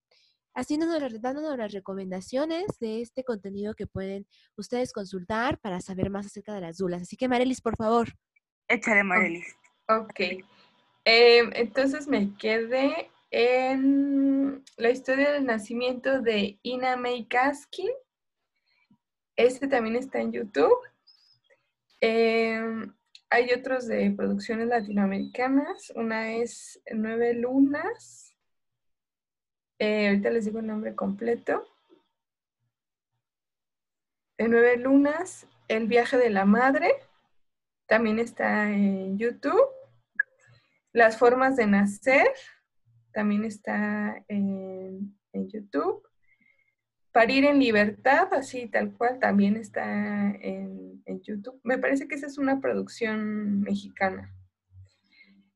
haciéndonos, 0.54 1.22
dándonos 1.22 1.58
las 1.58 1.72
recomendaciones 1.72 2.66
de 2.80 3.02
este 3.02 3.24
contenido 3.24 3.74
que 3.74 3.88
pueden 3.88 4.28
ustedes 4.58 4.93
consultar 4.93 5.60
para 5.60 5.82
saber 5.82 6.10
más 6.10 6.26
acerca 6.26 6.54
de 6.54 6.62
las 6.62 6.78
dulas. 6.78 7.02
Así 7.02 7.18
que, 7.18 7.28
Marelis, 7.28 7.62
por 7.62 7.76
favor. 7.76 8.10
Échale, 8.68 9.04
Marelis. 9.04 9.56
Ok. 9.88 10.20
Em, 11.06 11.52
entonces 11.56 12.08
me 12.08 12.36
quedé 12.38 13.10
en 13.32 14.64
la 14.78 14.89
historia 14.89 15.32
del 15.32 15.45
nacimiento 15.45 16.22
de 16.22 16.60
Ina 16.64 16.95
May 16.95 17.26
Gaskin. 17.30 17.91
Este 19.36 19.68
también 19.68 19.95
está 19.95 20.20
en 20.20 20.32
YouTube. 20.32 20.78
Em, 22.02 22.93
hay 23.30 23.52
otros 23.54 23.88
de 23.88 24.12
producciones 24.12 24.68
latinoamericanas. 24.68 25.91
Una 25.95 26.34
es 26.34 26.82
Nueve 26.91 27.34
Lunas. 27.34 28.28
Eh, 29.80 30.09
ahorita 30.09 30.30
les 30.30 30.43
digo 30.43 30.59
el 30.59 30.67
nombre 30.67 30.93
completo. 30.93 31.65
En 34.38 34.51
Nueve 34.51 34.77
Lunas, 34.77 35.47
El 35.69 35.88
viaje 35.88 36.17
de 36.17 36.30
la 36.30 36.45
madre, 36.45 36.93
también 37.88 38.19
está 38.19 38.71
en 38.71 39.17
YouTube. 39.17 39.69
Las 40.91 41.17
formas 41.17 41.55
de 41.55 41.65
nacer, 41.65 42.27
también 43.13 43.45
está 43.45 44.23
en, 44.27 45.17
YouTube. 45.34 46.03
Parir 47.13 47.45
en 47.45 47.59
libertad, 47.59 48.34
así 48.34 48.67
tal 48.67 48.93
cual, 48.93 49.19
también 49.19 49.55
está 49.55 50.30
en, 50.41 50.89
YouTube. 51.23 51.59
Me 51.63 51.77
parece 51.77 52.07
que 52.07 52.15
esa 52.15 52.27
es 52.27 52.38
una 52.38 52.61
producción 52.61 53.61
mexicana. 53.61 54.34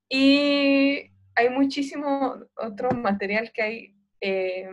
Y 0.09 1.11
hay 1.35 1.49
muchísimo 1.51 2.37
otro 2.55 2.91
material 2.91 3.51
que 3.53 3.61
hay 3.61 3.92
eh, 4.23 4.69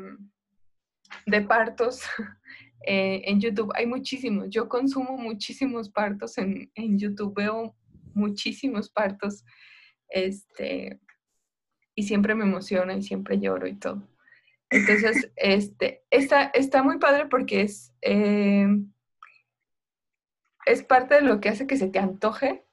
de 1.27 1.41
partos 1.43 2.03
eh, 2.87 3.23
en 3.25 3.41
YouTube. 3.41 3.73
Hay 3.75 3.87
muchísimos. 3.87 4.47
Yo 4.49 4.69
consumo 4.69 5.19
muchísimos 5.19 5.91
partos 5.91 6.39
en, 6.39 6.71
YouTube. 6.99 7.35
Veo 7.35 7.75
muchísimos 8.15 8.91
partos 8.91 9.45
Este, 10.09 11.01
y 11.97 12.05
siempre 12.05 12.35
me 12.35 12.45
emociona 12.45 12.95
y 12.95 13.03
siempre 13.03 13.41
lloro 13.41 13.67
y 13.67 13.75
todo. 13.75 14.09
Entonces, 14.71 15.33
este, 15.37 16.05
está, 16.11 16.45
está 16.55 16.83
muy 16.83 16.99
padre 16.99 17.27
porque 17.27 17.63
es, 17.63 17.93
eh, 18.03 18.69
es 20.67 20.85
parte 20.85 21.17
de 21.17 21.23
lo 21.23 21.41
que 21.41 21.49
hace 21.49 21.67
que 21.67 21.77
se 21.77 21.89
te 21.89 21.99
antoje. 21.99 22.65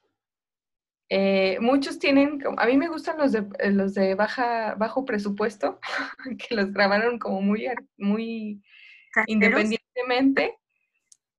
Eh, 1.10 1.58
muchos 1.60 1.98
tienen, 1.98 2.38
a 2.58 2.66
mí 2.66 2.76
me 2.76 2.88
gustan 2.88 3.16
los 3.16 3.32
de, 3.32 3.46
los 3.70 3.94
de 3.94 4.14
baja, 4.14 4.74
bajo 4.74 5.04
presupuesto, 5.04 5.80
que 6.38 6.54
los 6.54 6.72
grabaron 6.72 7.18
como 7.18 7.40
muy, 7.40 7.66
muy 7.96 8.62
independientemente. 9.26 10.58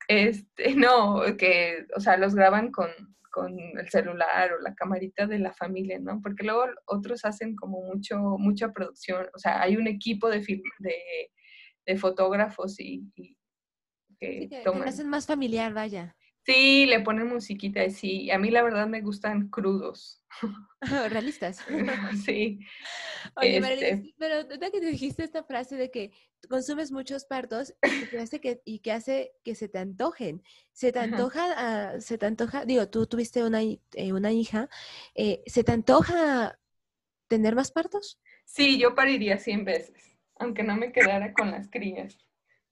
Este, 0.07 0.74
no, 0.76 1.22
que, 1.38 1.86
o 1.95 1.99
sea, 1.99 2.17
los 2.17 2.34
graban 2.34 2.72
con, 2.72 2.89
con 3.32 3.57
el 3.78 3.89
celular 3.89 4.53
o 4.53 4.61
la 4.61 4.74
camarita 4.74 5.28
de 5.28 5.39
la 5.39 5.53
familia, 5.53 5.99
¿no? 5.99 6.20
Porque 6.22 6.43
luego 6.43 6.65
otros 6.86 7.24
hacen 7.26 7.55
como 7.55 7.82
mucho, 7.84 8.17
mucha 8.39 8.74
producción, 8.74 9.28
o 9.34 9.38
sea, 9.38 9.61
hay 9.61 9.78
un 9.78 9.88
equipo 9.88 10.30
de, 10.30 10.39
de, 10.80 11.32
de 11.86 11.97
fotógrafos 11.97 12.80
y, 12.80 13.03
que, 14.20 14.49
toman. 14.63 14.84
Que 14.84 14.89
hacen 14.89 15.09
más 15.09 15.28
familiar, 15.28 15.74
vaya. 15.74 16.15
Sí, 16.49 16.87
le 16.87 17.01
ponen 17.01 17.27
musiquita 17.27 17.85
y 17.85 17.91
sí. 17.91 18.31
A 18.31 18.39
mí 18.39 18.49
la 18.49 18.63
verdad 18.63 18.87
me 18.87 19.01
gustan 19.01 19.49
crudos. 19.49 20.23
Realistas. 20.81 21.63
sí. 22.25 22.59
Oye, 23.35 23.57
este 23.57 24.15
pero 24.17 24.47
¿verdad 24.47 24.71
que 24.71 24.79
te 24.79 24.87
dijiste 24.87 25.23
esta 25.23 25.43
frase 25.43 25.75
de 25.75 25.91
que 25.91 26.11
consumes 26.49 26.91
muchos 26.91 27.25
partos 27.25 27.75
y 27.83 28.07
que 28.07 28.17
hace 28.17 28.41
que, 28.41 28.63
y 28.65 28.79
que, 28.79 28.91
hace 28.91 29.33
que 29.43 29.53
se 29.53 29.69
te 29.69 29.77
antojen? 29.77 30.41
Se 30.71 30.91
te 30.91 30.97
antoja, 30.97 31.53
ah, 31.55 32.01
se 32.01 32.17
te 32.17 32.25
antoja, 32.25 32.65
digo, 32.65 32.89
tú 32.89 33.05
tuviste 33.05 33.43
una, 33.43 33.61
eh, 33.61 34.11
una 34.11 34.31
hija, 34.31 34.69
eh, 35.13 35.43
¿se 35.45 35.63
te 35.63 35.71
antoja 35.71 36.57
tener 37.27 37.53
más 37.53 37.71
partos? 37.71 38.19
Sí, 38.45 38.79
yo 38.79 38.95
pariría 38.95 39.37
100 39.37 39.65
veces, 39.65 40.17
aunque 40.39 40.63
no 40.63 40.75
me 40.75 40.91
quedara 40.91 41.31
con 41.31 41.51
las 41.51 41.69
crías. 41.69 42.17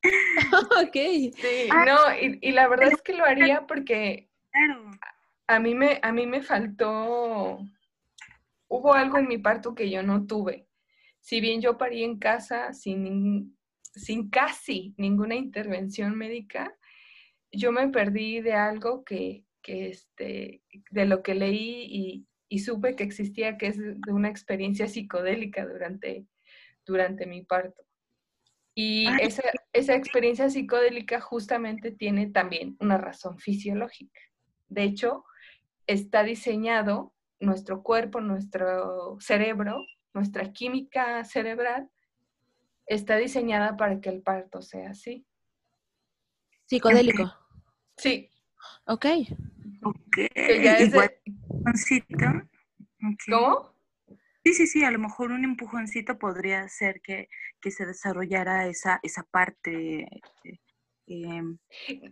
ok. 0.81 0.93
Sí, 0.93 1.69
no, 1.85 1.97
y, 2.41 2.51
la 2.51 2.67
verdad 2.67 2.91
es 2.91 3.01
que 3.01 3.13
lo 3.13 3.25
haría 3.25 3.65
porque 3.67 4.29
a 5.47 5.59
mí 5.59 5.75
me, 5.75 5.99
a 6.01 6.11
mí 6.11 6.27
me 6.27 6.41
faltó, 6.41 7.59
hubo 8.67 8.93
algo 8.93 9.17
en 9.17 9.27
mi 9.27 9.37
parto 9.37 9.75
que 9.75 9.89
yo 9.89 10.03
no 10.03 10.25
tuve. 10.25 10.67
Si 11.19 11.41
bien 11.41 11.61
yo 11.61 11.77
parí 11.77 12.03
en 12.03 12.19
casa 12.19 12.73
sin, 12.73 13.57
sin 13.81 14.29
casi 14.29 14.93
ninguna 14.97 15.35
intervención 15.35 16.15
médica, 16.15 16.75
yo 17.51 17.71
me 17.71 17.87
perdí 17.89 18.41
de 18.41 18.53
algo 18.53 19.03
que, 19.03 19.45
que 19.61 19.87
este, 19.89 20.61
de 20.91 21.05
lo 21.05 21.23
que 21.23 21.35
leí 21.35 21.85
y, 21.89 22.27
y, 22.49 22.59
supe 22.59 22.95
que 22.95 23.03
existía, 23.03 23.57
que 23.57 23.67
es 23.67 23.77
de 23.77 24.11
una 24.11 24.29
experiencia 24.29 24.87
psicodélica 24.87 25.65
durante, 25.65 26.25
durante 26.85 27.25
mi 27.25 27.43
parto. 27.43 27.86
Y 28.79 29.07
esa, 29.23 29.41
esa 29.73 29.95
experiencia 29.95 30.51
psicodélica 30.51 31.19
justamente 31.19 31.89
tiene 31.89 32.27
también 32.27 32.77
una 32.79 32.99
razón 32.99 33.39
fisiológica. 33.39 34.21
De 34.67 34.83
hecho, 34.83 35.25
está 35.87 36.21
diseñado 36.21 37.11
nuestro 37.39 37.81
cuerpo, 37.81 38.21
nuestro 38.21 39.17
cerebro, 39.19 39.83
nuestra 40.13 40.53
química 40.53 41.23
cerebral, 41.23 41.89
está 42.85 43.15
diseñada 43.15 43.75
para 43.77 43.99
que 43.99 44.09
el 44.09 44.21
parto 44.21 44.61
sea 44.61 44.91
así. 44.91 45.25
Psicodélico. 46.65 47.33
Sí. 47.99 48.29
Ok. 48.85 49.07
Ok. 49.81 50.17
Es 50.35 50.93
¿Cómo? 53.27 53.73
Sí, 54.47 54.53
sí, 54.53 54.67
sí, 54.67 54.83
a 54.85 54.91
lo 54.91 54.99
mejor 54.99 55.31
un 55.31 55.43
empujoncito 55.43 56.17
podría 56.17 56.61
hacer 56.61 57.01
que, 57.01 57.27
se 57.69 57.85
desarrollara 57.85 58.67
esa, 58.67 58.97
esa 59.03 59.23
parte. 59.23 60.07
Eh, 60.45 60.59
em, 61.07 61.57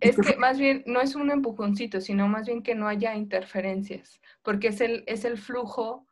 es 0.01 0.17
que 0.17 0.35
más 0.35 0.59
bien 0.59 0.83
no 0.85 0.99
es 0.99 1.15
un 1.15 1.31
empujoncito, 1.31 2.01
sino 2.01 2.27
más 2.27 2.47
bien 2.47 2.61
que 2.61 2.75
no 2.75 2.89
haya 2.89 3.15
interferencias, 3.15 4.19
porque 4.43 4.67
es 4.67 4.81
el, 4.81 5.05
es 5.07 5.23
el 5.23 5.37
flujo 5.37 6.09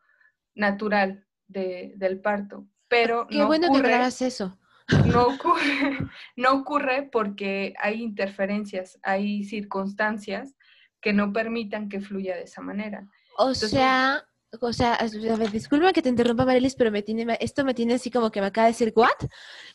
natural 0.55 1.27
del 1.49 2.21
parto. 2.21 2.69
Pero 2.87 3.27
Qué 3.27 3.43
bueno 3.43 3.69
que 3.69 3.79
aclaras 3.79 4.21
eso. 4.21 4.57
No 5.05 5.27
ocurre, 5.27 5.97
no 6.37 6.53
ocurre 6.53 7.09
porque 7.11 7.73
hay 7.81 8.01
interferencias, 8.01 8.97
hay 9.03 9.43
circunstancias 9.43 10.55
que 11.01 11.11
no 11.11 11.33
permitan 11.33 11.89
que 11.89 11.99
fluya 11.99 12.37
de 12.37 12.43
esa 12.43 12.61
manera. 12.61 13.09
O 13.37 13.53
sea, 13.53 14.25
o 14.59 14.73
sea, 14.73 14.93
a 14.95 15.35
ver, 15.35 15.51
disculpa 15.51 15.93
que 15.93 16.01
te 16.01 16.09
interrumpa, 16.09 16.45
Marilis, 16.45 16.75
pero 16.75 16.91
me 16.91 17.01
tiene, 17.01 17.37
esto 17.39 17.65
me 17.65 17.73
tiene 17.73 17.95
así 17.95 18.11
como 18.11 18.31
que 18.31 18.41
me 18.41 18.47
acaba 18.47 18.67
de 18.67 18.73
decir, 18.73 18.93
¿what? 18.95 19.09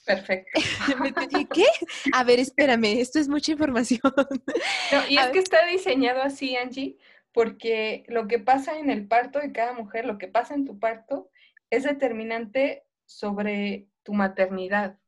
Perfecto. 0.05 0.61
¿Qué? 1.53 1.67
A 2.13 2.25
ver, 2.25 2.39
espérame, 2.39 2.99
esto 2.99 3.19
es 3.19 3.29
mucha 3.29 3.53
información. 3.53 4.01
No, 4.17 5.09
y 5.09 5.19
es 5.19 5.27
que 5.29 5.39
está 5.39 5.67
diseñado 5.67 6.23
así, 6.23 6.57
Angie, 6.57 6.97
porque 7.33 8.05
lo 8.09 8.27
que 8.29 8.39
pasa 8.39 8.79
en 8.79 8.91
el 8.91 9.07
parto 9.07 9.39
de 9.39 9.53
cada 9.53 9.73
mujer, 9.73 10.05
lo 10.05 10.19
que 10.19 10.29
pasa 10.29 10.55
en 10.55 10.65
tu 10.65 10.79
parto, 10.79 11.31
es 11.71 11.85
determinante 11.85 12.85
sobre 13.07 13.89
tu 14.03 14.15
maternidad, 14.15 14.99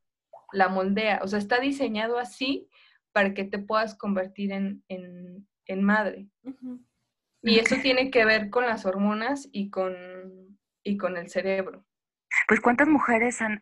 la 0.51 0.69
moldea. 0.69 1.21
O 1.23 1.27
sea, 1.27 1.39
está 1.39 1.59
diseñado 1.59 2.19
así 2.19 2.67
para 3.11 3.33
que 3.33 3.43
te 3.43 3.59
puedas 3.59 3.95
convertir 3.95 4.51
en, 4.51 5.47
madre. 5.81 6.27
Y 7.43 7.59
eso 7.59 7.75
tiene 7.81 8.11
que 8.11 8.25
ver 8.25 8.49
con 8.49 8.65
las 8.65 8.85
hormonas 8.85 9.49
y 9.51 9.69
con, 9.69 9.95
y 10.83 10.97
con 10.97 11.17
el 11.17 11.29
cerebro. 11.29 11.85
Pues 12.47 12.61
cuántas 12.61 12.87
mujeres 12.87 13.41
han, 13.41 13.59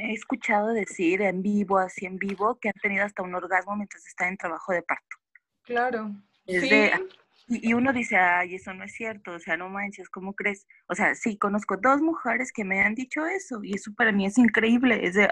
escuchado 0.00 0.68
decir 0.68 1.22
en 1.22 1.42
vivo, 1.42 1.78
así 1.78 2.06
en 2.06 2.16
vivo, 2.16 2.58
que 2.60 2.68
han 2.68 2.80
tenido 2.80 3.04
hasta 3.04 3.22
un 3.22 3.34
orgasmo 3.34 3.76
mientras 3.76 4.06
están 4.06 4.28
en 4.28 4.36
trabajo 4.36 4.72
de 4.72 4.82
parto. 4.82 5.16
Claro. 5.62 6.10
y, 6.46 7.72
uno 7.74 7.92
dice, 7.92 8.16
ay, 8.16 8.56
eso 8.56 8.72
no 8.74 8.84
es 8.84 8.92
cierto, 8.92 9.32
o 9.32 9.38
sea, 9.38 9.56
no 9.56 9.68
manches, 9.68 10.08
¿cómo 10.08 10.34
crees? 10.34 10.66
O 10.88 10.94
sea, 10.94 11.14
sí, 11.14 11.36
conozco 11.36 11.76
dos 11.76 12.00
mujeres 12.00 12.52
que 12.52 12.64
me 12.64 12.80
han 12.80 12.94
dicho 12.94 13.24
eso 13.26 13.60
y 13.62 13.74
eso 13.74 13.92
para 13.94 14.12
mí 14.12 14.26
es 14.26 14.38
increíble. 14.38 15.06
Es 15.06 15.14
de, 15.14 15.28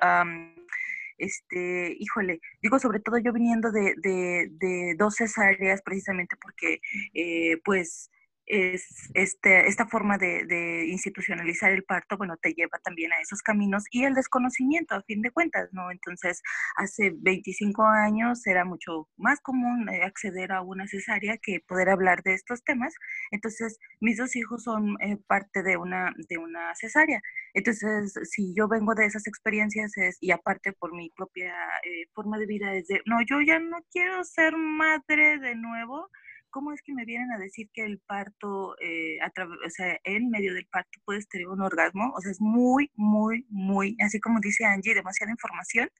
este, 1.18 1.96
híjole, 1.98 2.40
digo 2.62 2.78
sobre 2.78 3.00
todo 3.00 3.18
yo 3.18 3.32
viniendo 3.32 3.70
de, 3.72 3.94
de, 3.98 4.48
de 4.50 4.94
dos 4.98 5.14
cesáreas 5.16 5.82
precisamente 5.82 6.36
porque, 6.40 6.80
eh, 7.14 7.58
pues, 7.64 8.10
es 8.46 9.10
este, 9.14 9.66
esta 9.66 9.86
forma 9.86 10.18
de, 10.18 10.86
institucionalizar 10.88 11.72
el 11.72 11.84
parto, 11.84 12.16
bueno, 12.16 12.36
te 12.36 12.52
lleva 12.54 12.78
también 12.82 13.12
a 13.12 13.20
esos 13.20 13.42
caminos 13.42 13.84
y 13.90 14.04
el 14.04 14.14
desconocimiento, 14.14 14.94
a 14.94 15.02
fin 15.02 15.22
de 15.22 15.30
cuentas, 15.30 15.68
¿no? 15.72 15.90
Entonces, 15.90 16.42
hace 16.76 17.12
25 17.16 17.84
años 17.84 18.46
era 18.46 18.64
mucho 18.64 19.08
más 19.16 19.40
común 19.40 19.88
eh, 19.88 20.02
acceder 20.02 20.52
a 20.52 20.62
una 20.62 20.86
cesárea 20.86 21.36
que 21.38 21.60
poder 21.66 21.88
hablar 21.90 22.22
de 22.22 22.34
estos 22.34 22.62
temas. 22.64 22.94
Entonces, 23.30 23.78
mis 24.00 24.16
dos 24.16 24.36
hijos 24.36 24.62
son 24.62 24.96
eh, 25.00 25.18
parte 25.26 25.62
de 25.62 25.76
una, 25.76 26.12
de 26.28 26.38
una 26.38 26.74
cesárea. 26.74 27.20
Entonces, 27.54 28.14
si 28.30 28.54
yo 28.54 28.68
vengo 28.68 28.94
de 28.94 29.06
esas 29.06 29.26
experiencias 29.26 29.96
es, 29.96 30.18
y 30.20 30.30
aparte 30.30 30.72
por 30.72 30.94
mi 30.94 31.10
propia 31.10 31.54
eh, 31.84 32.06
forma 32.14 32.38
de 32.38 32.46
vida, 32.46 32.74
es 32.74 32.86
de, 32.86 33.00
no, 33.06 33.18
yo 33.28 33.40
ya 33.40 33.58
no 33.58 33.78
quiero 33.90 34.22
ser 34.24 34.56
madre 34.56 35.38
de 35.38 35.54
nuevo, 35.54 36.10
¿cómo 36.50 36.72
es 36.72 36.82
que 36.82 36.94
me 36.94 37.04
vienen 37.04 37.30
a 37.32 37.38
decir 37.38 37.70
que 37.72 37.84
el 37.84 37.98
parto, 37.98 38.76
eh, 38.80 39.18
a 39.20 39.32
o 39.66 39.70
sea, 39.70 39.98
en 40.04 40.30
medio 40.30 40.54
del 40.54 40.66
parto 40.66 41.00
puedes 41.04 41.28
tener 41.28 41.48
un 41.48 41.60
orgasmo? 41.60 42.12
O 42.16 42.20
sea, 42.20 42.30
es 42.30 42.40
muy, 42.40 42.90
muy, 42.94 43.46
muy, 43.48 43.96
así 44.00 44.20
como 44.20 44.40
dice 44.40 44.64
Angie, 44.64 44.94
demasiada 44.94 45.32
información. 45.32 45.90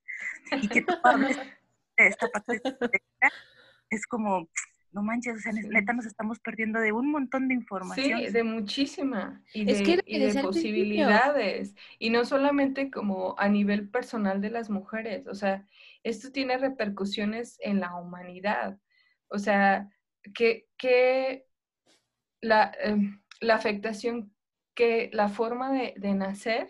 Y 0.63 0.69
que 0.69 0.83
tú 0.83 0.95
hables 1.05 1.37
de 1.37 2.07
esta 2.07 2.29
parte 2.29 2.61
es 3.91 4.07
como, 4.07 4.49
no 4.93 5.03
manches, 5.03 5.37
o 5.37 5.39
sea, 5.39 5.53
neta 5.53 5.93
nos 5.93 6.07
estamos 6.07 6.39
perdiendo 6.41 6.81
de 6.81 6.93
un 6.93 7.11
montón 7.11 7.49
de 7.49 7.55
información. 7.55 8.21
Sí, 8.21 8.33
de 8.33 8.43
muchísima. 8.43 9.43
Y 9.53 9.65
de, 9.65 10.03
y 10.07 10.19
de 10.19 10.43
posibilidades. 10.43 11.75
Y 11.99 12.11
no 12.11 12.25
solamente 12.25 12.91
como 12.91 13.35
a 13.39 13.49
nivel 13.49 13.89
personal 13.89 14.41
de 14.41 14.51
las 14.51 14.71
mujeres, 14.71 15.27
o 15.27 15.35
sea, 15.35 15.67
esto 16.03 16.33
tiene 16.33 16.57
repercusiones 16.57 17.59
en 17.61 17.81
la 17.81 17.95
humanidad. 17.97 18.79
O 19.29 19.39
sea, 19.39 19.91
que, 20.35 21.47
la, 22.41 22.73
em, 22.81 23.23
la, 23.41 23.55
afectación 23.55 24.35
que 24.75 25.11
la 25.13 25.29
forma 25.29 25.73
de, 25.73 26.15
nacer 26.15 26.69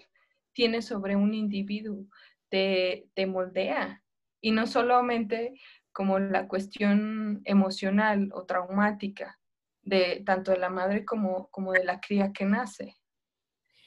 tiene 0.53 0.83
sobre 0.83 1.17
un 1.17 1.35
individuo, 1.35 2.07
te, 2.49 3.09
te, 3.15 3.27
moldea. 3.27 4.03
Y 4.41 4.53
no 4.53 4.67
solamente 4.67 5.55
como 5.93 6.19
la 6.19 6.47
cuestión 6.47 7.41
emocional 7.45 8.31
o 8.33 8.45
traumática 8.45 9.39
de 9.83 10.23
tanto 10.27 10.51
de 10.51 10.59
la 10.59 10.69
madre 10.69 11.05
como, 11.05 11.49
como 11.49 11.73
de 11.73 11.85
la 11.85 12.01
cría 12.01 12.33
que 12.33 12.45
nace, 12.45 12.97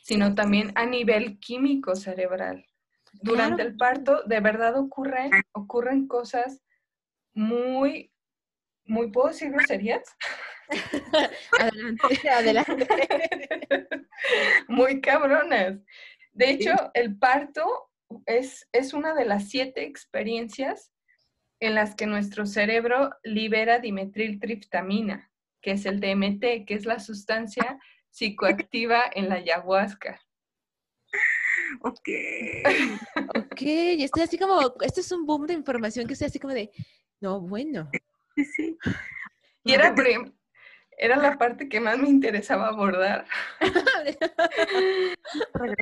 sino 0.02 0.34
también 0.34 0.72
a 0.76 0.86
nivel 0.86 1.40
químico 1.40 1.96
cerebral. 1.96 2.66
Durante 3.22 3.62
el 3.62 3.76
parto, 3.76 4.24
de 4.24 4.40
verdad 4.40 4.78
ocurren, 4.78 5.32
ocurren 5.52 6.08
cosas 6.08 6.64
muy 7.34 8.12
muy, 8.90 9.12
¿puedo 9.12 9.28
decir 9.28 9.52
groserías? 9.52 10.04
adelante, 11.60 12.30
adelante. 12.30 12.88
Muy 14.68 15.00
cabronas. 15.02 15.80
De 16.34 16.50
hecho, 16.52 16.74
el 16.94 17.18
parto 17.18 17.92
es, 18.26 18.68
es 18.72 18.94
una 18.94 19.14
de 19.14 19.26
las 19.26 19.50
siete 19.50 19.84
experiencias 19.84 20.92
en 21.60 21.76
las 21.76 21.96
que 21.96 22.08
nuestro 22.08 22.46
cerebro 22.46 23.12
libera 23.24 23.80
dimetriltriptamina, 23.80 25.32
que 25.62 25.72
es 25.72 25.86
el 25.86 26.00
DMT, 26.00 26.66
que 26.66 26.74
es 26.74 26.86
la 26.86 27.00
sustancia 27.00 27.80
psicoactiva 28.10 29.04
en 29.14 29.30
la 29.30 29.36
ayahuasca. 29.36 30.22
Ok. 31.82 32.10
ok, 33.52 33.62
y 33.62 34.04
estoy 34.04 34.24
así 34.24 34.38
como, 34.38 34.60
esto 34.82 35.02
es 35.02 35.12
un 35.12 35.26
boom 35.26 35.46
de 35.46 35.54
información 35.54 36.08
que 36.08 36.14
estoy 36.14 36.28
así 36.28 36.40
como 36.40 36.54
de, 36.54 36.72
no, 37.20 37.42
bueno. 37.42 37.90
Sí, 38.40 38.46
sí. 38.46 38.78
Y 39.66 39.74
era, 39.74 39.94
era 40.98 41.18
la 41.18 41.38
parte 41.38 41.68
que 41.68 41.82
más 41.82 41.98
me 41.98 42.08
interesaba 42.08 42.70
abordar. 42.70 43.26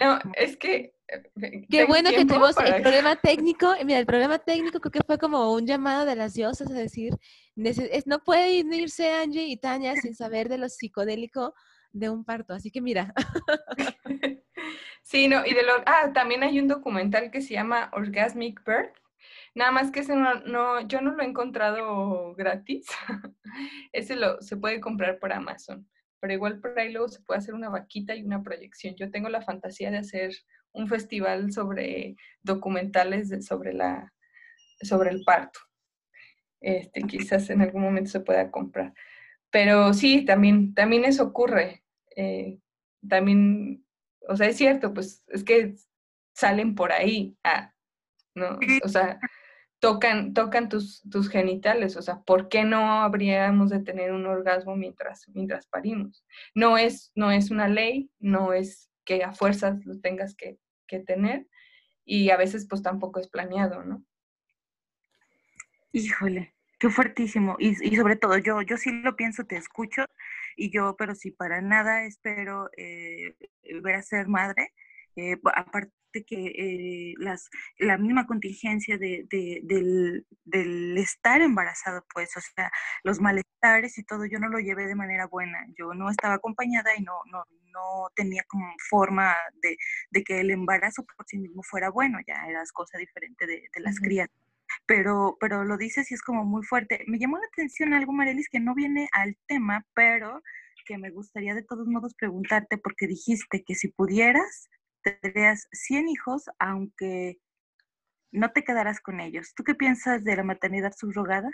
no, 0.01 0.19
es 0.33 0.57
que... 0.57 0.95
Eh, 1.07 1.67
Qué 1.69 1.85
bueno 1.85 2.09
que 2.09 2.25
tuvimos 2.25 2.57
el 2.57 2.81
problema 2.81 3.15
técnico. 3.15 3.75
Mira, 3.85 3.99
el 3.99 4.07
problema 4.07 4.39
técnico 4.39 4.79
creo 4.79 4.91
que 4.91 5.05
fue 5.05 5.19
como 5.19 5.53
un 5.53 5.67
llamado 5.67 6.05
de 6.05 6.15
las 6.15 6.33
diosas 6.33 6.69
a 6.71 6.73
decir, 6.73 7.15
no 8.05 8.23
puede 8.23 8.51
irse 8.53 9.13
Angie 9.13 9.45
y 9.45 9.57
Tania 9.57 9.95
sin 9.95 10.15
saber 10.15 10.49
de 10.49 10.57
lo 10.57 10.67
psicodélico 10.67 11.53
de 11.91 12.09
un 12.09 12.25
parto. 12.25 12.55
Así 12.55 12.71
que 12.71 12.81
mira. 12.81 13.13
sí, 15.03 15.27
no, 15.27 15.45
y 15.45 15.53
de 15.53 15.63
lo... 15.63 15.73
Ah, 15.85 16.11
también 16.11 16.43
hay 16.43 16.59
un 16.59 16.67
documental 16.67 17.29
que 17.29 17.41
se 17.41 17.53
llama 17.53 17.91
Orgasmic 17.93 18.65
Birth, 18.65 18.97
Nada 19.57 19.71
más 19.71 19.89
que 19.89 20.01
ese 20.01 20.15
no, 20.15 20.87
yo 20.87 21.01
no 21.01 21.13
lo 21.13 21.23
he 21.23 21.25
encontrado 21.25 22.35
gratis. 22.35 22.85
ese 23.91 24.15
lo, 24.15 24.39
se 24.39 24.55
puede 24.55 24.79
comprar 24.79 25.17
por 25.17 25.33
Amazon. 25.33 25.89
Pero 26.19 26.33
igual 26.33 26.59
por 26.59 26.77
ahí 26.77 26.91
luego 26.91 27.07
se 27.07 27.23
puede 27.23 27.39
hacer 27.39 27.55
una 27.55 27.69
vaquita 27.69 28.13
y 28.13 28.21
una 28.21 28.43
proyección. 28.43 28.93
Yo 28.95 29.09
tengo 29.09 29.29
la 29.29 29.41
fantasía 29.41 29.89
de 29.89 29.97
hacer 29.97 30.31
un 30.73 30.87
festival 30.87 31.51
sobre 31.51 32.15
documentales 32.43 33.31
sobre, 33.47 33.73
la, 33.73 34.13
sobre 34.83 35.09
el 35.09 35.23
parto. 35.23 35.59
Este, 36.61 37.01
quizás 37.01 37.49
en 37.49 37.63
algún 37.63 37.81
momento 37.81 38.11
se 38.11 38.19
pueda 38.19 38.51
comprar. 38.51 38.93
Pero 39.49 39.91
sí, 39.95 40.23
también, 40.23 40.75
también 40.75 41.03
eso 41.03 41.23
ocurre. 41.23 41.83
Eh, 42.15 42.59
también, 43.09 43.83
o 44.29 44.35
sea, 44.37 44.49
es 44.49 44.57
cierto, 44.57 44.93
pues 44.93 45.23
es 45.29 45.43
que 45.43 45.73
salen 46.35 46.75
por 46.75 46.91
ahí, 46.91 47.35
ah, 47.43 47.73
¿no? 48.35 48.59
O 48.83 48.87
sea, 48.87 49.19
tocan, 49.79 50.33
tocan 50.33 50.69
tus, 50.69 51.01
tus 51.09 51.29
genitales, 51.29 51.97
o 51.97 52.01
sea, 52.01 52.21
¿por 52.21 52.49
qué 52.49 52.63
no 52.63 53.01
habríamos 53.01 53.69
de 53.69 53.79
tener 53.79 54.11
un 54.11 54.25
orgasmo 54.25 54.75
mientras, 54.75 55.27
mientras 55.29 55.67
parimos? 55.67 56.25
No 56.55 56.77
es, 56.77 57.11
no 57.15 57.31
es 57.31 57.51
una 57.51 57.67
ley, 57.67 58.09
no 58.19 58.53
es 58.53 58.89
que 59.05 59.23
a 59.23 59.33
fuerzas 59.33 59.85
lo 59.85 59.99
tengas 59.99 60.35
que, 60.35 60.57
que 60.87 60.99
tener 60.99 61.47
y 62.05 62.29
a 62.29 62.37
veces 62.37 62.67
pues 62.67 62.81
tampoco 62.81 63.19
es 63.19 63.27
planeado, 63.27 63.83
¿no? 63.83 64.03
Híjole, 65.91 66.53
qué 66.79 66.89
fuertísimo. 66.89 67.55
Y, 67.59 67.69
y, 67.85 67.95
sobre 67.95 68.15
todo, 68.15 68.37
yo, 68.37 68.61
yo 68.61 68.77
sí 68.77 68.91
lo 68.91 69.15
pienso, 69.15 69.45
te 69.45 69.57
escucho, 69.57 70.05
y 70.55 70.71
yo, 70.71 70.95
pero 70.97 71.15
si 71.15 71.31
para 71.31 71.61
nada 71.61 72.05
espero 72.05 72.69
eh, 72.77 73.35
ver 73.81 73.95
a 73.95 74.01
ser 74.01 74.27
madre, 74.27 74.73
eh, 75.17 75.37
aparte 75.55 75.91
que 76.25 76.45
eh, 76.45 77.13
las, 77.17 77.49
la 77.79 77.97
misma 77.97 78.27
contingencia 78.27 78.97
de, 78.97 79.25
del, 79.29 80.25
del, 80.45 80.97
estar 80.97 81.41
embarazado, 81.41 82.05
pues, 82.13 82.35
o 82.37 82.41
sea, 82.41 82.71
los 83.03 83.19
malestares 83.19 83.97
y 83.97 84.03
todo, 84.03 84.25
yo 84.25 84.39
no 84.39 84.47
lo 84.47 84.59
llevé 84.59 84.85
de 84.85 84.95
manera 84.95 85.25
buena. 85.25 85.65
Yo 85.77 85.93
no 85.95 86.09
estaba 86.09 86.35
acompañada 86.35 86.95
y 86.95 87.01
no, 87.01 87.13
no, 87.31 87.43
no 87.71 88.09
tenía 88.15 88.43
como 88.47 88.71
forma 88.89 89.35
de, 89.61 89.75
de, 90.11 90.23
que 90.23 90.39
el 90.39 90.51
embarazo 90.51 91.03
por 91.03 91.25
sí 91.27 91.37
mismo 91.39 91.63
fuera 91.63 91.89
bueno, 91.89 92.19
ya 92.27 92.45
era 92.47 92.61
cosa 92.73 92.99
diferente 92.99 93.47
de, 93.47 93.63
de 93.73 93.81
las 93.81 93.99
crías. 93.99 94.29
Pero, 94.85 95.37
pero 95.39 95.63
lo 95.63 95.77
dices 95.77 96.11
y 96.11 96.13
es 96.13 96.21
como 96.21 96.45
muy 96.45 96.63
fuerte. 96.63 97.03
Me 97.07 97.19
llamó 97.19 97.37
la 97.37 97.47
atención 97.47 97.93
algo, 97.93 98.13
Marelis, 98.13 98.49
que 98.49 98.59
no 98.59 98.75
viene 98.75 99.09
al 99.13 99.35
tema, 99.47 99.85
pero 99.95 100.41
que 100.85 100.97
me 100.97 101.11
gustaría 101.11 101.53
de 101.53 101.63
todos 101.63 101.87
modos 101.87 102.15
preguntarte, 102.15 102.77
porque 102.77 103.07
dijiste 103.07 103.63
que 103.65 103.75
si 103.75 103.89
pudieras, 103.89 104.69
tendrías 105.11 105.67
100 105.71 106.09
hijos, 106.09 106.45
aunque 106.59 107.39
no 108.31 108.51
te 108.51 108.63
quedarás 108.63 108.99
con 108.99 109.19
ellos. 109.19 109.53
¿Tú 109.55 109.63
qué 109.63 109.75
piensas 109.75 110.23
de 110.23 110.35
la 110.35 110.43
maternidad 110.43 110.93
subrogada? 110.95 111.49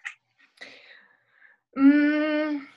Mm. 1.76 2.68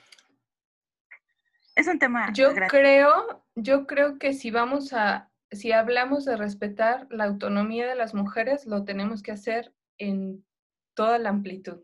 es 1.75 1.87
un 1.87 1.99
tema. 1.99 2.33
Yo 2.33 2.53
creo, 2.67 3.45
yo 3.55 3.85
creo 3.85 4.17
que 4.17 4.33
si 4.33 4.49
vamos 4.49 4.91
a, 4.93 5.31
si 5.51 5.71
hablamos 5.71 6.25
de 6.25 6.35
respetar 6.35 7.07
la 7.11 7.25
autonomía 7.25 7.87
de 7.87 7.95
las 7.95 8.15
mujeres, 8.15 8.65
lo 8.65 8.85
tenemos 8.85 9.21
que 9.21 9.31
hacer 9.31 9.73
en 9.99 10.43
toda 10.95 11.19
la 11.19 11.29
amplitud. 11.29 11.83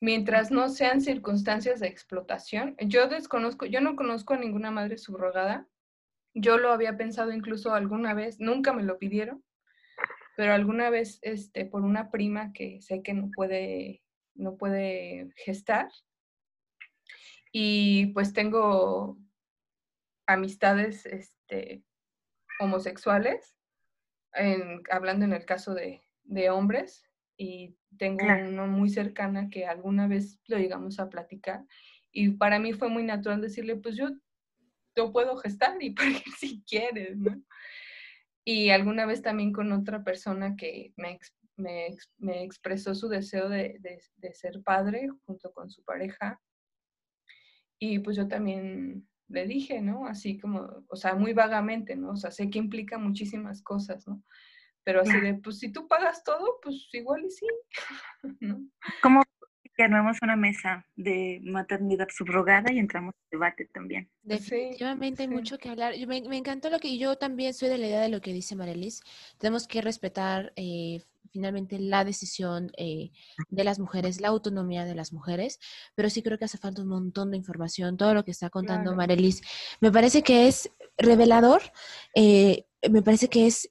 Mientras 0.00 0.50
no 0.50 0.68
sean 0.68 1.00
circunstancias 1.00 1.80
de 1.80 1.88
explotación, 1.88 2.76
yo 2.78 3.08
desconozco, 3.08 3.64
yo 3.64 3.80
no 3.80 3.96
conozco 3.96 4.34
a 4.34 4.38
ninguna 4.38 4.70
madre 4.70 4.98
subrogada 4.98 5.66
yo 6.34 6.58
lo 6.58 6.72
había 6.72 6.96
pensado 6.96 7.32
incluso 7.32 7.72
alguna 7.72 8.12
vez, 8.12 8.40
nunca 8.40 8.72
me 8.72 8.82
lo 8.82 8.98
pidieron, 8.98 9.42
pero 10.36 10.52
alguna 10.52 10.90
vez 10.90 11.20
este, 11.22 11.64
por 11.64 11.82
una 11.82 12.10
prima 12.10 12.52
que 12.52 12.80
sé 12.82 13.02
que 13.02 13.14
no 13.14 13.30
puede, 13.30 14.02
no 14.34 14.56
puede 14.56 15.32
gestar. 15.36 15.88
Y 17.52 18.06
pues 18.06 18.32
tengo 18.32 19.16
amistades 20.26 21.06
este, 21.06 21.84
homosexuales, 22.58 23.56
hablando 24.90 25.24
en 25.24 25.32
el 25.32 25.44
caso 25.44 25.74
de, 25.74 26.02
hombres, 26.50 27.08
y 27.36 27.76
tengo 27.96 28.24
uno 28.26 28.66
muy 28.66 28.88
cercana 28.88 29.50
que 29.50 29.66
alguna 29.66 30.08
vez 30.08 30.40
lo 30.46 30.58
llegamos 30.58 30.98
a 30.98 31.08
platicar. 31.08 31.64
Y 32.10 32.30
para 32.30 32.58
mí 32.58 32.72
fue 32.72 32.88
muy 32.88 33.04
natural 33.04 33.40
decirle, 33.40 33.76
pues 33.76 33.96
yo 33.96 34.08
yo 34.96 35.12
puedo 35.12 35.36
gestar 35.36 35.76
y 35.82 35.90
parir 35.94 36.22
si 36.38 36.62
quieres, 36.66 37.18
¿no? 37.18 37.42
Y 38.44 38.70
alguna 38.70 39.06
vez 39.06 39.22
también 39.22 39.52
con 39.52 39.72
otra 39.72 40.04
persona 40.04 40.54
que 40.56 40.92
me, 40.96 41.18
me, 41.56 41.96
me 42.18 42.44
expresó 42.44 42.94
su 42.94 43.08
deseo 43.08 43.48
de, 43.48 43.80
de, 44.16 44.34
ser 44.34 44.62
padre 44.62 45.08
junto 45.24 45.50
con 45.52 45.70
su 45.70 45.82
pareja. 45.82 46.40
Y 47.78 48.00
pues 48.00 48.16
yo 48.16 48.28
también 48.28 49.08
le 49.28 49.46
dije, 49.46 49.80
¿no? 49.80 50.06
Así 50.06 50.38
como, 50.38 50.84
o 50.88 50.96
sea, 50.96 51.14
muy 51.14 51.32
vagamente, 51.32 51.96
¿no? 51.96 52.10
O 52.10 52.16
sea, 52.16 52.30
sé 52.30 52.50
que 52.50 52.58
implica 52.58 52.98
muchísimas 52.98 53.62
cosas, 53.62 54.06
¿no? 54.06 54.22
Pero 54.84 55.00
así 55.00 55.18
de, 55.18 55.34
pues 55.34 55.58
si 55.58 55.72
tú 55.72 55.88
pagas 55.88 56.22
todo, 56.22 56.60
pues 56.62 56.88
igual 56.92 57.24
y 57.24 57.30
sí, 57.30 57.46
¿no? 58.40 58.60
¿Cómo 59.02 59.22
que 59.76 59.82
armemos 59.82 60.18
una 60.22 60.36
mesa 60.36 60.86
de 60.96 61.40
maternidad 61.44 62.08
subrogada 62.10 62.72
y 62.72 62.78
entramos 62.78 63.14
en 63.14 63.38
debate 63.38 63.68
también. 63.72 64.08
Definitivamente 64.22 65.22
hay 65.22 65.28
mucho 65.28 65.58
que 65.58 65.68
hablar. 65.68 65.94
Me, 66.06 66.22
me, 66.22 66.36
encantó 66.36 66.70
lo 66.70 66.78
que 66.78 66.96
yo 66.98 67.16
también 67.16 67.54
soy 67.54 67.68
de 67.68 67.78
la 67.78 67.86
idea 67.86 68.00
de 68.00 68.08
lo 68.08 68.20
que 68.20 68.32
dice 68.32 68.56
Marelis. 68.56 69.02
Tenemos 69.38 69.66
que 69.66 69.80
respetar 69.82 70.52
eh, 70.56 71.02
finalmente 71.34 71.80
la 71.80 72.04
decisión 72.04 72.70
eh, 72.76 73.10
de 73.48 73.64
las 73.64 73.80
mujeres, 73.80 74.20
la 74.20 74.28
autonomía 74.28 74.84
de 74.84 74.94
las 74.94 75.12
mujeres, 75.12 75.58
pero 75.96 76.08
sí 76.08 76.22
creo 76.22 76.38
que 76.38 76.44
hace 76.44 76.58
falta 76.58 76.82
un 76.82 76.88
montón 76.88 77.32
de 77.32 77.36
información. 77.36 77.96
Todo 77.96 78.14
lo 78.14 78.24
que 78.24 78.30
está 78.30 78.50
contando 78.50 78.94
Marelis 78.94 79.42
me 79.80 79.90
parece 79.90 80.22
que 80.22 80.46
es 80.46 80.70
revelador, 80.96 81.60
eh, 82.14 82.66
me 82.88 83.02
parece 83.02 83.28
que 83.28 83.48
es 83.48 83.68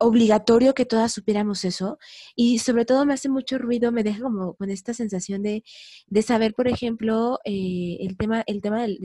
obligatorio 0.00 0.74
que 0.74 0.86
todas 0.86 1.12
supiéramos 1.12 1.64
eso 1.64 1.98
y 2.34 2.58
sobre 2.58 2.84
todo 2.86 3.04
me 3.04 3.14
hace 3.14 3.28
mucho 3.28 3.58
ruido, 3.58 3.92
me 3.92 4.02
deja 4.02 4.22
como 4.22 4.54
con 4.54 4.70
esta 4.70 4.94
sensación 4.94 5.42
de, 5.42 5.62
de 6.08 6.22
saber, 6.22 6.54
por 6.54 6.68
ejemplo, 6.68 7.38
eh, 7.44 7.98
el 8.00 8.16
tema, 8.16 8.42
el 8.46 8.62
tema 8.62 8.82
del, 8.82 8.98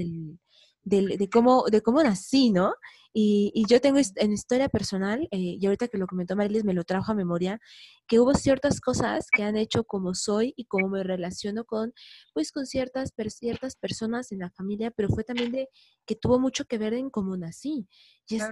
del, 0.83 1.17
de, 1.17 1.29
cómo, 1.29 1.65
de 1.65 1.81
cómo 1.81 2.01
nací, 2.01 2.49
¿no? 2.51 2.73
Y, 3.13 3.51
y 3.53 3.65
yo 3.67 3.81
tengo 3.81 3.99
en 4.15 4.31
historia 4.33 4.69
personal, 4.69 5.27
eh, 5.31 5.37
y 5.59 5.65
ahorita 5.65 5.87
que 5.89 5.97
lo 5.97 6.07
comentó 6.07 6.35
Marilis 6.35 6.63
me 6.65 6.73
lo 6.73 6.83
trajo 6.83 7.11
a 7.11 7.15
memoria, 7.15 7.59
que 8.07 8.19
hubo 8.19 8.33
ciertas 8.33 8.79
cosas 8.81 9.27
que 9.31 9.43
han 9.43 9.57
hecho 9.57 9.83
como 9.83 10.13
soy 10.13 10.53
y 10.55 10.65
cómo 10.65 10.89
me 10.89 11.03
relaciono 11.03 11.65
con, 11.65 11.93
pues, 12.33 12.51
con 12.51 12.65
ciertas, 12.65 13.13
ciertas 13.29 13.75
personas 13.75 14.31
en 14.31 14.39
la 14.39 14.51
familia, 14.51 14.91
pero 14.91 15.09
fue 15.09 15.23
también 15.23 15.51
de 15.51 15.69
que 16.05 16.15
tuvo 16.15 16.39
mucho 16.39 16.65
que 16.65 16.77
ver 16.77 16.93
en 16.93 17.09
cómo 17.09 17.35
nací. 17.37 17.87
Y 18.27 18.37
es, 18.37 18.43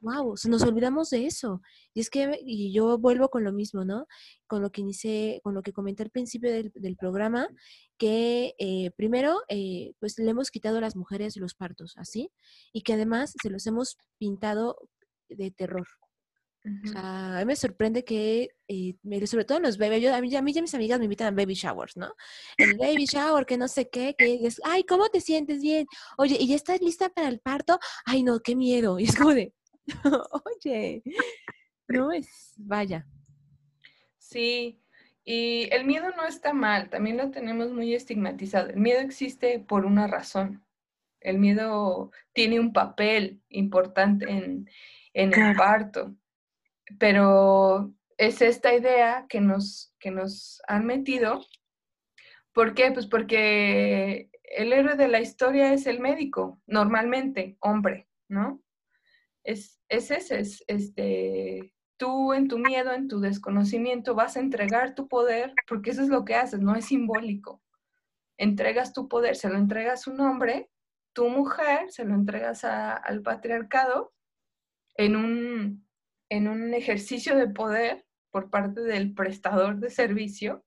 wow, 0.00 0.34
nos 0.48 0.62
olvidamos 0.62 1.10
de 1.10 1.26
eso. 1.26 1.60
Y 1.94 2.00
es 2.00 2.10
que, 2.10 2.38
y 2.44 2.72
yo 2.72 2.98
vuelvo 2.98 3.28
con 3.28 3.44
lo 3.44 3.52
mismo, 3.52 3.84
¿no? 3.84 4.06
Con 4.46 4.62
lo 4.62 4.70
que 4.70 4.80
inicié, 4.80 5.40
con 5.42 5.54
lo 5.54 5.62
que 5.62 5.72
comenté 5.72 6.04
al 6.04 6.10
principio 6.10 6.50
del, 6.52 6.72
del 6.74 6.96
programa, 6.96 7.48
que 7.98 8.54
eh, 8.58 8.90
primero, 8.96 9.42
eh, 9.48 9.94
pues 10.00 10.18
le 10.18 10.30
hemos 10.30 10.50
quitado 10.50 10.78
a 10.78 10.80
las 10.80 10.96
mujeres 10.96 11.36
los 11.36 11.54
partos, 11.54 11.94
así, 11.96 12.30
y 12.72 12.82
que 12.82 12.94
además 12.94 13.34
se 13.40 13.50
los 13.50 13.66
hemos 13.66 13.96
pintado 14.18 14.76
de 15.28 15.50
terror, 15.50 15.86
O 16.84 16.88
sea, 16.88 17.36
a 17.36 17.38
mí 17.38 17.44
me 17.44 17.54
sorprende 17.54 18.04
que, 18.04 18.50
eh, 18.66 18.96
sobre 19.26 19.44
todo 19.44 19.58
en 19.58 19.64
los 19.64 19.78
bebés, 19.78 20.02
yo, 20.02 20.12
a, 20.12 20.20
mí, 20.20 20.34
a 20.34 20.42
mí 20.42 20.52
ya 20.52 20.62
mis 20.62 20.74
amigas 20.74 20.98
me 20.98 21.04
invitan 21.04 21.28
a 21.28 21.36
baby 21.36 21.54
showers, 21.54 21.96
¿no? 21.96 22.12
El 22.56 22.76
baby 22.76 23.04
shower, 23.10 23.46
que 23.46 23.56
no 23.56 23.68
sé 23.68 23.88
qué, 23.88 24.14
que 24.16 24.46
es, 24.46 24.60
ay, 24.64 24.82
¿cómo 24.84 25.08
te 25.08 25.20
sientes 25.20 25.62
bien? 25.62 25.86
Oye, 26.18 26.36
¿y 26.40 26.48
ya 26.48 26.56
estás 26.56 26.80
lista 26.80 27.08
para 27.08 27.28
el 27.28 27.38
parto? 27.38 27.78
Ay, 28.04 28.22
no, 28.22 28.40
qué 28.40 28.56
miedo. 28.56 28.98
Y 29.00 29.04
es 29.04 29.16
como 29.16 29.34
de, 29.34 29.52
oye, 30.44 31.02
no 31.88 32.10
es, 32.10 32.54
vaya. 32.56 33.06
Sí, 34.18 34.82
y 35.24 35.68
el 35.72 35.84
miedo 35.84 36.10
no 36.16 36.26
está 36.26 36.52
mal, 36.52 36.90
también 36.90 37.16
lo 37.16 37.30
tenemos 37.30 37.70
muy 37.70 37.94
estigmatizado. 37.94 38.70
El 38.70 38.80
miedo 38.80 39.00
existe 39.00 39.60
por 39.60 39.84
una 39.84 40.08
razón. 40.08 40.64
El 41.20 41.38
miedo 41.38 42.10
tiene 42.32 42.58
un 42.58 42.72
papel 42.72 43.40
importante 43.48 44.28
en, 44.28 44.68
en 45.14 45.32
el 45.32 45.56
parto 45.56 46.16
pero 46.98 47.92
es 48.16 48.42
esta 48.42 48.74
idea 48.74 49.26
que 49.28 49.40
nos, 49.40 49.94
que 49.98 50.10
nos 50.10 50.62
han 50.68 50.86
metido. 50.86 51.44
¿Por 52.52 52.74
qué? 52.74 52.90
Pues 52.92 53.06
porque 53.06 54.30
el 54.42 54.72
héroe 54.72 54.96
de 54.96 55.08
la 55.08 55.20
historia 55.20 55.72
es 55.72 55.86
el 55.86 56.00
médico, 56.00 56.60
normalmente, 56.66 57.56
hombre, 57.60 58.08
¿no? 58.28 58.62
Es, 59.44 59.80
es 59.88 60.10
ese, 60.10 60.40
es, 60.40 60.64
este, 60.66 61.74
tú 61.96 62.32
en 62.32 62.48
tu 62.48 62.58
miedo, 62.58 62.92
en 62.92 63.08
tu 63.08 63.20
desconocimiento, 63.20 64.14
vas 64.14 64.36
a 64.36 64.40
entregar 64.40 64.94
tu 64.94 65.08
poder, 65.08 65.52
porque 65.68 65.90
eso 65.90 66.02
es 66.02 66.08
lo 66.08 66.24
que 66.24 66.34
haces, 66.34 66.60
no 66.60 66.74
es 66.74 66.86
simbólico. 66.86 67.62
Entregas 68.38 68.92
tu 68.92 69.08
poder, 69.08 69.36
se 69.36 69.48
lo 69.48 69.56
entregas 69.56 70.06
a 70.06 70.10
un 70.10 70.20
hombre, 70.20 70.70
tu 71.12 71.28
mujer, 71.28 71.90
se 71.90 72.04
lo 72.04 72.14
entregas 72.14 72.64
al 72.64 73.22
patriarcado 73.22 74.12
en 74.96 75.16
un, 75.16 75.85
en 76.28 76.48
un 76.48 76.74
ejercicio 76.74 77.36
de 77.36 77.48
poder 77.48 78.06
por 78.30 78.50
parte 78.50 78.82
del 78.82 79.14
prestador 79.14 79.76
de 79.76 79.90
servicio 79.90 80.64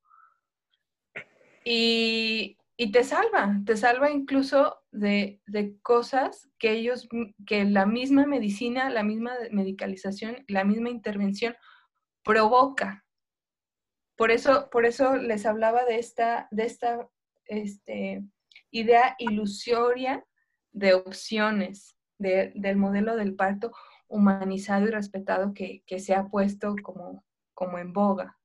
y, 1.63 2.57
te 2.91 3.03
salva, 3.03 3.61
te 3.65 3.75
salva 3.77 4.09
incluso 4.09 4.81
de, 4.91 5.41
cosas 5.83 6.49
que 6.57 6.71
ellos, 6.71 7.07
que 7.45 7.65
la 7.65 7.85
misma 7.85 8.25
medicina, 8.25 8.89
la 8.89 9.03
misma 9.03 9.33
medicalización, 9.51 10.43
la 10.47 10.63
misma 10.63 10.89
intervención 10.89 11.55
provoca. 12.23 13.05
Por 14.15 14.31
eso, 14.31 14.69
por 14.71 14.85
eso 14.85 15.17
les 15.17 15.45
hablaba 15.45 15.85
de 15.85 15.99
esta, 15.99 16.47
de 16.51 16.63
esta 16.63 17.07
este, 17.45 18.23
idea 18.71 19.15
ilusoria 19.19 20.25
de 20.71 20.93
opciones 20.93 21.95
del 22.17 22.75
modelo 22.75 23.15
del 23.15 23.35
parto 23.35 23.71
humanizado 24.09 24.87
y 24.87 24.91
respetado 24.91 25.53
que, 25.53 25.83
se 25.99 26.13
ha 26.13 26.27
puesto 26.27 26.75
como, 26.83 27.23
como 27.53 27.77
en 27.77 27.93
boga, 27.93 28.37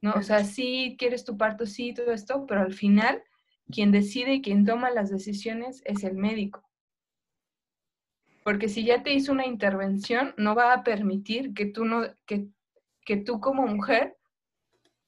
¿no? 0.00 0.14
O 0.14 0.22
sea, 0.22 0.44
sí 0.44 0.96
quieres 0.98 1.24
tu 1.24 1.36
parto, 1.36 1.66
sí, 1.66 1.92
todo 1.92 2.12
esto, 2.12 2.46
pero 2.46 2.62
al 2.62 2.72
final 2.72 3.22
quien 3.70 3.92
decide 3.92 4.34
y 4.34 4.42
quien 4.42 4.64
toma 4.64 4.90
las 4.90 5.10
decisiones 5.10 5.82
es 5.84 6.04
el 6.04 6.16
médico. 6.16 6.68
Porque 8.42 8.68
si 8.68 8.84
ya 8.84 9.02
te 9.02 9.12
hizo 9.12 9.32
una 9.32 9.46
intervención, 9.46 10.34
no 10.36 10.54
va 10.54 10.72
a 10.72 10.82
permitir 10.82 11.52
que 11.54 11.66
tú, 11.66 11.84
no, 11.84 12.02
que, 12.26 12.48
que 13.04 13.16
tú 13.16 13.40
como 13.40 13.66
mujer 13.66 14.16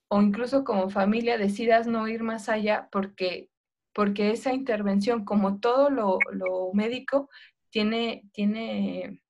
o 0.08 0.20
incluso 0.20 0.64
como 0.64 0.90
familia 0.90 1.38
decidas 1.38 1.86
no 1.86 2.06
ir 2.06 2.22
más 2.22 2.48
allá 2.48 2.88
porque, 2.92 3.48
porque 3.94 4.30
esa 4.30 4.52
intervención, 4.52 5.24
como 5.24 5.58
todo 5.58 5.88
lo, 5.88 6.18
lo 6.30 6.70
médico, 6.74 7.30
tiene, 7.70 8.28
tiene 8.32 9.22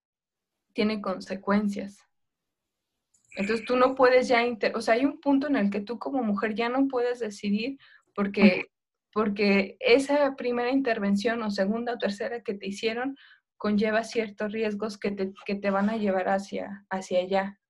tiene 0.72 1.00
consecuencias. 1.00 1.98
Entonces 3.34 3.64
tú 3.64 3.76
no 3.76 3.94
puedes 3.94 4.28
ya, 4.28 4.42
o 4.74 4.80
sea, 4.80 4.94
hay 4.94 5.04
un 5.04 5.20
punto 5.20 5.46
en 5.46 5.56
el 5.56 5.70
que 5.70 5.80
tú 5.80 5.98
como 5.98 6.22
mujer 6.22 6.54
ya 6.54 6.68
no 6.68 6.86
puedes 6.88 7.20
decidir 7.20 7.78
porque, 8.14 8.66
porque 9.12 9.76
esa 9.80 10.36
primera 10.36 10.70
intervención 10.70 11.42
o 11.42 11.50
segunda 11.50 11.94
o 11.94 11.98
tercera 11.98 12.42
que 12.42 12.54
te 12.54 12.66
hicieron 12.66 13.16
conlleva 13.56 14.04
ciertos 14.04 14.52
riesgos 14.52 14.98
que 14.98 15.12
te, 15.12 15.32
que 15.46 15.54
te 15.54 15.70
van 15.70 15.88
a 15.88 15.96
llevar 15.96 16.28
hacia, 16.28 16.84
hacia 16.90 17.20
allá. 17.20 17.60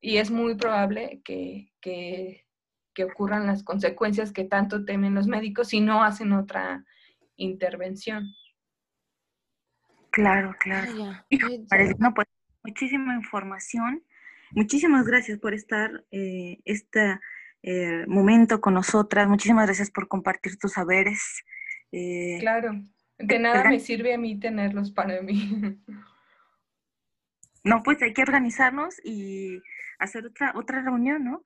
Y 0.00 0.18
es 0.18 0.30
muy 0.30 0.56
probable 0.56 1.22
que, 1.24 1.72
que, 1.80 2.44
que 2.92 3.04
ocurran 3.04 3.46
las 3.46 3.64
consecuencias 3.64 4.32
que 4.32 4.44
tanto 4.44 4.84
temen 4.84 5.14
los 5.14 5.26
médicos 5.26 5.68
si 5.68 5.80
no 5.80 6.02
hacen 6.02 6.32
otra 6.32 6.84
intervención. 7.36 8.26
Claro, 10.14 10.54
claro. 10.60 10.92
parece, 11.68 11.96
no, 11.98 12.14
pues, 12.14 12.28
muchísima 12.62 13.16
información. 13.16 14.04
Muchísimas 14.52 15.04
gracias 15.06 15.40
por 15.40 15.54
estar 15.54 16.04
eh, 16.12 16.60
este 16.64 17.18
eh, 17.64 18.04
momento 18.06 18.60
con 18.60 18.74
nosotras. 18.74 19.28
Muchísimas 19.28 19.66
gracias 19.66 19.90
por 19.90 20.06
compartir 20.06 20.56
tus 20.56 20.74
saberes. 20.74 21.42
Eh, 21.90 22.36
claro, 22.38 22.80
de 23.18 23.38
nada 23.40 23.68
me 23.68 23.80
sirve 23.80 24.14
a 24.14 24.18
mí 24.18 24.38
tenerlos 24.38 24.92
para 24.92 25.20
mí. 25.20 25.80
No, 27.64 27.82
pues 27.82 28.02
hay 28.02 28.12
que 28.12 28.20
organizarnos 28.20 29.00
y 29.02 29.58
hacer 29.98 30.26
otra, 30.26 30.52
otra 30.54 30.82
reunión, 30.82 31.24
¿no? 31.24 31.42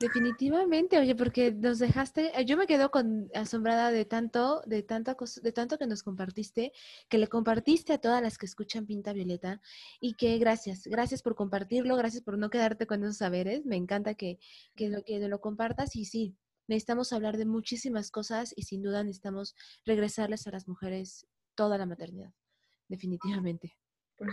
Definitivamente, 0.00 0.96
oye, 0.96 1.16
porque 1.16 1.50
nos 1.50 1.80
dejaste, 1.80 2.30
eh, 2.40 2.44
yo 2.44 2.56
me 2.56 2.68
quedo 2.68 2.92
con 2.92 3.28
asombrada 3.34 3.90
de 3.90 4.04
tanto, 4.04 4.62
de 4.64 4.84
tanta 4.84 5.16
de 5.42 5.52
tanto 5.52 5.76
que 5.76 5.88
nos 5.88 6.04
compartiste, 6.04 6.72
que 7.08 7.18
le 7.18 7.26
compartiste 7.26 7.92
a 7.94 7.98
todas 7.98 8.22
las 8.22 8.38
que 8.38 8.46
escuchan 8.46 8.86
Pinta 8.86 9.12
Violeta 9.12 9.60
y 10.00 10.14
que 10.14 10.38
gracias, 10.38 10.84
gracias 10.86 11.20
por 11.20 11.34
compartirlo, 11.34 11.96
gracias 11.96 12.22
por 12.22 12.38
no 12.38 12.48
quedarte 12.48 12.86
con 12.86 13.02
esos 13.02 13.16
saberes, 13.16 13.66
me 13.66 13.74
encanta 13.74 14.14
que, 14.14 14.38
que 14.76 14.88
lo 14.88 15.02
que 15.02 15.18
lo 15.18 15.40
compartas 15.40 15.96
y 15.96 16.04
sí, 16.04 16.36
necesitamos 16.68 17.12
hablar 17.12 17.36
de 17.36 17.46
muchísimas 17.46 18.12
cosas 18.12 18.54
y 18.56 18.62
sin 18.62 18.82
duda 18.82 19.02
necesitamos 19.02 19.56
regresarles 19.84 20.46
a 20.46 20.52
las 20.52 20.68
mujeres 20.68 21.26
toda 21.56 21.76
la 21.76 21.86
maternidad, 21.86 22.32
definitivamente. 22.88 23.76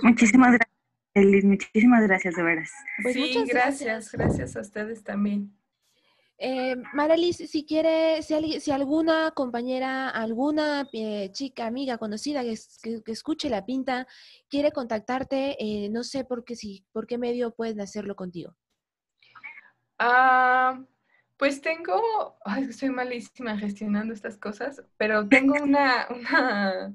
Muchísimas 0.04 0.50
gracias. 0.50 0.75
Elis, 1.16 1.46
muchísimas 1.46 2.04
gracias, 2.04 2.36
de 2.36 2.44
veras. 2.44 2.72
Pues 3.02 3.16
sí, 3.16 3.46
gracias, 3.48 4.12
gracias, 4.12 4.58
a 4.58 4.60
ustedes 4.60 5.02
también. 5.02 5.58
Eh, 6.38 6.76
Marelis, 6.92 7.38
si 7.38 7.66
quiere, 7.66 8.22
si, 8.22 8.60
si, 8.60 8.72
alguna 8.72 9.32
compañera, 9.32 10.10
alguna 10.10 10.90
eh, 10.92 11.30
chica, 11.32 11.68
amiga, 11.68 11.98
conocida 11.98 12.44
que, 12.44 12.58
escuche 13.06 13.50
la 13.50 13.66
pinta, 13.66 14.06
quiere 14.50 14.74
contactarte, 14.74 15.56
eh, 15.58 15.90
no 15.90 16.04
sé 16.04 16.26
por 16.26 16.44
qué, 16.44 16.58
si, 16.58 16.86
por 16.92 17.08
qué 17.08 17.18
medio 17.18 17.56
pueden 17.56 17.80
hacerlo 17.80 18.18
contigo. 18.18 18.54
Ah, 19.98 20.84
pues 21.38 21.62
tengo, 21.62 22.38
ay, 22.44 22.74
soy 22.74 22.90
malísima 22.90 23.58
gestionando 23.58 24.14
estas 24.14 24.36
cosas, 24.36 24.84
pero 24.98 25.30
tengo 25.30 25.54
una, 25.64 26.08
una, 26.10 26.94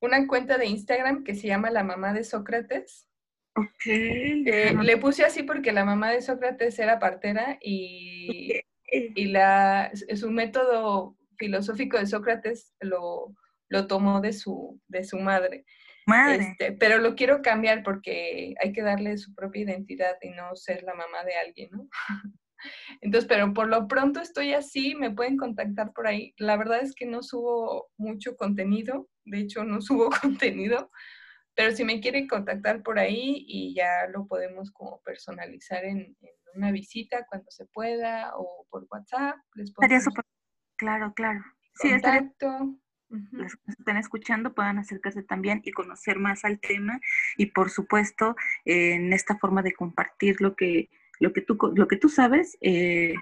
una 0.00 0.26
cuenta 0.28 0.58
de 0.58 0.66
Instagram 0.66 1.24
que 1.24 1.34
se 1.34 1.48
llama 1.48 1.72
La 1.72 1.82
Mamá 1.82 2.12
de 2.12 2.22
Sócrates. 2.22 3.08
Ok. 3.54 3.86
Eh, 3.86 4.74
le 4.82 4.96
puse 4.96 5.24
así 5.24 5.42
porque 5.42 5.72
la 5.72 5.84
mamá 5.84 6.10
de 6.10 6.22
Sócrates 6.22 6.78
era 6.78 6.98
partera 6.98 7.58
y, 7.60 8.60
y 8.90 9.26
la, 9.26 9.90
su 10.16 10.30
método 10.30 11.16
filosófico 11.36 11.98
de 11.98 12.06
Sócrates 12.06 12.74
lo, 12.80 13.34
lo 13.68 13.86
tomó 13.86 14.20
de 14.20 14.32
su, 14.32 14.80
de 14.88 15.04
su 15.04 15.18
madre. 15.18 15.64
Madre. 16.06 16.48
Este, 16.50 16.72
pero 16.72 16.98
lo 16.98 17.14
quiero 17.14 17.42
cambiar 17.42 17.82
porque 17.82 18.54
hay 18.62 18.72
que 18.72 18.82
darle 18.82 19.16
su 19.18 19.34
propia 19.34 19.62
identidad 19.62 20.16
y 20.20 20.30
no 20.30 20.54
ser 20.56 20.82
la 20.82 20.94
mamá 20.94 21.24
de 21.24 21.34
alguien, 21.34 21.70
¿no? 21.72 21.88
Entonces, 23.00 23.28
pero 23.28 23.52
por 23.52 23.68
lo 23.68 23.88
pronto 23.88 24.20
estoy 24.20 24.52
así, 24.52 24.94
me 24.94 25.10
pueden 25.10 25.36
contactar 25.36 25.92
por 25.92 26.06
ahí. 26.06 26.34
La 26.38 26.56
verdad 26.56 26.80
es 26.80 26.94
que 26.94 27.06
no 27.06 27.22
subo 27.22 27.90
mucho 27.96 28.36
contenido, 28.36 29.08
de 29.24 29.40
hecho 29.40 29.64
no 29.64 29.80
subo 29.80 30.10
contenido, 30.22 30.90
pero 31.54 31.74
si 31.74 31.84
me 31.84 32.00
quieren 32.00 32.26
contactar 32.26 32.82
por 32.82 32.98
ahí 32.98 33.44
y 33.46 33.74
ya 33.74 34.06
lo 34.12 34.26
podemos 34.26 34.70
como 34.70 35.00
personalizar 35.02 35.84
en, 35.84 36.16
una 36.54 36.70
visita 36.70 37.24
cuando 37.30 37.50
se 37.50 37.64
pueda 37.64 38.32
o 38.36 38.66
por 38.70 38.86
WhatsApp. 38.90 39.36
Les 39.54 39.70
estaría 39.70 40.00
súper 40.00 40.22
claro, 40.76 41.14
claro. 41.14 41.42
Sí, 41.76 41.88
exacto. 41.88 42.76
Los 43.08 43.56
que 43.56 43.72
están 43.72 43.96
escuchando 43.96 44.54
puedan 44.54 44.78
acercarse 44.78 45.22
también 45.22 45.62
y 45.64 45.72
conocer 45.72 46.18
más 46.18 46.44
al 46.44 46.60
tema 46.60 47.00
y 47.36 47.46
por 47.46 47.70
supuesto 47.70 48.36
en 48.64 49.12
esta 49.12 49.36
forma 49.38 49.62
de 49.62 49.72
compartir 49.72 50.40
lo 50.40 50.56
que 50.56 50.88
lo 51.20 51.32
que 51.32 51.42
tú 51.42 51.58
lo 51.74 51.88
que 51.88 51.96
tú 51.96 52.08
sabes 52.08 52.56
eh, 52.60 53.14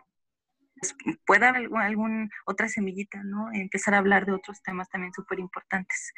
pues, 0.80 0.94
pueda 1.26 1.50
algún, 1.50 1.80
algún 1.80 2.30
otra 2.46 2.68
semillita, 2.68 3.22
¿no? 3.22 3.52
Empezar 3.52 3.94
a 3.94 3.98
hablar 3.98 4.26
de 4.26 4.32
otros 4.32 4.62
temas 4.62 4.88
también 4.88 5.12
súper 5.12 5.38
importantes. 5.38 6.12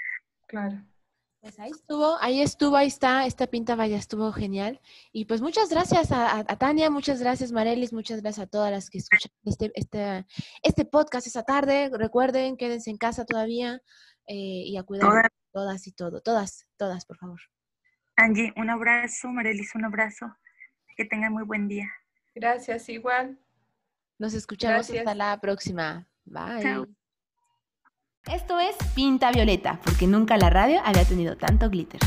Claro. 0.47 0.83
Pues 1.43 1.59
ahí 1.59 1.73
estuvo, 1.73 2.17
ahí 2.21 2.41
estuvo, 2.41 2.77
ahí 2.77 2.87
está, 2.87 3.27
esta 3.27 3.49
pinta 3.49 3.75
vaya, 3.75 3.97
estuvo 3.97 4.31
genial. 4.31 4.81
Y 5.11 5.25
pues 5.25 5.41
muchas 5.41 5.71
gracias 5.71 6.13
a, 6.13 6.45
Tania, 6.57 6.89
muchas 6.89 7.19
gracias 7.19 7.51
Marelis, 7.51 7.93
muchas 7.93 8.23
gracias 8.23 8.47
a 8.47 8.49
todas 8.49 8.71
las 8.71 8.89
que 8.89 8.99
escuchan 8.99 9.33
este, 9.45 9.73
este, 9.75 10.25
este 10.63 10.85
podcast 10.85 11.27
esta 11.27 11.43
tarde. 11.43 11.91
Recuerden, 11.93 12.57
quédense 12.57 12.91
en 12.91 12.97
casa 12.97 13.25
todavía 13.25 13.83
eh, 14.29 14.35
y 14.67 14.77
a 14.77 14.85
cuidar 14.85 15.09
todas. 15.09 15.31
todas 15.51 15.87
y 15.89 15.93
todo, 15.93 16.21
todas, 16.21 16.69
todas, 16.77 17.07
por 17.07 17.17
favor. 17.17 17.41
Angie, 18.15 18.53
un 18.57 18.71
abrazo. 18.71 19.27
Marelis, 19.27 19.75
un 19.75 19.85
abrazo. 19.85 20.37
Que 20.97 21.07
tengan 21.07 21.33
muy 21.33 21.43
buen 21.43 21.67
día. 21.67 21.91
Gracias, 22.37 22.89
igual. 22.89 23.37
Nos 24.17 24.35
escuchamos 24.35 24.89
hasta 24.89 25.15
la 25.17 25.41
próxima. 25.41 26.07
Bye. 26.25 26.87
Esto 28.31 28.61
es 28.61 28.77
Pinta 28.95 29.33
Violeta, 29.33 29.81
porque 29.85 30.07
nunca 30.07 30.37
la 30.37 30.49
radio 30.49 30.81
había 30.85 31.05
tenido 31.05 31.37
tanto 31.37 31.69
glitter. 31.69 32.01